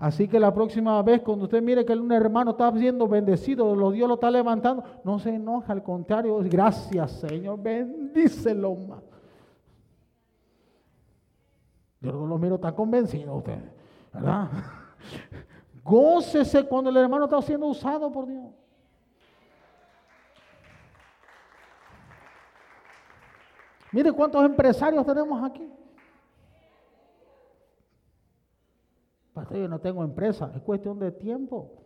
Así 0.01 0.27
que 0.27 0.39
la 0.39 0.51
próxima 0.51 0.99
vez 1.03 1.21
cuando 1.21 1.45
usted 1.45 1.61
mire 1.61 1.85
que 1.85 1.93
un 1.93 2.11
hermano 2.11 2.51
está 2.51 2.71
siendo 2.75 3.07
bendecido, 3.07 3.75
lo 3.75 3.91
Dios 3.91 4.07
lo 4.07 4.15
está 4.15 4.31
levantando, 4.31 4.83
no 5.03 5.19
se 5.19 5.29
enoja, 5.29 5.73
al 5.73 5.83
contrario, 5.83 6.39
gracias 6.43 7.11
Señor, 7.11 7.61
bendícelo 7.61 8.73
más. 8.73 9.03
Yo 11.99 12.13
no 12.13 12.25
lo 12.25 12.39
miro 12.39 12.59
tan 12.59 12.73
convencido 12.73 13.35
usted, 13.35 13.59
¿verdad? 14.11 14.49
Gócese 15.83 16.63
cuando 16.63 16.89
el 16.89 16.97
hermano 16.97 17.25
está 17.25 17.39
siendo 17.43 17.67
usado 17.67 18.11
por 18.11 18.25
Dios. 18.25 18.45
Mire 23.91 24.11
cuántos 24.11 24.43
empresarios 24.43 25.05
tenemos 25.05 25.43
aquí. 25.43 25.71
Yo 29.49 29.67
no 29.67 29.79
tengo 29.79 30.03
empresa, 30.03 30.51
es 30.55 30.61
cuestión 30.61 30.99
de 30.99 31.11
tiempo. 31.11 31.81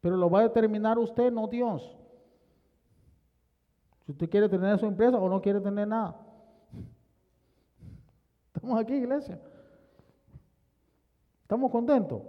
Pero 0.00 0.16
lo 0.16 0.30
va 0.30 0.40
a 0.40 0.42
determinar 0.44 0.98
usted, 0.98 1.32
no 1.32 1.48
Dios. 1.48 1.96
Si 4.04 4.12
usted 4.12 4.30
quiere 4.30 4.48
tener 4.48 4.78
su 4.78 4.86
empresa 4.86 5.18
o 5.18 5.28
no 5.28 5.42
quiere 5.42 5.60
tener 5.60 5.86
nada. 5.86 6.16
Estamos 8.54 8.80
aquí, 8.80 8.94
iglesia. 8.94 9.40
¿Estamos 11.42 11.70
contentos? 11.70 12.22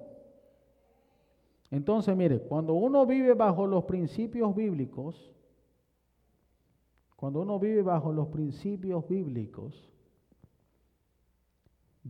Entonces, 1.72 2.16
mire, 2.16 2.40
cuando 2.42 2.74
uno 2.74 3.06
vive 3.06 3.34
bajo 3.34 3.68
los 3.68 3.84
principios 3.84 4.56
bíblicos, 4.56 5.32
cuando 7.16 7.42
uno 7.42 7.60
vive 7.60 7.82
bajo 7.82 8.12
los 8.12 8.28
principios 8.30 9.08
bíblicos, 9.08 9.90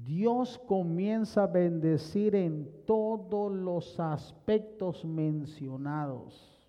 Dios 0.05 0.59
comienza 0.67 1.43
a 1.43 1.47
bendecir 1.47 2.35
en 2.35 2.69
todos 2.85 3.51
los 3.51 3.99
aspectos 3.99 5.03
mencionados. 5.03 6.59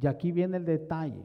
Y 0.00 0.06
aquí 0.06 0.32
viene 0.32 0.56
el 0.56 0.64
detalle. 0.64 1.24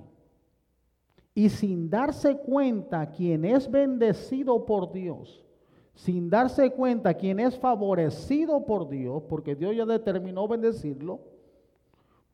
Y 1.33 1.49
sin 1.49 1.89
darse 1.89 2.37
cuenta 2.37 3.09
quien 3.09 3.45
es 3.45 3.69
bendecido 3.69 4.65
por 4.65 4.91
Dios, 4.91 5.45
sin 5.93 6.29
darse 6.29 6.71
cuenta 6.71 7.13
quien 7.13 7.39
es 7.39 7.57
favorecido 7.57 8.65
por 8.65 8.87
Dios, 8.87 9.23
porque 9.29 9.55
Dios 9.55 9.75
ya 9.75 9.85
determinó 9.85 10.47
bendecirlo, 10.47 11.19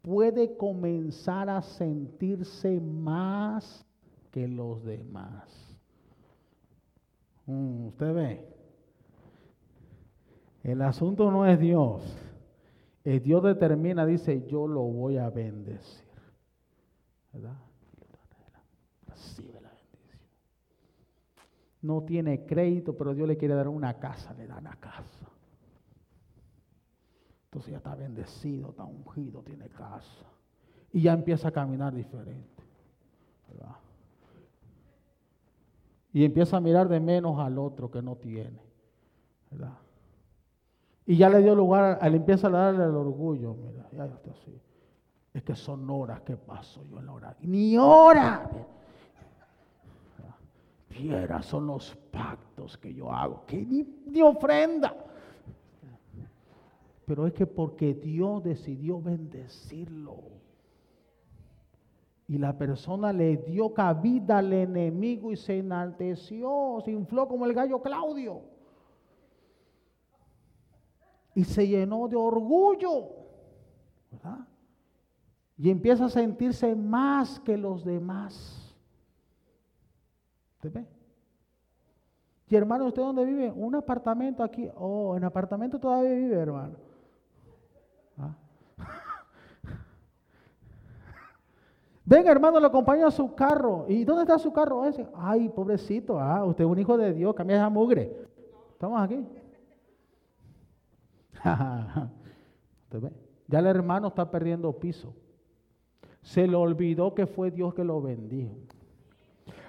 puede 0.02 0.56
comenzar 0.56 1.50
a 1.50 1.62
sentirse 1.62 2.80
más 2.80 3.86
que 4.32 4.48
los 4.48 4.84
demás. 4.84 5.71
Mm, 7.46 7.88
usted 7.88 8.14
ve, 8.14 8.52
el 10.64 10.82
asunto 10.82 11.32
no 11.32 11.46
es 11.46 11.60
Dios. 11.60 12.04
El 13.04 13.22
Dios 13.22 13.44
determina, 13.44 14.06
dice, 14.06 14.46
yo 14.48 14.68
lo 14.68 14.82
voy 14.82 15.18
a 15.18 15.30
bendecir. 15.30 16.06
¿Verdad? 17.34 17.58
Recibe 19.08 19.60
la 19.60 19.70
bendición. 19.70 20.20
No 21.82 22.04
tiene 22.04 22.46
crédito, 22.46 22.96
pero 22.96 23.16
Dios 23.16 23.28
le 23.28 23.38
quiere 23.38 23.56
dar 23.56 23.68
una 23.68 23.98
casa, 23.98 24.34
le 24.34 24.46
da 24.46 24.58
una 24.58 24.76
casa. 24.76 25.28
Entonces 27.46 27.72
ya 27.72 27.78
está 27.78 27.96
bendecido, 27.96 28.70
está 28.70 28.86
ungido, 28.86 29.42
tiene 29.42 29.68
casa. 29.70 30.26
Y 30.94 31.02
ya 31.02 31.14
empieza 31.14 31.48
a 31.48 31.52
caminar 31.52 31.94
diferente. 31.94 32.64
¿verdad? 33.50 33.76
Y 36.14 36.26
empieza 36.26 36.58
a 36.58 36.60
mirar 36.60 36.90
de 36.90 37.00
menos 37.00 37.40
al 37.40 37.58
otro 37.58 37.90
que 37.90 38.02
no 38.02 38.16
tiene. 38.16 38.60
¿verdad? 39.50 39.78
Y 41.06 41.18
ya 41.18 41.30
le 41.30 41.42
dio 41.42 41.56
lugar, 41.56 42.00
él 42.02 42.16
empieza 42.16 42.48
a 42.48 42.52
darle 42.52 42.84
el 42.84 42.96
orgullo. 42.96 43.56
Mira. 43.56 44.10
Es 45.34 45.44
que 45.44 45.56
son 45.56 45.90
horas 45.90 46.22
que 46.22 46.36
paso 46.36 46.84
yo 46.86 47.00
en 47.00 47.06
la 47.06 47.14
hora. 47.14 47.36
Ni 47.42 47.78
hora. 47.78 48.50
Fiera 50.90 51.42
son 51.42 51.68
los 51.68 51.96
pactos 52.12 52.78
que 52.78 52.94
yo 52.94 53.12
hago, 53.12 53.46
que 53.46 53.66
ni, 53.66 53.84
ni 54.08 54.22
ofrenda. 54.22 54.94
Pero 57.06 57.28
es 57.28 57.34
que 57.34 57.48
porque 57.48 57.94
Dios 57.94 58.44
decidió 58.44 59.02
bendecirlo. 59.02 60.41
Y 62.32 62.38
la 62.38 62.58
persona 62.58 63.12
le 63.12 63.36
dio 63.36 63.74
cabida 63.74 64.38
al 64.38 64.54
enemigo 64.54 65.34
y 65.34 65.36
se 65.36 65.60
enalteció, 65.60 66.80
se 66.86 66.90
infló 66.90 67.28
como 67.28 67.46
el 67.46 67.54
gallo 67.54 67.82
Claudio. 67.82 68.44
Y 71.36 71.44
se 71.44 71.68
llenó 71.68 72.08
de 72.08 72.16
orgullo. 72.16 73.10
¿verdad? 74.12 74.48
Y 75.58 75.70
empieza 75.70 76.06
a 76.06 76.10
sentirse 76.10 76.74
más 76.74 77.38
que 77.42 77.58
los 77.58 77.84
demás. 77.84 78.78
¿Usted 80.54 80.72
ve? 80.72 80.88
Y 82.48 82.56
hermano, 82.56 82.86
¿usted 82.86 83.02
dónde 83.02 83.26
vive? 83.26 83.52
Un 83.52 83.76
apartamento 83.76 84.42
aquí. 84.42 84.70
Oh, 84.76 85.18
en 85.18 85.26
apartamento 85.26 85.78
todavía 85.78 86.12
vive, 86.12 86.38
hermano. 86.38 86.78
¿Ah? 88.18 88.38
Venga, 92.04 92.32
hermano, 92.32 92.60
le 92.60 92.68
acompaña 92.68 93.08
a 93.08 93.12
su 93.12 93.34
carro. 93.36 93.86
¿Y 93.88 94.04
dónde 94.04 94.24
está 94.24 94.40
su 94.40 94.52
carro 94.52 94.86
ese? 94.86 95.08
Ay, 95.16 95.50
pobrecito, 95.50 96.20
ah, 96.20 96.44
usted 96.46 96.64
es 96.64 96.70
un 96.70 96.80
hijo 96.80 96.98
de 96.98 97.14
Dios, 97.14 97.36
cambia 97.36 97.58
esa 97.58 97.70
mugre. 97.70 98.28
Estamos 98.74 99.02
aquí. 99.02 99.26
¿Usted 102.84 103.02
ve? 103.02 103.12
Ya 103.48 103.60
el 103.60 103.68
hermano 103.68 104.08
está 104.08 104.30
perdiendo 104.32 104.72
piso. 104.80 105.14
Se 106.22 106.48
le 106.48 106.56
olvidó 106.56 107.14
que 107.14 107.28
fue 107.28 107.52
Dios 107.52 107.74
que 107.74 107.84
lo 107.84 108.02
bendijo. 108.02 108.56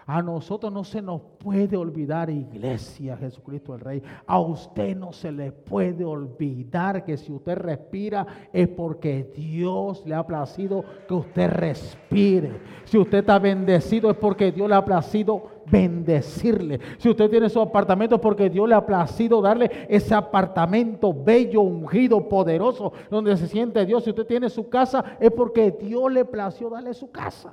A 0.06 0.20
nosotros 0.20 0.72
no 0.72 0.82
se 0.84 1.00
nos 1.00 1.20
puede 1.38 1.76
olvidar, 1.76 2.28
iglesia, 2.28 3.16
Jesucristo 3.16 3.74
el 3.74 3.80
Rey. 3.80 4.02
A 4.26 4.40
usted 4.40 4.96
no 4.96 5.12
se 5.12 5.30
le 5.30 5.52
puede 5.52 6.04
olvidar 6.04 7.04
que 7.04 7.16
si 7.16 7.32
usted 7.32 7.56
respira 7.56 8.26
es 8.52 8.68
porque 8.68 9.30
Dios 9.34 10.04
le 10.04 10.14
ha 10.14 10.26
placido 10.26 10.84
que 11.06 11.14
usted 11.14 11.48
respire. 11.50 12.60
Si 12.84 12.98
usted 12.98 13.18
está 13.18 13.38
bendecido 13.38 14.10
es 14.10 14.16
porque 14.16 14.50
Dios 14.50 14.68
le 14.68 14.74
ha 14.74 14.84
placido 14.84 15.62
bendecirle. 15.70 16.80
Si 16.98 17.08
usted 17.08 17.30
tiene 17.30 17.48
su 17.48 17.60
apartamento 17.60 18.16
es 18.16 18.20
porque 18.20 18.50
Dios 18.50 18.68
le 18.68 18.74
ha 18.74 18.84
placido 18.84 19.40
darle 19.40 19.86
ese 19.88 20.14
apartamento 20.14 21.14
bello, 21.14 21.60
ungido, 21.60 22.28
poderoso, 22.28 22.92
donde 23.08 23.36
se 23.36 23.46
siente 23.46 23.86
Dios. 23.86 24.02
Si 24.02 24.10
usted 24.10 24.26
tiene 24.26 24.50
su 24.50 24.68
casa 24.68 25.16
es 25.20 25.30
porque 25.30 25.70
Dios 25.70 26.10
le 26.12 26.24
plació 26.24 26.70
darle 26.70 26.92
su 26.92 27.10
casa. 27.10 27.52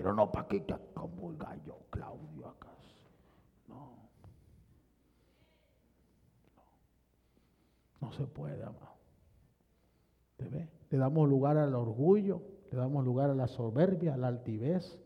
Pero 0.00 0.14
no 0.14 0.32
para 0.32 0.48
que 0.48 0.64
como 0.94 1.30
el 1.30 1.36
gallo 1.36 1.76
Claudio 1.90 2.48
acá. 2.48 2.68
No. 3.68 3.98
No. 6.56 6.62
No 8.00 8.12
se 8.12 8.26
puede, 8.26 8.62
amado. 8.62 8.94
¿Te 10.38 10.48
ve? 10.48 10.70
Le 10.88 10.96
damos 10.96 11.28
lugar 11.28 11.58
al 11.58 11.74
orgullo, 11.74 12.40
le 12.70 12.78
damos 12.78 13.04
lugar 13.04 13.28
a 13.28 13.34
la 13.34 13.46
soberbia, 13.46 14.14
a 14.14 14.16
la 14.16 14.28
altivez. 14.28 14.98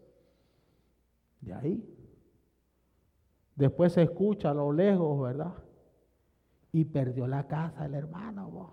De 1.40 1.54
ahí. 1.54 1.92
Después 3.56 3.94
se 3.94 4.02
escucha 4.02 4.52
a 4.52 4.54
lo 4.54 4.72
lejos, 4.72 5.20
¿verdad? 5.20 5.54
Y 6.70 6.84
perdió 6.84 7.26
la 7.26 7.48
casa 7.48 7.84
el 7.84 7.94
hermano. 7.94 8.48
¿vos? 8.48 8.70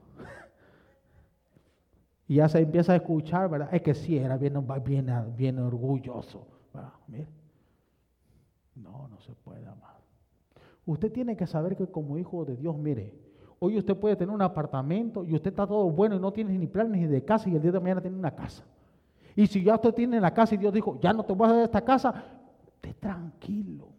Y 2.32 2.36
ya 2.36 2.48
se 2.48 2.60
empieza 2.60 2.94
a 2.94 2.96
escuchar, 2.96 3.50
¿verdad? 3.50 3.68
Es 3.74 3.82
que 3.82 3.94
sí, 3.94 4.18
era 4.18 4.38
bien, 4.38 4.54
bien, 4.86 5.06
bien 5.36 5.60
orgulloso. 5.60 6.48
Mire. 7.10 7.28
No, 8.74 9.10
no 9.10 9.20
se 9.20 9.34
puede 9.34 9.68
amar. 9.68 9.98
Usted 10.86 11.12
tiene 11.12 11.36
que 11.36 11.46
saber 11.46 11.76
que 11.76 11.88
como 11.88 12.18
hijo 12.18 12.46
de 12.46 12.56
Dios, 12.56 12.78
mire, 12.78 13.14
hoy 13.60 13.78
usted 13.78 13.98
puede 13.98 14.16
tener 14.16 14.34
un 14.34 14.42
apartamento 14.42 15.26
y 15.26 15.36
usted 15.36 15.50
está 15.50 15.68
todo 15.68 15.90
bueno 15.90 16.16
y 16.16 16.20
no 16.22 16.32
tiene 16.32 16.58
ni 16.58 16.68
planes 16.68 17.02
ni 17.02 17.06
de 17.06 17.22
casa 17.22 17.50
y 17.50 17.56
el 17.58 17.62
día 17.62 17.74
de 17.74 17.82
mañana 17.82 18.00
tiene 18.00 18.16
una 18.16 18.34
casa. 18.34 18.64
Y 19.36 19.46
si 19.48 19.62
ya 19.62 19.76
usted 19.76 19.94
tiene 19.94 20.22
la 20.22 20.34
casa 20.34 20.56
y 20.56 20.58
Dios 20.58 20.72
dijo, 20.72 20.98
ya 21.02 21.12
no 21.12 21.26
te 21.26 21.34
voy 21.34 21.50
a 21.50 21.52
dar 21.52 21.64
esta 21.66 21.82
casa, 21.84 22.14
esté 22.66 22.94
tranquilo. 22.94 23.90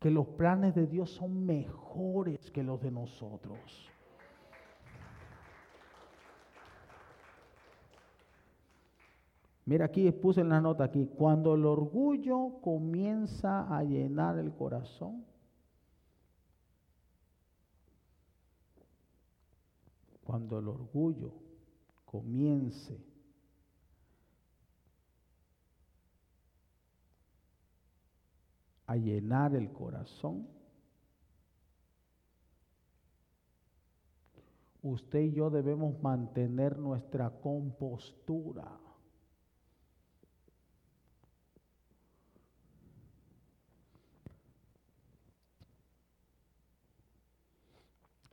Que 0.00 0.10
los 0.10 0.26
planes 0.26 0.74
de 0.74 0.88
Dios 0.88 1.10
son 1.10 1.46
mejores 1.46 2.50
que 2.50 2.64
los 2.64 2.80
de 2.80 2.90
nosotros. 2.90 3.93
Mira 9.66 9.86
aquí 9.86 10.10
puse 10.12 10.42
en 10.42 10.50
la 10.50 10.60
nota 10.60 10.84
aquí, 10.84 11.06
cuando 11.06 11.54
el 11.54 11.64
orgullo 11.64 12.60
comienza 12.60 13.66
a 13.74 13.82
llenar 13.82 14.38
el 14.38 14.52
corazón, 14.52 15.24
cuando 20.22 20.58
el 20.58 20.68
orgullo 20.68 21.32
comience 22.04 22.98
a 28.86 28.96
llenar 28.96 29.54
el 29.54 29.72
corazón, 29.72 30.46
usted 34.82 35.20
y 35.20 35.32
yo 35.32 35.48
debemos 35.48 35.98
mantener 36.02 36.78
nuestra 36.78 37.30
compostura. 37.30 38.83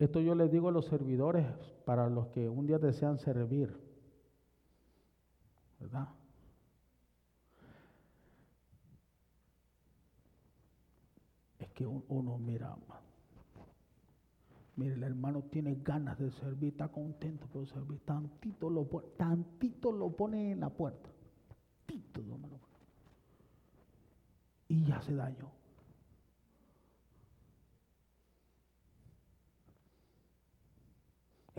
Esto 0.02 0.20
yo 0.20 0.34
les 0.34 0.52
digo 0.52 0.70
a 0.70 0.72
los 0.72 0.88
servidores 0.88 1.45
para 1.86 2.10
los 2.10 2.26
que 2.30 2.49
un 2.49 2.66
día 2.66 2.80
desean 2.80 3.20
servir. 3.20 3.80
¿Verdad? 5.80 6.10
Es 11.60 11.70
que 11.74 11.86
uno 11.86 12.39
mira, 12.39 12.76
Mire, 14.76 14.95
el 14.95 15.04
hermano 15.04 15.43
tiene 15.43 15.76
ganas 15.76 16.18
de 16.18 16.32
servir, 16.32 16.70
está 16.70 16.88
contento 16.88 17.45
por 17.45 17.68
servir. 17.68 17.99
Tantito 17.99 18.72
lo 18.72 18.86
tantito 19.16 19.91
lo 19.91 20.10
pone 20.10 20.54
en 20.54 20.62
la 20.62 20.72
puerta. 20.72 21.12
Tantito. 21.86 22.22
Y 24.68 24.84
ya 24.84 24.99
se 25.04 25.14
dañó. 25.14 25.61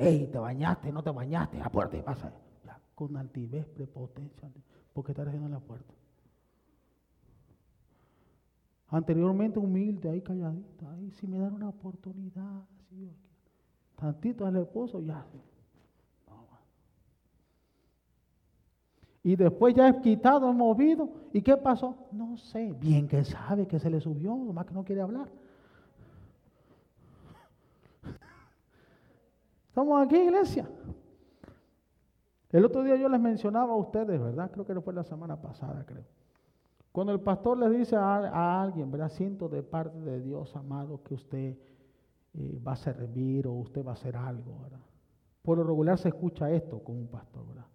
Ey, 0.03 0.27
te 0.27 0.39
bañaste, 0.39 0.91
no 0.93 1.03
te 1.03 1.11
bañaste, 1.11 1.61
a 1.61 1.71
puerta 1.71 2.03
pasa. 2.05 2.33
Con 2.95 3.17
altivez, 3.17 3.67
prepotencia, 3.67 4.51
porque 4.93 5.13
estás 5.13 5.27
haciendo 5.29 5.47
en 5.47 5.55
la 5.55 5.61
puerta. 5.61 5.95
Anteriormente 8.89 9.59
humilde, 9.59 10.11
ahí 10.11 10.21
calladita, 10.21 10.93
ahí 10.93 11.11
si 11.13 11.27
me 11.27 11.39
dan 11.39 11.55
una 11.55 11.69
oportunidad, 11.69 12.65
tantito 13.97 14.45
al 14.45 14.57
esposo, 14.57 15.01
ya. 15.01 15.25
Y 19.25 19.37
después 19.37 19.75
ya 19.75 19.89
es 19.89 19.97
quitado, 19.99 20.53
movido. 20.53 21.09
¿Y 21.33 21.43
qué 21.43 21.57
pasó? 21.57 22.09
No 22.11 22.37
sé. 22.37 22.73
Bien 22.73 23.07
que 23.07 23.25
sabe 23.25 23.69
que 23.69 23.79
se 23.79 23.89
le 23.89 24.01
subió, 24.01 24.35
nomás 24.35 24.67
que 24.67 24.75
no 24.75 24.85
quiere 24.85 25.01
hablar. 25.01 25.31
Estamos 29.73 30.05
aquí, 30.05 30.17
iglesia. 30.17 30.69
El 32.51 32.67
otro 32.67 32.83
día 32.83 32.95
yo 32.97 33.09
les 33.09 33.19
mencionaba 33.19 33.73
a 33.73 33.77
ustedes, 33.77 34.21
¿verdad? 34.21 34.51
Creo 34.51 34.67
que 34.67 34.75
no 34.75 34.83
fue 34.83 34.93
la 34.93 35.03
semana 35.03 35.41
pasada, 35.41 35.83
creo. 35.87 36.05
Cuando 36.93 37.15
el 37.15 37.21
pastor 37.21 37.57
le 37.57 37.71
dice 37.71 37.97
a, 37.97 38.61
alguien, 38.61 38.91
¿verdad? 38.91 39.09
Siento 39.09 39.49
de 39.49 39.63
parte 39.63 39.99
de 39.99 40.21
Dios, 40.21 40.55
amado, 40.57 41.03
que 41.03 41.15
usted 41.15 41.57
eh, 42.35 42.61
va 42.69 42.73
a 42.73 42.77
servir 42.77 43.47
o 43.47 43.53
usted 43.53 43.83
va 43.83 43.93
a 43.93 43.95
hacer 43.95 44.15
algo, 44.15 44.59
¿verdad? 44.63 44.85
Por 45.41 45.57
lo 45.57 45.65
regular 45.65 45.97
se 45.97 46.09
escucha 46.09 46.51
esto 46.51 46.81
con 46.81 46.97
un 46.97 47.07
pastor, 47.07 47.47
¿verdad? 47.47 47.67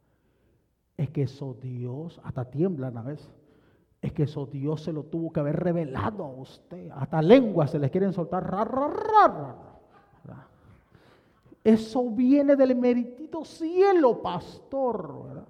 Es 0.97 1.09
que 1.09 1.23
eso 1.23 1.57
Dios, 1.59 2.21
hasta 2.23 2.45
tiemblan 2.45 2.95
a 2.99 3.01
veces, 3.01 3.33
es 4.03 4.13
que 4.13 4.21
eso 4.21 4.45
Dios 4.45 4.83
se 4.83 4.93
lo 4.93 5.05
tuvo 5.05 5.31
que 5.31 5.39
haber 5.39 5.55
revelado 5.55 6.23
a 6.23 6.29
usted. 6.29 6.91
Hasta 6.93 7.23
lenguas 7.23 7.71
se 7.71 7.79
les 7.79 7.89
quieren 7.89 8.13
soltar, 8.13 8.45
Eso 11.68 12.09
viene 12.11 12.55
del 12.55 12.78
meritito 12.78 13.43
cielo, 13.43 14.22
pastor, 14.22 15.26
¿verdad? 15.28 15.47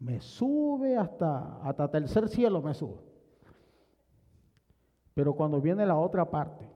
Me 0.00 0.18
sube 0.18 0.96
hasta, 0.96 1.60
hasta 1.60 1.90
tercer 1.90 2.26
cielo, 2.30 2.62
me 2.62 2.72
sube. 2.72 3.02
Pero 5.12 5.34
cuando 5.34 5.60
viene 5.60 5.84
la 5.84 5.98
otra 5.98 6.24
parte, 6.24 6.66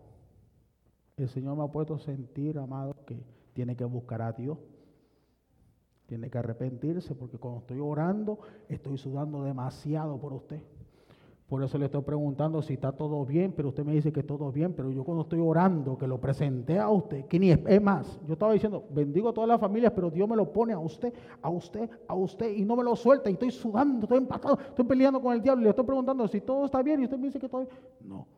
el 1.17 1.27
Señor 1.31 1.57
me 1.57 1.65
ha 1.65 1.69
puesto 1.69 1.95
a 1.95 1.99
sentir, 1.99 2.59
amado, 2.59 2.95
que 3.07 3.25
tiene 3.55 3.75
que 3.75 3.87
buscar 3.87 4.21
a 4.21 4.33
Dios. 4.33 4.59
Tiene 6.05 6.29
que 6.29 6.37
arrepentirse 6.37 7.15
porque 7.15 7.39
cuando 7.39 7.61
estoy 7.61 7.81
orando, 7.81 8.41
estoy 8.69 8.99
sudando 8.99 9.43
demasiado 9.43 10.19
por 10.19 10.35
usted. 10.35 10.61
Por 11.51 11.65
eso 11.65 11.79
le 11.79 11.87
estoy 11.87 12.03
preguntando 12.03 12.63
si 12.63 12.75
está 12.75 12.93
todo 12.93 13.27
bien, 13.27 13.51
pero 13.51 13.71
usted 13.71 13.85
me 13.85 13.93
dice 13.93 14.13
que 14.13 14.23
todo 14.23 14.53
bien, 14.53 14.73
pero 14.73 14.93
yo 14.93 15.03
cuando 15.03 15.23
estoy 15.23 15.41
orando, 15.41 15.99
que 15.99 16.07
lo 16.07 16.21
presenté 16.21 16.79
a 16.79 16.89
usted, 16.89 17.25
que 17.25 17.41
ni 17.41 17.51
es, 17.51 17.83
más, 17.83 18.21
yo 18.25 18.35
estaba 18.35 18.53
diciendo, 18.53 18.85
bendigo 18.89 19.29
a 19.29 19.33
todas 19.33 19.49
las 19.49 19.59
familias, 19.59 19.93
pero 19.93 20.13
Dios 20.13 20.29
me 20.29 20.37
lo 20.37 20.53
pone 20.53 20.73
a 20.75 20.79
usted, 20.79 21.13
a 21.43 21.51
usted, 21.51 21.91
a 22.07 22.15
usted, 22.15 22.57
y 22.57 22.65
no 22.65 22.77
me 22.77 22.85
lo 22.85 22.95
suelta, 22.95 23.29
y 23.29 23.33
estoy 23.33 23.51
sudando, 23.51 24.05
estoy 24.05 24.19
empatado, 24.19 24.61
estoy 24.61 24.85
peleando 24.85 25.21
con 25.21 25.35
el 25.35 25.43
diablo, 25.43 25.63
y 25.63 25.65
le 25.65 25.71
estoy 25.71 25.85
preguntando 25.85 26.29
si 26.29 26.41
todo 26.41 26.67
está 26.67 26.85
bien, 26.85 27.01
y 27.01 27.05
usted 27.07 27.19
me 27.19 27.27
dice 27.27 27.41
que 27.41 27.49
todo 27.49 27.63
bien. 27.63 27.73
No. 28.03 28.29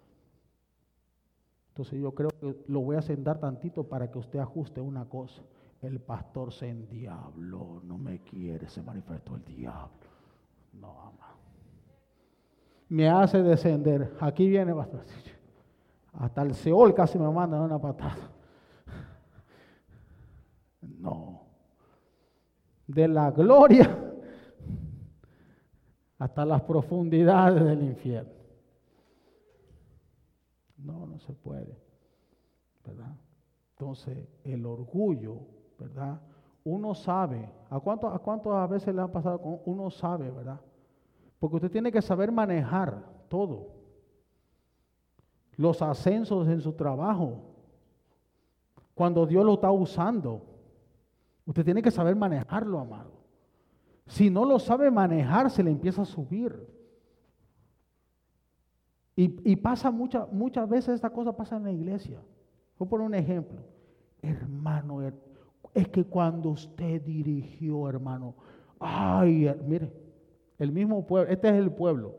Entonces 1.68 2.00
yo 2.00 2.14
creo 2.14 2.30
que 2.30 2.64
lo 2.66 2.80
voy 2.80 2.96
a 2.96 3.02
sentar 3.02 3.38
tantito 3.38 3.84
para 3.84 4.10
que 4.10 4.18
usted 4.18 4.38
ajuste 4.38 4.80
una 4.80 5.04
cosa. 5.04 5.42
El 5.82 6.00
pastor 6.00 6.50
se 6.50 6.70
endiabló, 6.70 7.82
no 7.84 7.98
me 7.98 8.20
quiere, 8.20 8.70
se 8.70 8.80
manifestó 8.80 9.36
el 9.36 9.44
diablo. 9.44 9.90
No, 10.80 10.98
ama 10.98 11.32
me 12.92 13.08
hace 13.08 13.42
descender. 13.42 14.14
Aquí 14.20 14.46
viene 14.46 14.70
bastante. 14.70 15.14
Hasta 16.12 16.42
el 16.42 16.54
Seol 16.54 16.92
casi 16.92 17.18
me 17.18 17.30
manda 17.30 17.58
una 17.58 17.78
patada. 17.78 18.30
No. 20.82 21.40
De 22.86 23.08
la 23.08 23.30
gloria 23.30 23.98
hasta 26.18 26.44
las 26.44 26.60
profundidades 26.64 27.64
del 27.64 27.82
infierno. 27.82 28.34
No, 30.76 31.06
no 31.06 31.18
se 31.18 31.32
puede. 31.32 31.74
¿Verdad? 32.84 33.16
Entonces, 33.70 34.28
el 34.44 34.66
orgullo, 34.66 35.38
¿verdad? 35.78 36.20
Uno 36.64 36.94
sabe, 36.94 37.48
¿a 37.70 37.80
cuánto, 37.80 38.08
a 38.08 38.18
cuánto 38.18 38.54
a 38.54 38.66
veces 38.66 38.94
le 38.94 39.00
ha 39.00 39.08
pasado 39.08 39.40
con 39.40 39.60
uno 39.64 39.88
sabe, 39.88 40.30
¿verdad? 40.30 40.60
Porque 41.42 41.56
usted 41.56 41.72
tiene 41.72 41.90
que 41.90 42.00
saber 42.00 42.30
manejar 42.30 43.04
todo. 43.28 43.72
Los 45.56 45.82
ascensos 45.82 46.46
en 46.46 46.60
su 46.60 46.74
trabajo. 46.74 47.42
Cuando 48.94 49.26
Dios 49.26 49.44
lo 49.44 49.54
está 49.54 49.68
usando. 49.72 50.46
Usted 51.44 51.64
tiene 51.64 51.82
que 51.82 51.90
saber 51.90 52.14
manejarlo, 52.14 52.78
amado. 52.78 53.10
Si 54.06 54.30
no 54.30 54.44
lo 54.44 54.60
sabe 54.60 54.88
manejar, 54.88 55.50
se 55.50 55.64
le 55.64 55.72
empieza 55.72 56.02
a 56.02 56.04
subir. 56.04 56.64
Y, 59.16 59.56
pasa 59.56 59.90
muchas 59.90 60.32
muchas 60.32 60.68
veces 60.68 60.94
esta 60.94 61.10
cosa 61.10 61.36
pasa 61.36 61.56
en 61.56 61.64
la 61.64 61.72
iglesia. 61.72 62.20
Voy 62.78 62.86
a 62.86 62.88
poner 62.88 63.06
un 63.08 63.14
ejemplo. 63.16 63.58
Hermano, 64.22 65.00
es 65.74 65.88
que 65.88 66.04
cuando 66.04 66.50
usted 66.50 67.02
dirigió, 67.02 67.88
hermano, 67.88 68.36
ay, 68.78 69.52
mire, 69.66 70.01
el 70.62 70.70
mismo 70.70 71.04
pueblo, 71.06 71.30
este 71.30 71.48
es 71.48 71.54
el 71.54 71.72
pueblo, 71.72 72.14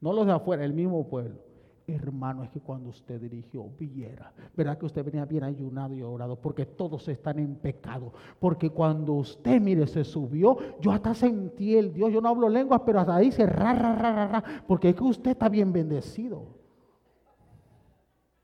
no 0.00 0.12
los 0.12 0.24
de 0.24 0.32
afuera, 0.32 0.64
el 0.64 0.72
mismo 0.72 1.08
pueblo. 1.08 1.40
Hermano, 1.86 2.44
es 2.44 2.50
que 2.50 2.60
cuando 2.60 2.90
usted 2.90 3.20
dirigió, 3.20 3.68
viera, 3.76 4.32
verá 4.56 4.78
que 4.78 4.86
usted 4.86 5.04
venía 5.04 5.24
bien 5.24 5.42
ayunado 5.42 5.92
y 5.92 6.02
orado, 6.02 6.36
porque 6.36 6.64
todos 6.64 7.08
están 7.08 7.40
en 7.40 7.56
pecado. 7.56 8.12
Porque 8.38 8.70
cuando 8.70 9.14
usted, 9.14 9.60
mire, 9.60 9.88
se 9.88 10.04
subió, 10.04 10.56
yo 10.80 10.92
hasta 10.92 11.12
sentí 11.14 11.74
el 11.74 11.92
Dios, 11.92 12.12
yo 12.12 12.20
no 12.20 12.28
hablo 12.28 12.48
lenguas, 12.48 12.82
pero 12.86 13.00
hasta 13.00 13.16
ahí 13.16 13.32
se 13.32 13.44
ra, 13.44 13.74
ra, 13.74 13.96
ra, 13.96 14.28
ra, 14.28 14.44
porque 14.68 14.90
es 14.90 14.94
que 14.94 15.02
usted 15.02 15.32
está 15.32 15.48
bien 15.48 15.72
bendecido. 15.72 16.46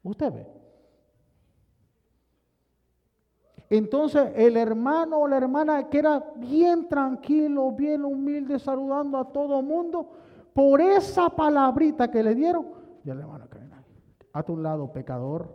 Usted 0.03 0.33
ve. 0.33 0.56
Entonces 3.69 4.33
el 4.37 4.57
hermano 4.57 5.19
o 5.19 5.29
la 5.29 5.37
hermana 5.39 5.89
que 5.89 5.99
era 5.99 6.25
bien 6.37 6.89
tranquilo, 6.89 7.73
bien 7.73 8.05
humilde, 8.05 8.59
saludando 8.59 9.19
a 9.19 9.25
todo 9.33 9.61
mundo, 9.63 10.09
por 10.53 10.81
esa 10.81 11.29
palabrita 11.29 12.11
que 12.11 12.23
le 12.23 12.35
dieron, 12.35 12.67
ya 13.05 13.15
le 13.15 13.25
van 13.25 13.43
a 13.43 13.47
caer. 13.47 13.67
A 14.33 14.43
tu 14.43 14.57
lado, 14.57 14.93
pecador. 14.93 15.49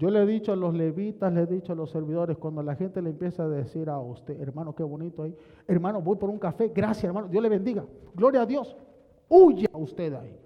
Yo 0.00 0.08
le 0.08 0.22
he 0.22 0.26
dicho 0.26 0.54
a 0.54 0.56
los 0.56 0.72
levitas, 0.72 1.30
le 1.30 1.42
he 1.42 1.46
dicho 1.46 1.74
a 1.74 1.76
los 1.76 1.90
servidores, 1.90 2.38
cuando 2.38 2.62
la 2.62 2.74
gente 2.74 3.02
le 3.02 3.10
empieza 3.10 3.42
a 3.42 3.48
decir 3.48 3.90
a 3.90 3.98
usted, 3.98 4.40
hermano, 4.40 4.74
qué 4.74 4.82
bonito 4.82 5.24
ahí, 5.24 5.36
hermano, 5.68 6.00
voy 6.00 6.16
por 6.16 6.30
un 6.30 6.38
café, 6.38 6.72
gracias 6.74 7.04
hermano, 7.04 7.28
Dios 7.28 7.42
le 7.42 7.50
bendiga, 7.50 7.84
gloria 8.14 8.40
a 8.40 8.46
Dios, 8.46 8.74
huya 9.30 9.70
usted 9.72 10.12
ahí. 10.12 10.38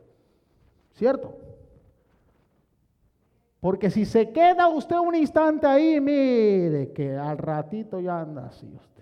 ¿Cierto? 0.93 1.37
Porque 3.59 3.91
si 3.91 4.05
se 4.05 4.31
queda 4.31 4.69
usted 4.69 4.99
un 4.99 5.15
instante 5.15 5.67
ahí, 5.67 6.01
mire 6.01 6.93
que 6.93 7.17
al 7.17 7.39
ratito 7.39 7.99
ya 7.99 8.21
anda 8.21 8.47
así 8.47 8.71
usted. 8.73 8.95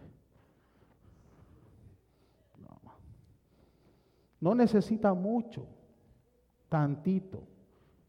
No, 4.41 4.57
necesita 4.57 5.15
mucho, 5.15 5.67
tantito. 6.69 7.45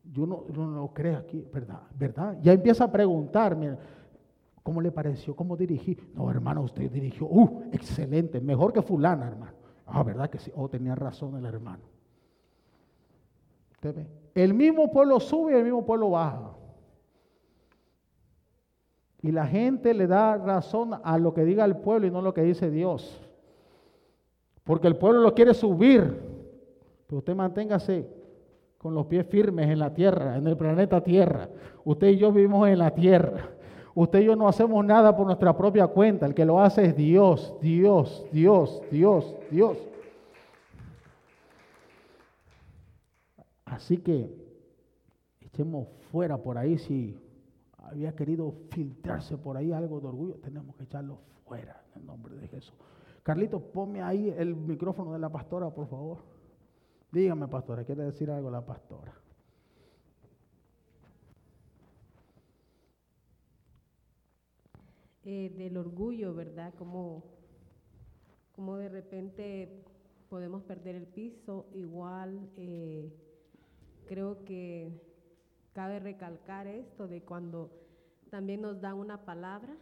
Yo 0.04 0.26
no, 0.26 0.46
no 0.52 0.66
lo 0.68 0.92
creo 0.92 1.18
aquí, 1.18 1.48
¿verdad? 1.54 1.82
¿verdad? 1.96 2.40
Ya 2.42 2.54
empieza 2.54 2.86
a 2.86 2.92
preguntar, 2.92 3.56
¿cómo 4.64 4.82
le 4.82 4.92
pareció? 4.92 5.36
¿Cómo 5.36 5.56
dirigí? 5.56 5.96
No, 6.16 6.30
hermano, 6.32 6.64
usted 6.64 6.90
dirigió, 6.92 7.28
uh, 7.28 7.64
excelente, 7.72 8.42
mejor 8.42 8.74
que 8.74 8.82
fulana, 8.82 9.28
hermano. 9.28 9.63
Ah, 9.96 10.02
¿verdad 10.02 10.28
que 10.28 10.40
sí? 10.40 10.52
Oh, 10.56 10.68
tenía 10.68 10.96
razón 10.96 11.38
el 11.38 11.46
hermano. 11.46 11.84
El 14.34 14.56
mismo 14.56 14.92
pueblo 14.92 15.20
sube 15.20 15.52
y 15.52 15.56
el 15.56 15.64
mismo 15.64 15.86
pueblo 15.86 16.10
baja. 16.10 16.52
Y 19.22 19.32
la 19.32 19.46
gente 19.46 19.94
le 19.94 20.08
da 20.08 20.38
razón 20.38 21.00
a 21.04 21.18
lo 21.20 21.36
que 21.36 21.46
diga 21.46 21.64
el 21.64 21.78
pueblo 21.78 22.08
y 22.08 22.12
no 22.12 22.24
lo 22.24 22.34
que 22.34 22.42
dice 22.42 22.72
Dios. 22.72 23.22
Porque 24.64 24.88
el 24.88 24.98
pueblo 24.98 25.22
lo 25.22 25.36
quiere 25.36 25.54
subir. 25.54 26.20
Pero 27.06 27.20
usted 27.20 27.36
manténgase 27.36 28.10
con 28.80 28.96
los 28.96 29.06
pies 29.06 29.28
firmes 29.28 29.70
en 29.70 29.78
la 29.78 29.94
tierra, 29.94 30.38
en 30.38 30.48
el 30.48 30.58
planeta 30.58 31.04
Tierra. 31.04 31.50
Usted 31.86 32.08
y 32.08 32.18
yo 32.18 32.32
vivimos 32.32 32.68
en 32.68 32.80
la 32.80 32.92
tierra. 32.92 33.52
Usted 33.96 34.22
y 34.22 34.26
yo 34.26 34.36
no 34.36 34.48
hacemos 34.48 34.84
nada 34.84 35.16
por 35.16 35.26
nuestra 35.26 35.56
propia 35.56 35.88
cuenta. 35.88 36.26
El 36.26 36.34
que 36.34 36.46
lo 36.46 36.60
hace 36.60 36.86
es 36.86 36.96
Dios, 36.96 37.54
Dios, 37.62 38.26
Dios, 38.32 38.82
Dios, 38.90 39.36
Dios. 39.52 39.78
Así 43.66 43.98
que 43.98 44.30
echemos 45.42 45.88
fuera 46.12 46.38
por 46.38 46.58
ahí 46.58 46.78
si 46.78 47.20
había 47.78 48.16
querido 48.16 48.54
filtrarse 48.70 49.38
por 49.38 49.58
ahí 49.58 49.72
algo 49.72 50.00
de 50.00 50.08
orgullo, 50.08 50.36
tenemos 50.36 50.76
que 50.76 50.84
echarlo 50.84 51.20
fuera 51.46 51.84
en 51.96 52.02
el 52.02 52.08
nombre 52.08 52.36
de 52.36 52.48
Jesús. 52.48 52.74
Carlito, 53.22 53.60
ponme 53.60 54.02
ahí 54.02 54.34
el 54.38 54.56
micrófono 54.56 55.14
de 55.14 55.20
la 55.20 55.30
pastora, 55.30 55.70
por 55.70 55.88
favor. 55.88 56.18
Dígame, 57.12 57.48
pastora, 57.48 57.84
quiere 57.84 58.04
decir 58.04 58.30
algo 58.32 58.50
la 58.50 58.66
pastora. 58.66 59.14
Eh, 65.26 65.54
del 65.58 65.78
orgullo, 65.78 66.34
¿verdad? 66.34 66.74
Como, 66.74 67.24
como 68.52 68.76
de 68.76 68.90
repente 68.90 69.70
podemos 70.28 70.64
perder 70.64 70.96
el 70.96 71.08
piso, 71.08 71.66
igual 71.74 72.50
eh, 72.58 73.10
creo 74.06 74.44
que 74.44 74.92
cabe 75.72 76.00
recalcar 76.00 76.68
esto 76.68 77.08
de 77.08 77.22
cuando 77.22 77.72
también 78.32 78.62
nos 78.62 78.82
dan 78.82 78.96
una 78.96 79.24
palabra, 79.24 79.78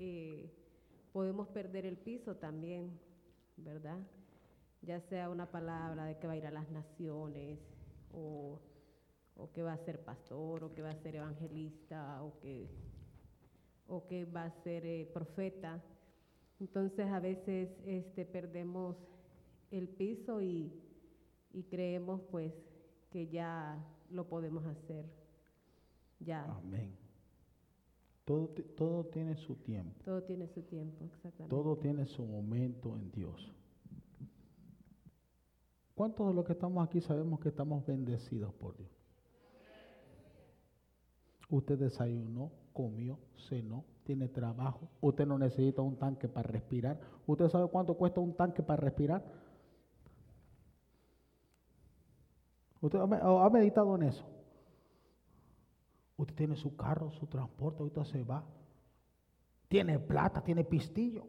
eh, 0.00 0.50
podemos 1.12 1.46
perder 1.46 1.86
el 1.86 1.96
piso 1.96 2.34
también, 2.34 2.90
¿verdad? 3.56 4.00
Ya 4.82 4.98
sea 4.98 5.30
una 5.30 5.48
palabra 5.48 6.06
de 6.06 6.18
que 6.18 6.26
va 6.26 6.32
a 6.32 6.36
ir 6.38 6.46
a 6.46 6.50
las 6.50 6.68
naciones, 6.70 7.60
o, 8.12 8.58
o 9.36 9.52
que 9.52 9.62
va 9.62 9.74
a 9.74 9.78
ser 9.78 10.02
pastor, 10.02 10.64
o 10.64 10.74
que 10.74 10.82
va 10.82 10.90
a 10.90 10.96
ser 10.96 11.14
evangelista, 11.14 12.20
o 12.24 12.40
que 12.40 12.68
o 13.88 14.06
que 14.06 14.24
va 14.24 14.44
a 14.44 14.50
ser 14.62 14.84
eh, 14.84 15.10
profeta. 15.12 15.82
Entonces 16.60 17.06
a 17.06 17.20
veces 17.20 17.70
este, 17.84 18.24
perdemos 18.24 18.96
el 19.70 19.88
piso 19.88 20.40
y, 20.42 20.72
creemos 21.70 22.20
pues 22.30 22.52
que 23.10 23.28
ya 23.28 23.82
lo 24.10 24.28
podemos 24.28 24.64
hacer. 24.66 25.06
Ya. 26.20 26.44
Amén. 26.44 26.94
Todo, 28.26 28.48
todo 28.76 29.04
tiene 29.06 29.36
su 29.36 29.54
tiempo. 29.56 30.04
Todo 30.04 30.22
tiene 30.22 30.48
su 30.48 30.62
tiempo, 30.62 31.04
exactamente. 31.04 31.48
Todo 31.48 31.76
tiene 31.78 32.06
su 32.06 32.24
momento 32.24 32.94
en 32.96 33.10
Dios. 33.10 33.52
¿Cuántos 35.96 36.28
de 36.28 36.34
los 36.34 36.44
que 36.44 36.52
estamos 36.52 36.86
aquí 36.86 37.00
sabemos 37.00 37.40
que 37.40 37.48
estamos 37.48 37.86
bendecidos 37.86 38.52
por 38.52 38.76
Dios? 38.76 38.90
Usted 41.48 41.78
desayunó, 41.78 42.50
comió, 42.76 43.18
cenó, 43.48 43.84
tiene 44.04 44.28
trabajo. 44.28 44.90
Usted 45.00 45.26
no 45.26 45.38
necesita 45.38 45.80
un 45.80 45.96
tanque 45.96 46.28
para 46.28 46.46
respirar. 46.46 47.00
¿Usted 47.26 47.48
sabe 47.48 47.68
cuánto 47.68 47.94
cuesta 47.94 48.20
un 48.20 48.34
tanque 48.34 48.62
para 48.62 48.82
respirar? 48.82 49.24
¿Usted 52.82 52.98
ha 53.00 53.50
meditado 53.50 53.96
en 53.96 54.02
eso? 54.02 54.26
Usted 56.18 56.34
tiene 56.34 56.56
su 56.56 56.76
carro, 56.76 57.10
su 57.12 57.26
transporte, 57.26 57.82
ahorita 57.82 58.04
se 58.04 58.22
va. 58.22 58.44
Tiene 59.68 59.98
plata, 59.98 60.42
tiene 60.42 60.62
pistillo. 60.62 61.26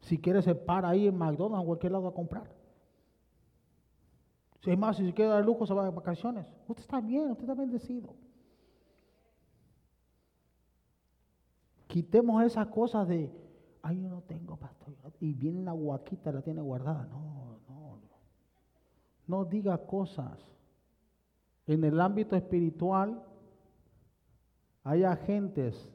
Si 0.00 0.18
quiere 0.18 0.42
se 0.42 0.54
para 0.54 0.90
ahí 0.90 1.06
en 1.06 1.16
McDonald's 1.16 1.64
o 1.64 1.66
cualquier 1.66 1.92
lado 1.92 2.08
a 2.08 2.14
comprar. 2.14 2.52
Si 4.60 4.70
es 4.70 4.78
más, 4.78 4.98
si 4.98 5.06
se 5.06 5.14
quiere 5.14 5.30
dar 5.30 5.44
lujo, 5.44 5.66
se 5.66 5.72
va 5.72 5.84
de 5.84 5.90
vacaciones. 5.90 6.46
Usted 6.68 6.82
está 6.82 7.00
bien, 7.00 7.30
usted 7.30 7.44
está 7.44 7.54
bendecido. 7.54 8.14
Quitemos 11.92 12.42
esas 12.42 12.68
cosas 12.68 13.06
de, 13.06 13.30
ay, 13.82 14.00
yo 14.00 14.08
no 14.08 14.22
tengo 14.22 14.56
pastor. 14.56 14.94
Y 15.20 15.34
viene 15.34 15.60
una 15.60 15.72
guaquita, 15.72 16.32
la 16.32 16.40
tiene 16.40 16.62
guardada. 16.62 17.04
No, 17.04 17.58
no, 17.68 17.98
no. 17.98 18.18
No 19.26 19.44
diga 19.44 19.76
cosas. 19.76 20.38
En 21.66 21.84
el 21.84 22.00
ámbito 22.00 22.34
espiritual 22.34 23.22
hay 24.82 25.04
agentes. 25.04 25.86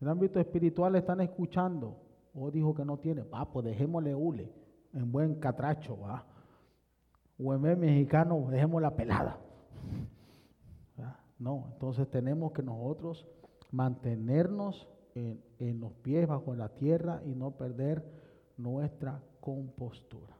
En 0.00 0.08
el 0.08 0.10
ámbito 0.10 0.40
espiritual 0.40 0.96
están 0.96 1.20
escuchando. 1.20 1.96
O 2.34 2.46
oh, 2.46 2.50
dijo 2.50 2.74
que 2.74 2.84
no 2.84 2.96
tiene. 2.96 3.22
Va, 3.22 3.48
pues 3.52 3.66
dejémosle 3.66 4.16
hule. 4.16 4.52
En 4.92 5.12
buen 5.12 5.36
catracho, 5.36 5.96
va. 5.96 6.26
O 7.38 7.54
en 7.54 7.78
mexicano, 7.78 8.48
dejemos 8.50 8.82
la 8.82 8.96
pelada. 8.96 9.38
No, 11.38 11.70
entonces 11.72 12.06
tenemos 12.10 12.52
que 12.52 12.62
nosotros 12.62 13.26
mantenernos 13.72 14.88
en, 15.14 15.80
los 15.80 15.92
pies 15.92 16.26
bajo 16.26 16.54
la 16.54 16.68
tierra 16.70 17.22
y 17.24 17.34
no 17.34 17.52
perder 17.52 18.04
nuestra 18.56 19.22
compostura. 19.40 20.36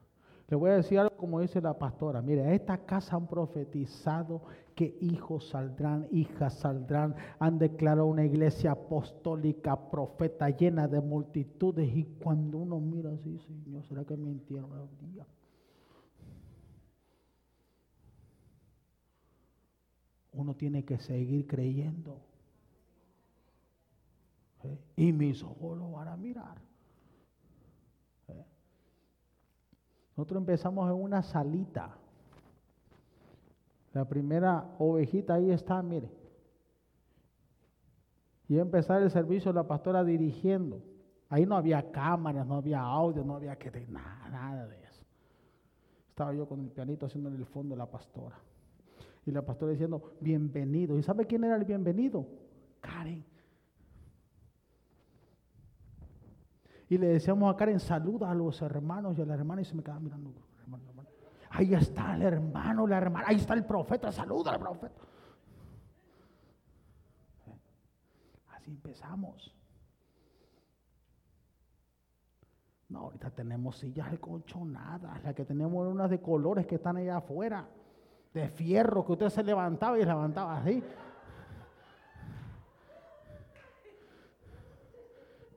Le 0.47 0.57
voy 0.57 0.71
a 0.71 0.75
decir 0.75 0.99
algo 0.99 1.15
como 1.15 1.39
dice 1.39 1.61
la 1.61 1.77
pastora. 1.77 2.21
Mire, 2.21 2.53
esta 2.53 2.77
casa 2.85 3.15
han 3.15 3.27
profetizado 3.27 4.41
que 4.75 4.97
hijos 4.99 5.47
saldrán, 5.49 6.07
hijas 6.11 6.55
saldrán. 6.55 7.15
Han 7.39 7.57
declarado 7.57 8.05
una 8.05 8.25
iglesia 8.25 8.71
apostólica, 8.71 9.89
profeta 9.89 10.49
llena 10.49 10.89
de 10.89 10.99
multitudes. 10.99 11.95
Y 11.95 12.03
cuando 12.03 12.57
uno 12.57 12.81
mira 12.81 13.11
así, 13.11 13.39
Señor, 13.39 13.85
¿será 13.85 14.03
que 14.03 14.17
mintieron 14.17 14.71
el 14.73 15.09
día? 15.13 15.25
Uno 20.33 20.53
tiene 20.55 20.83
que 20.83 20.97
seguir 20.97 21.47
creyendo. 21.47 22.30
¿Eh? 24.63 24.77
y 24.95 25.11
mis 25.13 25.43
ojos 25.43 25.77
lo 25.77 25.91
van 25.91 26.07
a 26.07 26.17
mirar. 26.17 26.57
¿eh? 28.27 28.45
Nosotros 30.15 30.39
empezamos 30.39 30.89
en 30.89 31.01
una 31.01 31.21
salita. 31.21 31.97
La 33.93 34.05
primera 34.05 34.75
ovejita 34.79 35.35
ahí 35.35 35.51
está, 35.51 35.81
mire. 35.81 36.09
Y 38.47 38.57
empezar 38.57 39.01
el 39.01 39.11
servicio 39.11 39.53
la 39.53 39.67
pastora 39.67 40.03
dirigiendo. 40.03 40.81
Ahí 41.29 41.45
no 41.45 41.55
había 41.55 41.91
cámaras, 41.91 42.45
no 42.45 42.55
había 42.55 42.81
audio, 42.81 43.23
no 43.23 43.35
había 43.35 43.55
que 43.55 43.71
nada, 43.87 44.29
nada 44.29 44.67
de 44.67 44.83
eso. 44.83 45.05
Estaba 46.09 46.33
yo 46.33 46.45
con 46.45 46.59
el 46.59 46.69
pianito 46.69 47.05
haciendo 47.05 47.29
en 47.29 47.37
el 47.37 47.45
fondo 47.45 47.75
la 47.75 47.85
pastora. 47.85 48.37
Y 49.25 49.31
la 49.31 49.41
pastora 49.41 49.71
diciendo, 49.71 50.15
bienvenido. 50.19 50.97
¿Y 50.97 51.03
sabe 51.03 51.25
quién 51.25 51.43
era 51.45 51.55
el 51.55 51.63
bienvenido? 51.63 52.27
Karen. 52.81 53.23
Y 56.91 56.97
le 56.97 57.07
decíamos 57.07 57.53
a 57.53 57.55
Karen, 57.55 57.79
saluda 57.79 58.29
a 58.29 58.35
los 58.35 58.61
hermanos 58.61 59.17
y 59.17 59.21
a 59.21 59.25
la 59.25 59.35
hermana 59.35 59.61
y 59.61 59.63
se 59.63 59.73
me 59.73 59.81
quedaba 59.81 60.01
mirando. 60.01 60.33
Ahí 61.51 61.73
está 61.73 62.15
el 62.15 62.21
hermano, 62.21 62.85
la 62.85 62.97
hermana, 62.97 63.27
ahí 63.29 63.37
está 63.37 63.53
el 63.53 63.63
profeta, 63.63 64.11
saluda 64.11 64.51
al 64.51 64.59
profeta. 64.59 65.01
Así 68.49 68.71
empezamos. 68.71 69.55
No, 72.89 73.03
ahorita 73.03 73.29
tenemos 73.29 73.77
sillas 73.77 74.19
colchonadas, 74.19 75.23
las 75.23 75.33
que 75.33 75.45
tenemos 75.45 75.87
unas 75.87 76.09
de 76.09 76.19
colores 76.19 76.67
que 76.67 76.75
están 76.75 76.97
allá 76.97 77.15
afuera, 77.15 77.69
de 78.33 78.49
fierro, 78.49 79.05
que 79.05 79.13
usted 79.13 79.29
se 79.29 79.43
levantaba 79.43 79.97
y 79.97 80.03
levantaba 80.03 80.57
así. 80.57 80.83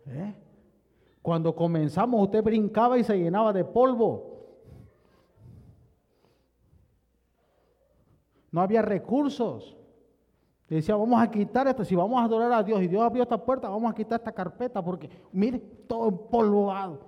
¿Eh? 0.06 0.43
Cuando 1.24 1.56
comenzamos 1.56 2.20
usted 2.20 2.44
brincaba 2.44 2.98
y 2.98 3.02
se 3.02 3.16
llenaba 3.16 3.50
de 3.50 3.64
polvo. 3.64 4.60
No 8.52 8.60
había 8.60 8.82
recursos. 8.82 9.74
decía, 10.68 10.94
vamos 10.96 11.18
a 11.22 11.30
quitar 11.30 11.66
esto, 11.66 11.82
si 11.82 11.96
vamos 11.96 12.20
a 12.20 12.24
adorar 12.26 12.52
a 12.52 12.62
Dios 12.62 12.82
y 12.82 12.88
Dios 12.88 13.02
abrió 13.02 13.22
esta 13.22 13.42
puerta, 13.42 13.70
vamos 13.70 13.90
a 13.90 13.94
quitar 13.94 14.20
esta 14.20 14.32
carpeta 14.32 14.84
porque, 14.84 15.08
mire, 15.32 15.58
todo 15.88 16.08
empolvado. 16.08 17.00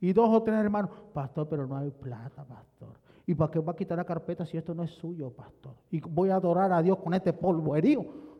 Y 0.00 0.12
dos 0.12 0.28
o 0.28 0.42
tres 0.42 0.56
hermanos, 0.56 0.90
pastor, 1.14 1.48
pero 1.48 1.68
no 1.68 1.76
hay 1.76 1.92
plata, 1.92 2.42
pastor. 2.44 2.98
¿Y 3.28 3.36
para 3.36 3.52
qué 3.52 3.60
va 3.60 3.70
a 3.70 3.76
quitar 3.76 3.96
la 3.96 4.04
carpeta 4.04 4.44
si 4.44 4.56
esto 4.56 4.74
no 4.74 4.82
es 4.82 4.90
suyo, 4.90 5.30
pastor? 5.30 5.76
Y 5.88 6.00
voy 6.00 6.30
a 6.30 6.34
adorar 6.34 6.72
a 6.72 6.82
Dios 6.82 6.98
con 6.98 7.14
este 7.14 7.32
polvo 7.32 7.76
herido. 7.76 8.31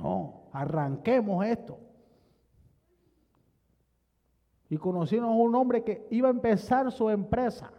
No, 0.00 0.44
arranquemos 0.52 1.44
esto. 1.44 1.78
Y 4.68 4.76
conocimos 4.76 5.28
a 5.28 5.32
un 5.32 5.54
hombre 5.54 5.82
que 5.82 6.06
iba 6.10 6.28
a 6.28 6.30
empezar 6.30 6.90
su 6.92 7.10
empresa. 7.10 7.70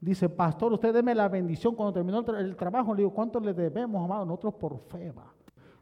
Dice, 0.00 0.28
pastor, 0.28 0.72
usted 0.72 0.92
deme 0.92 1.14
la 1.14 1.28
bendición 1.28 1.74
cuando 1.74 1.92
terminó 1.92 2.24
el, 2.36 2.54
trabajo. 2.56 2.92
Le 2.92 2.98
digo, 2.98 3.14
¿cuánto 3.14 3.40
le 3.40 3.54
debemos, 3.54 4.04
amado? 4.04 4.26
Nosotros 4.26 4.54
por 4.54 4.78
fe, 4.78 5.10
va. 5.10 5.32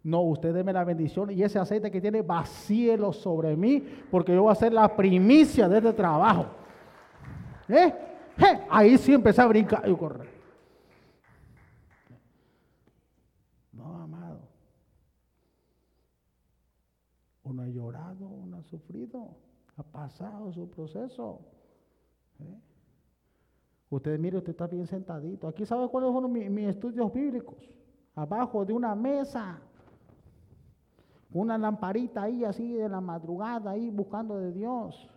No, 0.04 0.20
usted 0.20 0.52
deme 0.52 0.72
la 0.72 0.84
bendición 0.84 1.30
y 1.30 1.42
ese 1.42 1.58
aceite 1.58 1.90
que 1.90 2.00
tiene 2.00 2.20
vacíelo 2.20 3.12
sobre 3.12 3.56
mí, 3.56 3.82
porque 4.10 4.34
yo 4.34 4.42
voy 4.42 4.50
a 4.50 4.52
hacer 4.52 4.72
la 4.72 4.94
primicia 4.94 5.68
de 5.68 5.78
este 5.78 5.94
trabajo. 5.94 6.46
¿Eh? 7.68 7.92
¿Eh? 8.36 8.66
Ahí 8.70 8.98
sí 8.98 9.14
empecé 9.14 9.40
a 9.40 9.46
brincar 9.46 9.88
y 9.88 9.94
correr. 9.96 10.33
Uno 17.44 17.62
ha 17.62 17.68
llorado, 17.68 18.26
uno 18.26 18.56
ha 18.56 18.62
sufrido. 18.62 19.36
Ha 19.76 19.82
pasado 19.82 20.52
su 20.52 20.68
proceso. 20.68 21.40
¿eh? 22.40 22.60
Usted, 23.90 24.18
mire, 24.18 24.38
usted 24.38 24.50
está 24.50 24.66
bien 24.66 24.86
sentadito. 24.86 25.46
Aquí 25.46 25.66
sabe 25.66 25.88
cuáles 25.88 26.10
fueron 26.10 26.32
mis, 26.32 26.68
estudios 26.68 27.12
bíblicos. 27.12 27.58
Abajo 28.14 28.64
de 28.64 28.72
una 28.72 28.94
mesa. 28.94 29.60
Una 31.32 31.58
lamparita 31.58 32.22
ahí, 32.22 32.44
así 32.44 32.72
de 32.74 32.88
la 32.88 33.00
madrugada, 33.00 33.72
ahí 33.72 33.90
buscando 33.90 34.38
de 34.38 34.52
Dios. 34.52 35.10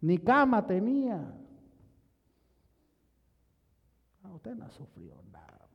Ni 0.00 0.18
cama 0.18 0.66
tenía. 0.66 1.34
Ah, 4.24 4.32
usted 4.32 4.54
no 4.54 4.64
ha 4.64 4.70
sufrido 4.70 5.22
nada. 5.30 5.68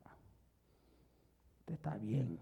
Usted 1.59 1.75
está 1.75 1.97
bien. 1.97 2.39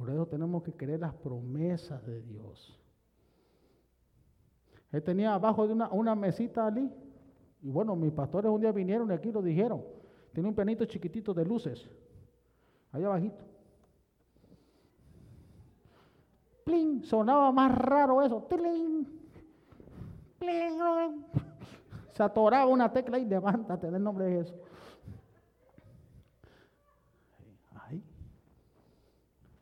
Por 0.00 0.08
eso 0.08 0.26
tenemos 0.26 0.62
que 0.62 0.72
creer 0.72 1.00
las 1.00 1.12
promesas 1.12 2.02
de 2.06 2.22
Dios. 2.22 2.74
Él 4.90 5.02
tenía 5.02 5.34
abajo 5.34 5.66
de 5.66 5.74
una, 5.74 6.14
mesita 6.14 6.66
allí. 6.66 6.90
Y 7.60 7.68
bueno, 7.68 7.94
mis 7.94 8.10
pastores 8.10 8.50
un 8.50 8.62
día 8.62 8.72
vinieron 8.72 9.10
y 9.10 9.12
aquí 9.12 9.30
lo 9.30 9.42
dijeron. 9.42 9.84
Tiene 10.32 10.48
un 10.48 10.54
pianito 10.54 10.86
chiquitito 10.86 11.34
de 11.34 11.44
luces. 11.44 11.86
Allá 12.92 13.08
abajito. 13.08 13.44
Plin, 16.64 17.04
sonaba 17.04 17.52
más 17.52 17.76
raro 17.76 18.22
eso. 18.22 18.48
Plin, 18.48 19.06
plin, 20.38 21.26
se 22.10 22.22
atoraba 22.22 22.64
una 22.64 22.90
tecla 22.90 23.18
y 23.18 23.26
levántate 23.26 23.88
en 23.88 23.96
el 23.96 24.02
nombre 24.02 24.24
de 24.24 24.38
Jesús. 24.38 24.56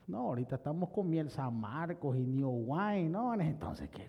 No, 0.08 0.20
ahorita 0.20 0.56
estamos 0.56 0.88
con 0.88 1.08
miel 1.08 1.28
San 1.28 1.60
Marcos 1.60 2.16
y 2.16 2.26
New 2.26 2.64
Wine, 2.66 3.10
¿no? 3.10 3.34
Entonces, 3.40 3.90
¿qué? 3.90 4.08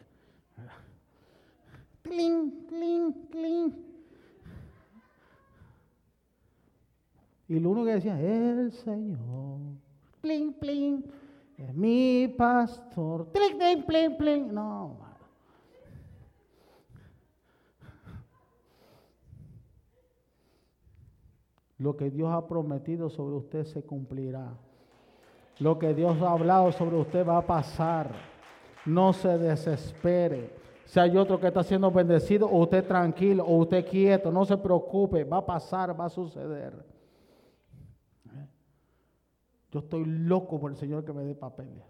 Cling, 2.01 2.65
cling, 2.67 3.11
cling. 3.29 3.73
Y 7.49 7.59
lo 7.59 7.71
único 7.71 7.85
que 7.87 7.93
decía, 7.95 8.19
el 8.19 8.71
Señor, 8.71 9.59
pling, 10.21 10.53
pling, 10.53 11.03
es 11.57 11.75
mi 11.75 12.33
pastor, 12.37 13.27
pling, 13.31 13.83
pling, 13.85 14.17
pling. 14.17 14.53
No, 14.53 14.97
Lo 21.79 21.95
que 21.95 22.09
Dios 22.11 22.29
ha 22.31 22.45
prometido 22.45 23.09
sobre 23.09 23.35
usted 23.37 23.63
se 23.63 23.81
cumplirá. 23.83 24.53
Lo 25.59 25.77
que 25.77 25.93
Dios 25.93 26.21
ha 26.21 26.31
hablado 26.31 26.71
sobre 26.71 26.95
usted 26.95 27.27
va 27.27 27.37
a 27.37 27.45
pasar. 27.45 28.11
No 28.85 29.11
se 29.11 29.37
desespere. 29.37 30.57
Si 30.85 30.99
hay 30.99 31.15
otro 31.17 31.39
que 31.39 31.47
está 31.47 31.63
siendo 31.63 31.91
bendecido, 31.91 32.47
o 32.47 32.63
usted 32.63 32.87
tranquilo, 32.87 33.45
o 33.45 33.57
usted 33.57 33.85
quieto, 33.85 34.31
no 34.31 34.45
se 34.45 34.57
preocupe, 34.57 35.23
va 35.23 35.37
a 35.37 35.45
pasar, 35.45 35.99
va 35.99 36.05
a 36.05 36.09
suceder. 36.09 36.73
Yo 39.71 39.79
estoy 39.79 40.03
loco 40.05 40.59
por 40.59 40.71
el 40.71 40.77
Señor 40.77 41.05
que 41.05 41.13
me 41.13 41.23
dé 41.23 41.35
papeles. 41.35 41.83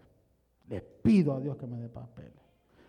Le 0.68 0.80
pido 0.82 1.32
a 1.32 1.40
Dios 1.40 1.56
que 1.56 1.66
me 1.66 1.78
dé 1.78 1.88
papeles. 1.88 2.34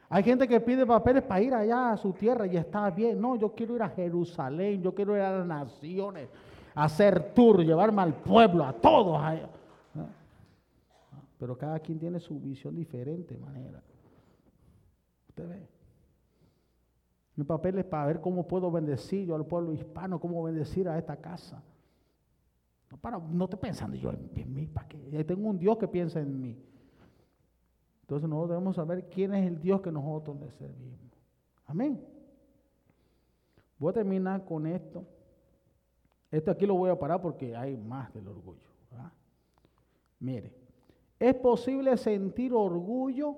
Hay 0.09 0.23
gente 0.23 0.45
que 0.47 0.59
pide 0.59 0.85
papeles 0.85 1.23
para 1.23 1.41
ir 1.41 1.53
allá 1.53 1.91
a 1.91 1.97
su 1.97 2.11
tierra 2.11 2.45
y 2.45 2.57
está 2.57 2.89
bien. 2.89 3.21
No, 3.21 3.37
yo 3.37 3.53
quiero 3.53 3.75
ir 3.75 3.83
a 3.83 3.89
Jerusalén, 3.89 4.81
yo 4.81 4.93
quiero 4.93 5.15
ir 5.15 5.21
a 5.21 5.37
las 5.37 5.47
naciones, 5.47 6.27
hacer 6.75 7.33
tour, 7.33 7.63
llevarme 7.63 8.01
al 8.01 8.15
pueblo, 8.15 8.65
a 8.65 8.73
todos 8.73 9.17
allá 9.21 9.47
pero 11.41 11.57
cada 11.57 11.79
quien 11.79 11.97
tiene 11.97 12.19
su 12.19 12.39
visión 12.39 12.75
diferente 12.75 13.35
manera. 13.35 13.81
Usted 15.27 15.49
ve. 15.49 15.67
Mi 17.35 17.43
papel 17.43 17.79
es 17.79 17.85
para 17.85 18.05
ver 18.05 18.21
cómo 18.21 18.47
puedo 18.47 18.69
bendecir 18.69 19.25
yo 19.25 19.33
al 19.33 19.47
pueblo 19.47 19.73
hispano, 19.73 20.19
cómo 20.19 20.43
bendecir 20.43 20.87
a 20.87 20.99
esta 20.99 21.17
casa. 21.17 21.63
No, 22.91 22.97
para, 22.97 23.17
no 23.17 23.45
estoy 23.45 23.59
pensando 23.59 23.97
yo 23.97 24.11
en, 24.11 24.53
mí, 24.53 24.67
¿para 24.67 24.87
qué? 24.87 25.23
Tengo 25.23 25.49
un 25.49 25.57
Dios 25.57 25.79
que 25.79 25.87
piensa 25.87 26.19
en 26.19 26.39
mí. 26.39 26.63
Entonces 28.01 28.29
nosotros 28.29 28.49
debemos 28.51 28.75
saber 28.75 29.09
quién 29.09 29.33
es 29.33 29.47
el 29.47 29.59
Dios 29.59 29.81
que 29.81 29.91
nosotros 29.91 30.39
le 30.39 30.51
servimos. 30.51 30.99
Amén. 31.65 32.05
Voy 33.79 33.89
a 33.89 33.93
terminar 33.93 34.45
con 34.45 34.67
esto. 34.67 35.07
Esto 36.29 36.51
aquí 36.51 36.67
lo 36.67 36.75
voy 36.75 36.91
a 36.91 36.99
parar 36.99 37.19
porque 37.19 37.55
hay 37.55 37.75
más 37.75 38.13
del 38.13 38.27
orgullo. 38.27 38.69
Mire, 40.19 40.60
es 41.21 41.35
posible 41.35 41.97
sentir 41.97 42.51
orgullo 42.51 43.37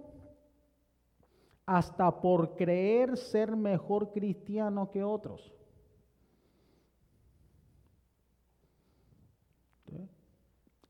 hasta 1.66 2.22
por 2.22 2.56
creer 2.56 3.18
ser 3.18 3.58
mejor 3.58 4.14
cristiano 4.14 4.90
que 4.90 5.04
otros. 5.04 5.54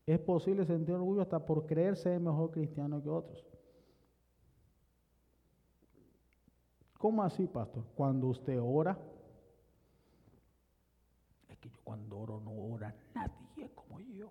Es 0.06 0.20
posible 0.20 0.64
sentir 0.66 0.94
orgullo 0.94 1.22
hasta 1.22 1.44
por 1.44 1.66
creer 1.66 1.96
ser 1.96 2.20
mejor 2.20 2.52
cristiano 2.52 3.02
que 3.02 3.08
otros. 3.08 3.44
¿Cómo 6.96 7.24
así, 7.24 7.48
pastor? 7.48 7.84
Cuando 7.96 8.28
usted 8.28 8.60
ora, 8.62 8.96
es 11.48 11.58
que 11.58 11.70
yo 11.70 11.80
cuando 11.82 12.20
oro 12.20 12.40
no 12.40 12.52
ora 12.52 12.94
nadie 13.14 13.68
como 13.74 13.98
yo. 13.98 14.30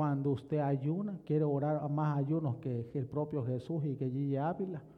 Cuando 0.00 0.30
usted 0.30 0.60
ayuna, 0.60 1.20
quiere 1.26 1.44
orar 1.44 1.86
más 1.90 2.16
ayunos 2.16 2.56
que, 2.56 2.88
el 2.94 3.06
propio 3.06 3.44
Jesús 3.44 3.84
y 3.84 3.96
que 3.96 4.08
Gigi 4.08 4.34
Ávila. 4.34 4.80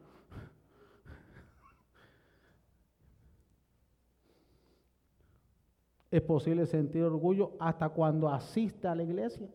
Es 6.09 6.21
posible 6.21 6.65
sentir 6.65 7.03
orgullo 7.03 7.51
hasta 7.59 7.89
cuando 7.89 8.29
asiste 8.29 8.87
a 8.87 8.95
la 8.95 9.03
iglesia. 9.03 9.49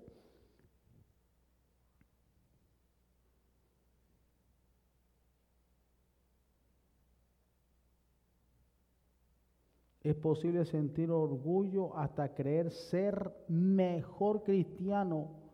es 10.03 10.15
posible 10.15 10.67
sentir 10.67 11.11
orgullo 11.11 11.97
hasta 11.97 12.35
creer 12.35 12.71
ser 12.71 13.35
mejor 13.49 14.43
cristiano 14.43 15.48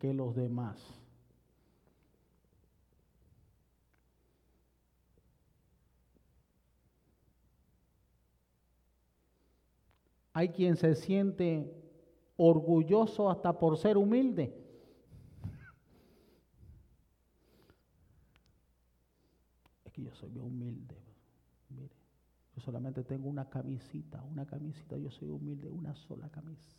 que 0.00 0.12
los 0.12 0.34
demás. 0.34 0.76
Hay 10.32 10.48
quien 10.48 10.76
se 10.76 10.96
siente 10.96 11.72
orgulloso 12.36 13.30
hasta 13.30 13.56
por 13.56 13.78
ser 13.78 13.96
humilde. 13.96 14.56
Es 19.84 19.92
que 19.92 20.02
yo 20.02 20.12
soy 20.14 20.36
humilde 20.36 21.00
solamente 22.60 23.02
tengo 23.04 23.28
una 23.28 23.48
camisita, 23.48 24.22
una 24.22 24.46
camisita, 24.46 24.96
yo 24.96 25.10
soy 25.10 25.28
humilde, 25.28 25.68
una 25.68 25.94
sola 25.94 26.28
camisa, 26.28 26.76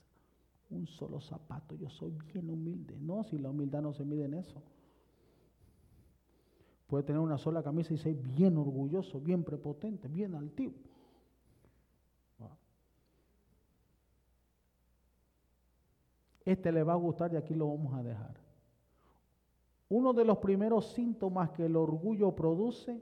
un 0.71 0.87
solo 0.87 1.19
zapato, 1.19 1.75
yo 1.75 1.89
soy 1.89 2.11
bien 2.33 2.49
humilde. 2.49 2.97
No, 2.99 3.23
si 3.23 3.37
la 3.37 3.49
humildad 3.49 3.81
no 3.81 3.93
se 3.93 4.05
mide 4.05 4.25
en 4.25 4.35
eso. 4.35 4.61
Puede 6.87 7.03
tener 7.03 7.21
una 7.21 7.37
sola 7.37 7.63
camisa 7.63 7.93
y 7.93 7.97
ser 7.97 8.15
bien 8.15 8.57
orgulloso, 8.57 9.19
bien 9.19 9.43
prepotente, 9.43 10.07
bien 10.07 10.35
altivo. 10.35 10.73
Este 16.43 16.71
le 16.71 16.83
va 16.83 16.93
a 16.93 16.97
gustar 16.97 17.31
y 17.33 17.37
aquí 17.37 17.53
lo 17.53 17.67
vamos 17.67 17.93
a 17.93 18.03
dejar. 18.03 18.35
Uno 19.89 20.13
de 20.13 20.25
los 20.25 20.37
primeros 20.39 20.87
síntomas 20.93 21.51
que 21.51 21.65
el 21.65 21.75
orgullo 21.75 22.35
produce 22.35 23.01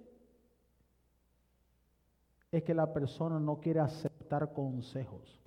es 2.51 2.63
que 2.63 2.73
la 2.73 2.91
persona 2.91 3.39
no 3.39 3.59
quiere 3.59 3.79
aceptar 3.79 4.53
consejos. 4.53 5.39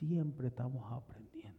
Siempre 0.00 0.48
estamos 0.48 0.90
aprendiendo. 0.90 1.58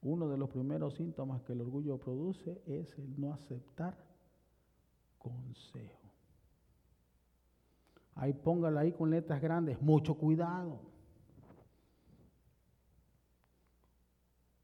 Uno 0.00 0.30
de 0.30 0.38
los 0.38 0.48
primeros 0.48 0.94
síntomas 0.94 1.42
que 1.42 1.52
el 1.52 1.60
orgullo 1.60 1.98
produce 1.98 2.62
es 2.66 2.98
el 2.98 3.20
no 3.20 3.34
aceptar 3.34 3.96
consejo. 5.18 6.00
Ahí 8.14 8.32
póngala 8.32 8.80
ahí 8.80 8.92
con 8.92 9.10
letras 9.10 9.42
grandes, 9.42 9.80
mucho 9.82 10.14
cuidado. 10.14 10.80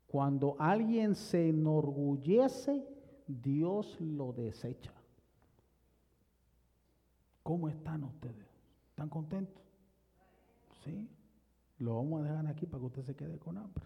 Cuando 0.07 0.57
alguien 0.59 1.15
se 1.15 1.51
enorgullece, 1.51 2.83
Dios 3.27 4.01
lo 4.01 4.33
desecha. 4.33 4.93
¿Cómo 7.43 7.69
están 7.69 8.05
ustedes? 8.05 8.48
¿Están 8.99 9.11
contentos? 9.11 9.63
Sí. 10.85 11.09
Lo 11.79 11.99
vamos 11.99 12.21
a 12.21 12.25
dejar 12.25 12.49
aquí 12.49 12.67
para 12.67 12.81
que 12.81 12.87
usted 12.87 13.07
se 13.07 13.15
quede 13.15 13.39
con 13.39 13.57
hambre. 13.57 13.85